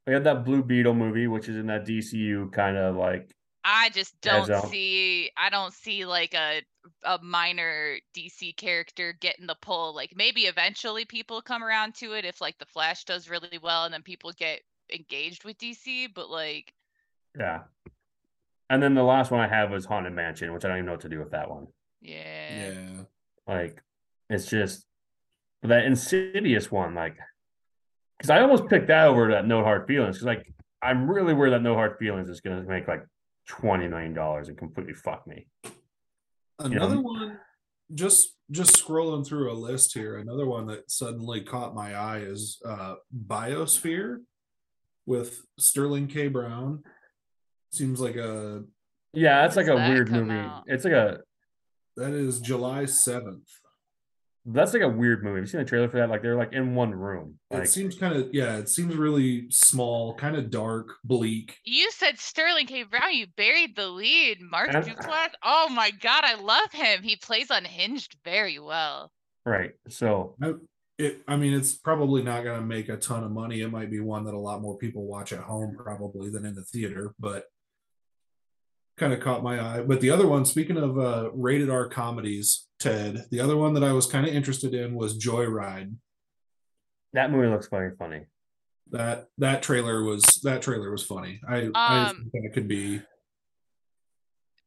We 0.06 0.12
had 0.12 0.24
that 0.24 0.44
Blue 0.44 0.62
Beetle 0.62 0.94
movie, 0.94 1.26
which 1.26 1.48
is 1.48 1.56
in 1.56 1.66
that 1.66 1.86
DCU 1.86 2.52
kind 2.52 2.76
of 2.76 2.96
like 2.96 3.34
I 3.64 3.90
just 3.90 4.20
don't 4.20 4.66
see 4.68 5.30
I 5.36 5.50
don't 5.50 5.72
see 5.72 6.04
like 6.04 6.34
a 6.34 6.62
a 7.04 7.18
minor 7.22 7.96
DC 8.16 8.56
character 8.56 9.16
getting 9.20 9.46
the 9.46 9.56
pull. 9.62 9.94
Like 9.94 10.12
maybe 10.14 10.42
eventually 10.42 11.04
people 11.04 11.40
come 11.40 11.64
around 11.64 11.94
to 11.96 12.12
it 12.12 12.24
if 12.24 12.40
like 12.40 12.58
the 12.58 12.66
Flash 12.66 13.04
does 13.04 13.30
really 13.30 13.58
well 13.62 13.84
and 13.84 13.94
then 13.94 14.02
people 14.02 14.32
get 14.36 14.60
engaged 14.92 15.44
with 15.44 15.58
DC, 15.58 16.08
but 16.14 16.30
like 16.30 16.74
yeah. 17.38 17.60
And 18.70 18.82
then 18.82 18.94
the 18.94 19.02
last 19.02 19.30
one 19.30 19.40
I 19.40 19.48
have 19.48 19.70
was 19.70 19.84
Haunted 19.84 20.14
Mansion, 20.14 20.52
which 20.52 20.64
I 20.64 20.68
don't 20.68 20.78
even 20.78 20.86
know 20.86 20.92
what 20.92 21.02
to 21.02 21.08
do 21.08 21.18
with 21.18 21.32
that 21.32 21.50
one. 21.50 21.66
yeah. 22.00 22.72
Yeah. 22.72 23.02
Like, 23.46 23.82
it's 24.30 24.46
just 24.46 24.86
that 25.62 25.84
insidious 25.84 26.72
one, 26.72 26.94
like, 26.94 27.16
because 28.24 28.38
I 28.38 28.40
almost 28.40 28.70
picked 28.70 28.86
that 28.86 29.06
over 29.06 29.32
that 29.32 29.46
No 29.46 29.62
Hard 29.62 29.86
Feelings. 29.86 30.16
Because, 30.16 30.24
like, 30.24 30.50
I'm 30.82 31.10
really 31.10 31.34
worried 31.34 31.52
that 31.52 31.60
No 31.60 31.74
Hard 31.74 31.98
Feelings 31.98 32.30
is 32.30 32.40
going 32.40 32.58
to 32.58 32.66
make 32.66 32.88
like 32.88 33.04
$20 33.50 33.90
million 33.90 34.16
and 34.18 34.56
completely 34.56 34.94
fuck 34.94 35.26
me. 35.26 35.46
Another 36.58 36.94
know? 36.94 37.02
one, 37.02 37.38
just 37.94 38.30
just 38.50 38.82
scrolling 38.82 39.26
through 39.26 39.52
a 39.52 39.54
list 39.54 39.92
here. 39.92 40.16
Another 40.16 40.46
one 40.46 40.66
that 40.68 40.90
suddenly 40.90 41.42
caught 41.42 41.74
my 41.74 41.94
eye 41.94 42.20
is 42.20 42.62
uh, 42.66 42.94
Biosphere 43.26 44.20
with 45.04 45.42
Sterling 45.58 46.06
K. 46.06 46.28
Brown. 46.28 46.82
Seems 47.72 48.00
like 48.00 48.16
a 48.16 48.64
Yeah, 49.12 49.42
that's 49.42 49.56
When 49.56 49.66
like 49.66 49.76
a 49.76 49.90
weird 49.90 50.10
movie. 50.10 50.32
out? 50.32 50.64
It's 50.66 50.84
like 50.84 50.94
a 50.94 51.18
that 51.98 52.14
is 52.14 52.40
July 52.40 52.86
seventh. 52.86 53.50
That's 54.46 54.74
like 54.74 54.82
a 54.82 54.88
weird 54.88 55.24
movie. 55.24 55.36
Have 55.36 55.44
you 55.44 55.46
seen 55.50 55.60
the 55.60 55.64
trailer 55.66 55.88
for 55.88 55.96
that? 55.96 56.10
Like 56.10 56.20
they're 56.22 56.36
like 56.36 56.52
in 56.52 56.74
one 56.74 56.94
room. 56.94 57.38
It 57.50 57.68
seems 57.68 57.94
kind 57.96 58.14
of 58.14 58.28
yeah. 58.34 58.56
It 58.58 58.68
seems 58.68 58.94
really 58.94 59.46
small, 59.50 60.14
kind 60.14 60.36
of 60.36 60.50
dark, 60.50 60.88
bleak. 61.02 61.56
You 61.64 61.90
said 61.90 62.18
Sterling 62.18 62.66
K. 62.66 62.82
Brown, 62.82 63.14
you 63.14 63.26
buried 63.36 63.74
the 63.74 63.88
lead. 63.88 64.38
Mark 64.42 64.74
And- 64.74 64.84
Duplass. 64.84 65.30
Oh 65.42 65.68
my 65.70 65.90
god, 65.90 66.24
I 66.24 66.34
love 66.34 66.72
him. 66.72 67.02
He 67.02 67.16
plays 67.16 67.46
unhinged 67.50 68.16
very 68.24 68.58
well. 68.58 69.10
right. 69.46 69.72
So 69.88 70.36
I, 70.42 70.52
it, 70.98 71.22
I 71.26 71.36
mean, 71.36 71.54
it's 71.54 71.72
probably 71.74 72.22
not 72.22 72.44
going 72.44 72.60
to 72.60 72.66
make 72.66 72.88
a 72.88 72.96
ton 72.96 73.24
of 73.24 73.30
money. 73.32 73.62
It 73.62 73.70
might 73.72 73.90
be 73.90 73.98
one 74.00 74.24
that 74.26 74.34
a 74.34 74.38
lot 74.38 74.60
more 74.62 74.76
people 74.78 75.06
watch 75.06 75.32
at 75.32 75.40
home 75.40 75.74
probably 75.76 76.28
than 76.30 76.44
in 76.44 76.54
the 76.54 76.62
theater, 76.62 77.14
but 77.18 77.46
kind 78.96 79.12
of 79.12 79.18
caught 79.20 79.42
my 79.42 79.60
eye. 79.60 79.82
But 79.82 80.00
the 80.00 80.10
other 80.10 80.26
one, 80.26 80.44
speaking 80.44 80.76
of 80.76 80.98
uh, 80.98 81.30
rated 81.32 81.68
R 81.68 81.88
comedies, 81.88 82.66
Ted, 82.84 83.24
the 83.30 83.40
other 83.40 83.56
one 83.56 83.72
that 83.74 83.82
I 83.84 83.92
was 83.92 84.06
kind 84.06 84.26
of 84.26 84.34
interested 84.34 84.74
in 84.74 84.94
was 84.94 85.18
Joyride. 85.18 85.96
that 87.14 87.30
movie 87.30 87.48
looks 87.48 87.68
very 87.68 87.94
funny. 87.96 88.26
That 88.90 89.28
that 89.38 89.62
trailer 89.62 90.02
was 90.02 90.22
that 90.42 90.60
trailer 90.62 90.90
was 90.90 91.04
funny. 91.06 91.40
I 91.48 91.70
I 91.74 92.08
Um, 92.10 92.28
think 92.30 92.44
that 92.44 92.52
could 92.52 92.68
be 92.68 93.00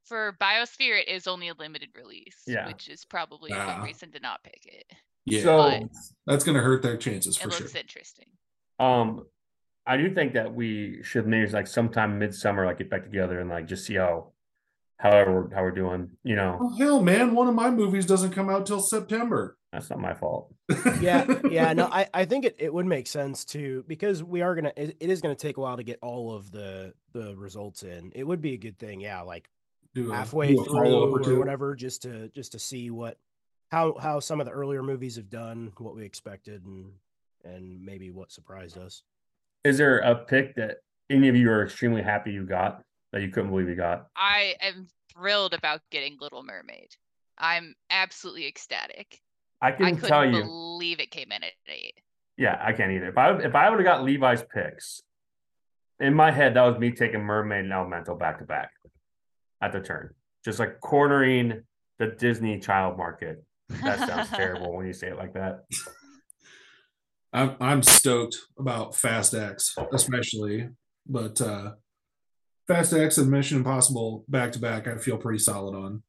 For 0.05 0.35
Biosphere, 0.41 1.01
it 1.01 1.09
is 1.09 1.27
only 1.27 1.49
a 1.49 1.53
limited 1.53 1.89
release, 1.95 2.41
Yeah. 2.47 2.65
which 2.67 2.87
is 2.87 3.03
probably 3.05 3.51
a 3.51 3.57
Ah. 3.57 3.75
good 3.75 3.87
reason 3.87 4.11
to 4.13 4.19
not 4.21 4.41
pick 4.43 4.65
it. 4.65 4.91
yeah. 5.25 5.41
So 5.43 5.89
that's 6.25 6.43
going 6.45 6.55
to 6.57 6.63
hurt 6.63 6.81
their 6.81 6.95
chances 6.97 7.35
It 7.37 7.43
for 7.43 7.51
sure. 7.51 7.59
looks 7.61 7.75
interesting. 7.75 8.29
um 8.79 9.27
I 9.85 9.95
do 9.97 10.13
think 10.13 10.33
that 10.33 10.53
we 10.53 11.01
should 11.03 11.27
maybe 11.27 11.49
like 11.51 11.67
sometime 11.67 12.19
midsummer, 12.19 12.65
like 12.65 12.77
get 12.79 12.89
back 12.89 13.03
together 13.03 13.39
and 13.39 13.49
like 13.49 13.67
just 13.67 13.85
see 13.85 13.95
how 13.95 14.33
however 14.97 15.49
how 15.53 15.61
we're 15.61 15.71
doing. 15.71 16.09
You 16.23 16.35
know, 16.35 16.57
Oh 16.61 16.77
hell, 16.77 17.01
man! 17.01 17.33
One 17.35 17.47
of 17.47 17.55
my 17.55 17.69
movies 17.69 18.05
doesn't 18.05 18.31
come 18.31 18.49
out 18.49 18.65
till 18.65 18.81
September. 18.81 19.57
that's 19.71 19.89
not 19.89 19.99
my 19.99 20.13
fault. 20.13 20.53
yeah 21.01 21.25
yeah 21.49 21.71
no 21.71 21.85
i 21.91 22.05
i 22.13 22.25
think 22.25 22.43
it, 22.43 22.53
it 22.59 22.73
would 22.73 22.85
make 22.85 23.07
sense 23.07 23.45
to 23.45 23.85
because 23.87 24.21
we 24.21 24.41
are 24.41 24.53
gonna 24.53 24.71
it, 24.75 24.97
it 24.99 25.09
is 25.09 25.21
gonna 25.21 25.33
take 25.35 25.55
a 25.55 25.61
while 25.61 25.77
to 25.77 25.83
get 25.83 25.97
all 26.01 26.33
of 26.35 26.51
the 26.51 26.93
the 27.13 27.33
results 27.37 27.83
in 27.83 28.11
it 28.13 28.25
would 28.25 28.41
be 28.41 28.53
a 28.53 28.57
good 28.57 28.77
thing 28.77 28.99
yeah 28.99 29.21
like 29.21 29.49
Do 29.95 30.11
a- 30.11 30.15
halfway 30.15 30.55
do 30.55 30.63
through 30.65 30.95
or 31.13 31.21
or, 31.21 31.39
whatever 31.39 31.73
just 31.73 32.01
to 32.01 32.27
just 32.29 32.51
to 32.51 32.59
see 32.59 32.89
what 32.91 33.17
how 33.71 33.95
how 33.97 34.19
some 34.19 34.41
of 34.41 34.45
the 34.45 34.51
earlier 34.51 34.83
movies 34.83 35.15
have 35.15 35.29
done 35.29 35.71
what 35.77 35.95
we 35.95 36.03
expected 36.03 36.65
and 36.65 36.91
and 37.45 37.81
maybe 37.85 38.11
what 38.11 38.29
surprised 38.31 38.77
us 38.77 39.03
Is 39.63 39.77
there 39.77 39.99
a 39.99 40.15
pick 40.15 40.55
that 40.55 40.77
any 41.09 41.29
of 41.29 41.35
you 41.37 41.49
are 41.49 41.63
extremely 41.63 42.01
happy 42.01 42.31
you 42.33 42.45
got 42.45 42.83
that 43.11 43.21
you 43.21 43.29
couldn't 43.29 43.49
believe 43.49 43.69
you 43.69 43.75
got? 43.75 44.07
I 44.15 44.55
am 44.61 44.87
thrilled 45.13 45.53
about 45.53 45.81
getting 45.91 46.17
Little 46.19 46.43
Mermaid. 46.43 46.89
I'm 47.37 47.75
absolutely 47.89 48.47
ecstatic. 48.47 49.19
I 49.61 49.69
I 49.69 49.71
can 49.71 49.95
couldn't 49.95 50.09
tell 50.09 50.25
you. 50.25 50.43
believe 50.43 50.99
it 50.99 51.11
came 51.11 51.31
in 51.31 51.43
at 51.43 51.53
eight. 51.67 51.99
Yeah, 52.37 52.59
I 52.63 52.73
can't 52.73 52.91
either. 52.91 53.09
If 53.09 53.17
I 53.17 53.37
if 53.37 53.55
I 53.55 53.69
would 53.69 53.79
have 53.79 53.85
got 53.85 54.03
Levi's 54.03 54.43
picks, 54.53 55.01
in 55.99 56.13
my 56.13 56.31
head 56.31 56.53
that 56.53 56.61
was 56.63 56.77
me 56.79 56.91
taking 56.91 57.21
Mermaid 57.21 57.65
and 57.65 57.73
Elemental 57.73 58.15
back 58.15 58.39
to 58.39 58.45
back 58.45 58.69
at 59.61 59.71
the 59.71 59.79
turn, 59.79 60.13
just 60.45 60.59
like 60.59 60.79
cornering 60.79 61.63
the 61.99 62.07
Disney 62.07 62.59
child 62.59 62.97
market. 62.97 63.43
That 63.69 64.07
sounds 64.07 64.29
terrible 64.35 64.75
when 64.75 64.85
you 64.85 64.93
say 64.93 65.07
it 65.07 65.17
like 65.17 65.33
that. 65.33 65.63
I'm 67.33 67.55
I'm 67.59 67.83
stoked 67.83 68.37
about 68.57 68.95
Fast 68.95 69.33
X, 69.33 69.75
especially, 69.91 70.69
but 71.07 71.41
uh 71.41 71.71
Fast 72.67 72.93
X 72.93 73.17
and 73.17 73.29
Mission 73.31 73.57
Impossible 73.57 74.25
back 74.27 74.51
to 74.53 74.59
back, 74.59 74.87
I 74.87 74.97
feel 74.97 75.17
pretty 75.17 75.39
solid 75.39 75.75
on. 75.75 76.03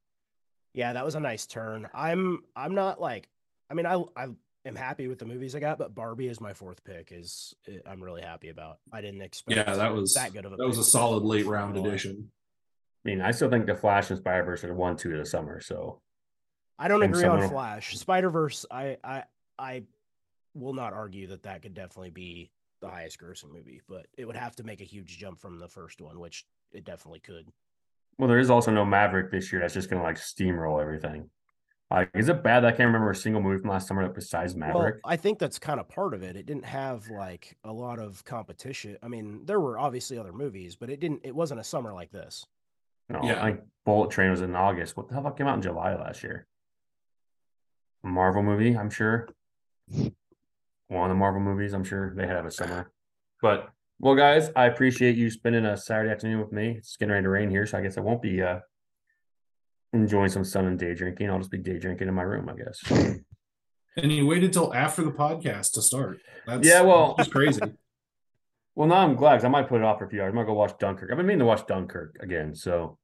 yeah 0.73 0.93
that 0.93 1.05
was 1.05 1.15
a 1.15 1.19
nice 1.19 1.45
turn 1.47 1.87
i'm 1.93 2.43
i'm 2.55 2.75
not 2.75 3.01
like 3.01 3.27
i 3.69 3.73
mean 3.73 3.85
i 3.87 3.95
i 4.15 4.27
am 4.65 4.75
happy 4.75 5.07
with 5.07 5.17
the 5.17 5.25
movies 5.25 5.55
i 5.55 5.59
got 5.59 5.79
but 5.79 5.95
barbie 5.95 6.27
is 6.27 6.39
my 6.39 6.53
fourth 6.53 6.83
pick 6.83 7.11
is 7.11 7.55
eh, 7.67 7.79
i'm 7.87 8.01
really 8.03 8.21
happy 8.21 8.49
about 8.49 8.77
i 8.93 9.01
didn't 9.01 9.21
expect 9.21 9.57
Yeah, 9.57 9.73
that 9.75 9.93
was 9.93 10.13
that 10.13 10.31
good 10.33 10.45
of 10.45 10.53
a 10.53 10.57
that 10.57 10.67
was 10.67 10.77
a 10.77 10.83
solid 10.83 11.23
late 11.23 11.45
round 11.47 11.73
Boy. 11.75 11.85
addition. 11.87 12.29
I 13.05 13.09
mean, 13.09 13.21
I 13.21 13.31
still 13.31 13.49
think 13.49 13.65
the 13.65 13.75
Flash 13.75 14.09
and 14.09 14.19
Spider 14.19 14.43
Verse 14.43 14.63
are 14.65 14.67
the 14.67 14.73
one 14.73 14.97
two 14.97 15.11
of 15.13 15.17
the 15.19 15.25
summer. 15.25 15.61
So 15.61 16.01
I 16.77 16.89
don't 16.89 17.01
And 17.01 17.13
agree 17.15 17.25
on 17.25 17.47
Flash. 17.49 17.97
Spider 17.97 18.29
Verse, 18.29 18.65
I, 18.69 18.97
I, 19.03 19.23
I 19.57 19.83
will 20.53 20.73
not 20.73 20.91
argue 20.91 21.27
that 21.27 21.43
that 21.43 21.61
could 21.61 21.73
definitely 21.73 22.09
be 22.09 22.51
the 22.79 22.89
highest 22.89 23.19
grossing 23.19 23.51
movie, 23.51 23.81
but 23.87 24.07
it 24.17 24.25
would 24.25 24.35
have 24.35 24.55
to 24.57 24.63
make 24.63 24.81
a 24.81 24.85
huge 24.85 25.17
jump 25.17 25.39
from 25.39 25.59
the 25.59 25.67
first 25.67 26.01
one, 26.01 26.19
which 26.19 26.45
it 26.71 26.85
definitely 26.85 27.19
could. 27.19 27.47
Well, 28.17 28.27
there 28.27 28.39
is 28.39 28.49
also 28.49 28.71
no 28.71 28.85
Maverick 28.85 29.31
this 29.31 29.51
year. 29.51 29.61
That's 29.61 29.73
just 29.73 29.89
gonna 29.89 30.03
like 30.03 30.17
steamroll 30.17 30.81
everything. 30.81 31.29
Like, 31.91 32.11
is 32.13 32.29
it 32.29 32.43
bad 32.43 32.59
that 32.59 32.67
I 32.67 32.71
can't 32.71 32.87
remember 32.87 33.09
a 33.09 33.15
single 33.15 33.41
movie 33.41 33.59
from 33.59 33.71
last 33.71 33.87
summer 33.87 34.03
that 34.03 34.13
besides 34.13 34.55
Maverick? 34.55 34.99
Well, 35.03 35.11
I 35.11 35.15
think 35.15 35.39
that's 35.39 35.57
kind 35.57 35.79
of 35.79 35.89
part 35.89 36.13
of 36.13 36.21
it. 36.21 36.35
It 36.35 36.45
didn't 36.45 36.65
have 36.65 37.09
like 37.09 37.57
a 37.63 37.71
lot 37.71 37.97
of 37.97 38.23
competition. 38.25 38.97
I 39.01 39.07
mean, 39.07 39.41
there 39.45 39.59
were 39.59 39.79
obviously 39.79 40.17
other 40.19 40.33
movies, 40.33 40.75
but 40.75 40.89
it 40.91 40.99
didn't. 40.99 41.21
It 41.23 41.35
wasn't 41.35 41.59
a 41.59 41.63
summer 41.63 41.93
like 41.93 42.11
this. 42.11 42.45
no, 43.09 43.21
yeah. 43.23 43.41
like 43.41 43.63
Bullet 43.85 44.11
Train 44.11 44.29
was 44.29 44.41
in 44.41 44.55
August. 44.55 44.97
What 44.97 45.07
the 45.07 45.15
hell 45.15 45.31
came 45.31 45.47
out 45.47 45.55
in 45.55 45.61
July 45.63 45.95
last 45.95 46.21
year? 46.21 46.45
A 48.03 48.07
Marvel 48.07 48.43
movie, 48.43 48.77
I'm 48.77 48.91
sure. 48.91 49.27
One 50.89 51.09
of 51.09 51.15
the 51.15 51.19
Marvel 51.19 51.39
movies, 51.39 51.73
I'm 51.73 51.83
sure 51.83 52.13
they 52.15 52.27
have 52.27 52.45
a 52.45 52.51
summer. 52.51 52.91
But 53.41 53.69
well, 53.99 54.15
guys, 54.15 54.49
I 54.55 54.65
appreciate 54.65 55.15
you 55.15 55.29
spending 55.29 55.65
a 55.65 55.77
Saturday 55.77 56.11
afternoon 56.11 56.39
with 56.39 56.51
me. 56.51 56.75
It's 56.77 56.97
getting 56.97 57.11
ready 57.13 57.23
to 57.23 57.29
rain 57.29 57.49
here, 57.49 57.65
so 57.65 57.77
I 57.77 57.81
guess 57.81 57.97
I 57.97 58.01
won't 58.01 58.21
be 58.21 58.41
uh 58.41 58.59
enjoying 59.93 60.29
some 60.29 60.43
sun 60.43 60.65
and 60.65 60.77
day 60.79 60.93
drinking. 60.93 61.29
I'll 61.29 61.37
just 61.39 61.51
be 61.51 61.57
day 61.57 61.77
drinking 61.79 62.07
in 62.07 62.13
my 62.13 62.23
room, 62.23 62.49
I 62.49 62.53
guess. 62.55 63.19
And 63.97 64.11
you 64.11 64.27
waited 64.27 64.53
till 64.53 64.73
after 64.73 65.03
the 65.03 65.11
podcast 65.11 65.73
to 65.73 65.81
start. 65.81 66.19
That's 66.47 66.67
Yeah, 66.67 66.81
well- 66.81 67.15
it's 67.19 67.29
crazy. 67.29 67.61
Well, 68.75 68.87
now 68.87 68.99
I'm 68.99 69.15
glad 69.15 69.31
because 69.33 69.43
I 69.43 69.49
might 69.49 69.67
put 69.67 69.81
it 69.81 69.83
off 69.83 69.99
for 69.99 70.05
a 70.05 70.09
few 70.09 70.21
hours. 70.21 70.31
I 70.31 70.35
might 70.35 70.45
go 70.45 70.53
watch 70.53 70.71
Dunkirk. 70.79 71.11
I've 71.11 71.17
been 71.17 71.25
meaning 71.25 71.39
to 71.39 71.45
watch 71.45 71.67
Dunkirk 71.67 72.15
again, 72.21 72.55
so 72.55 72.97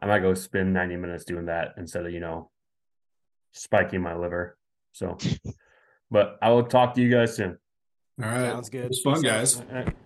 I 0.00 0.06
might 0.06 0.20
go 0.20 0.34
spend 0.34 0.72
90 0.72 0.94
minutes 0.96 1.24
doing 1.24 1.46
that 1.46 1.70
instead 1.78 2.06
of 2.06 2.12
you 2.12 2.20
know 2.20 2.52
spiking 3.50 4.02
my 4.02 4.14
liver. 4.14 4.56
So, 4.92 5.16
but 6.14 6.38
I 6.40 6.50
will 6.50 6.62
talk 6.62 6.94
to 6.94 7.02
you 7.02 7.10
guys 7.10 7.34
soon. 7.34 7.58
All 8.22 8.28
right. 8.28 8.52
Sounds 8.52 8.68
good. 8.70 8.84
It 8.84 8.88
was 8.88 9.02
fun, 9.02 9.20
guys. 9.20 9.56
All 9.58 9.66
right. 9.72 9.96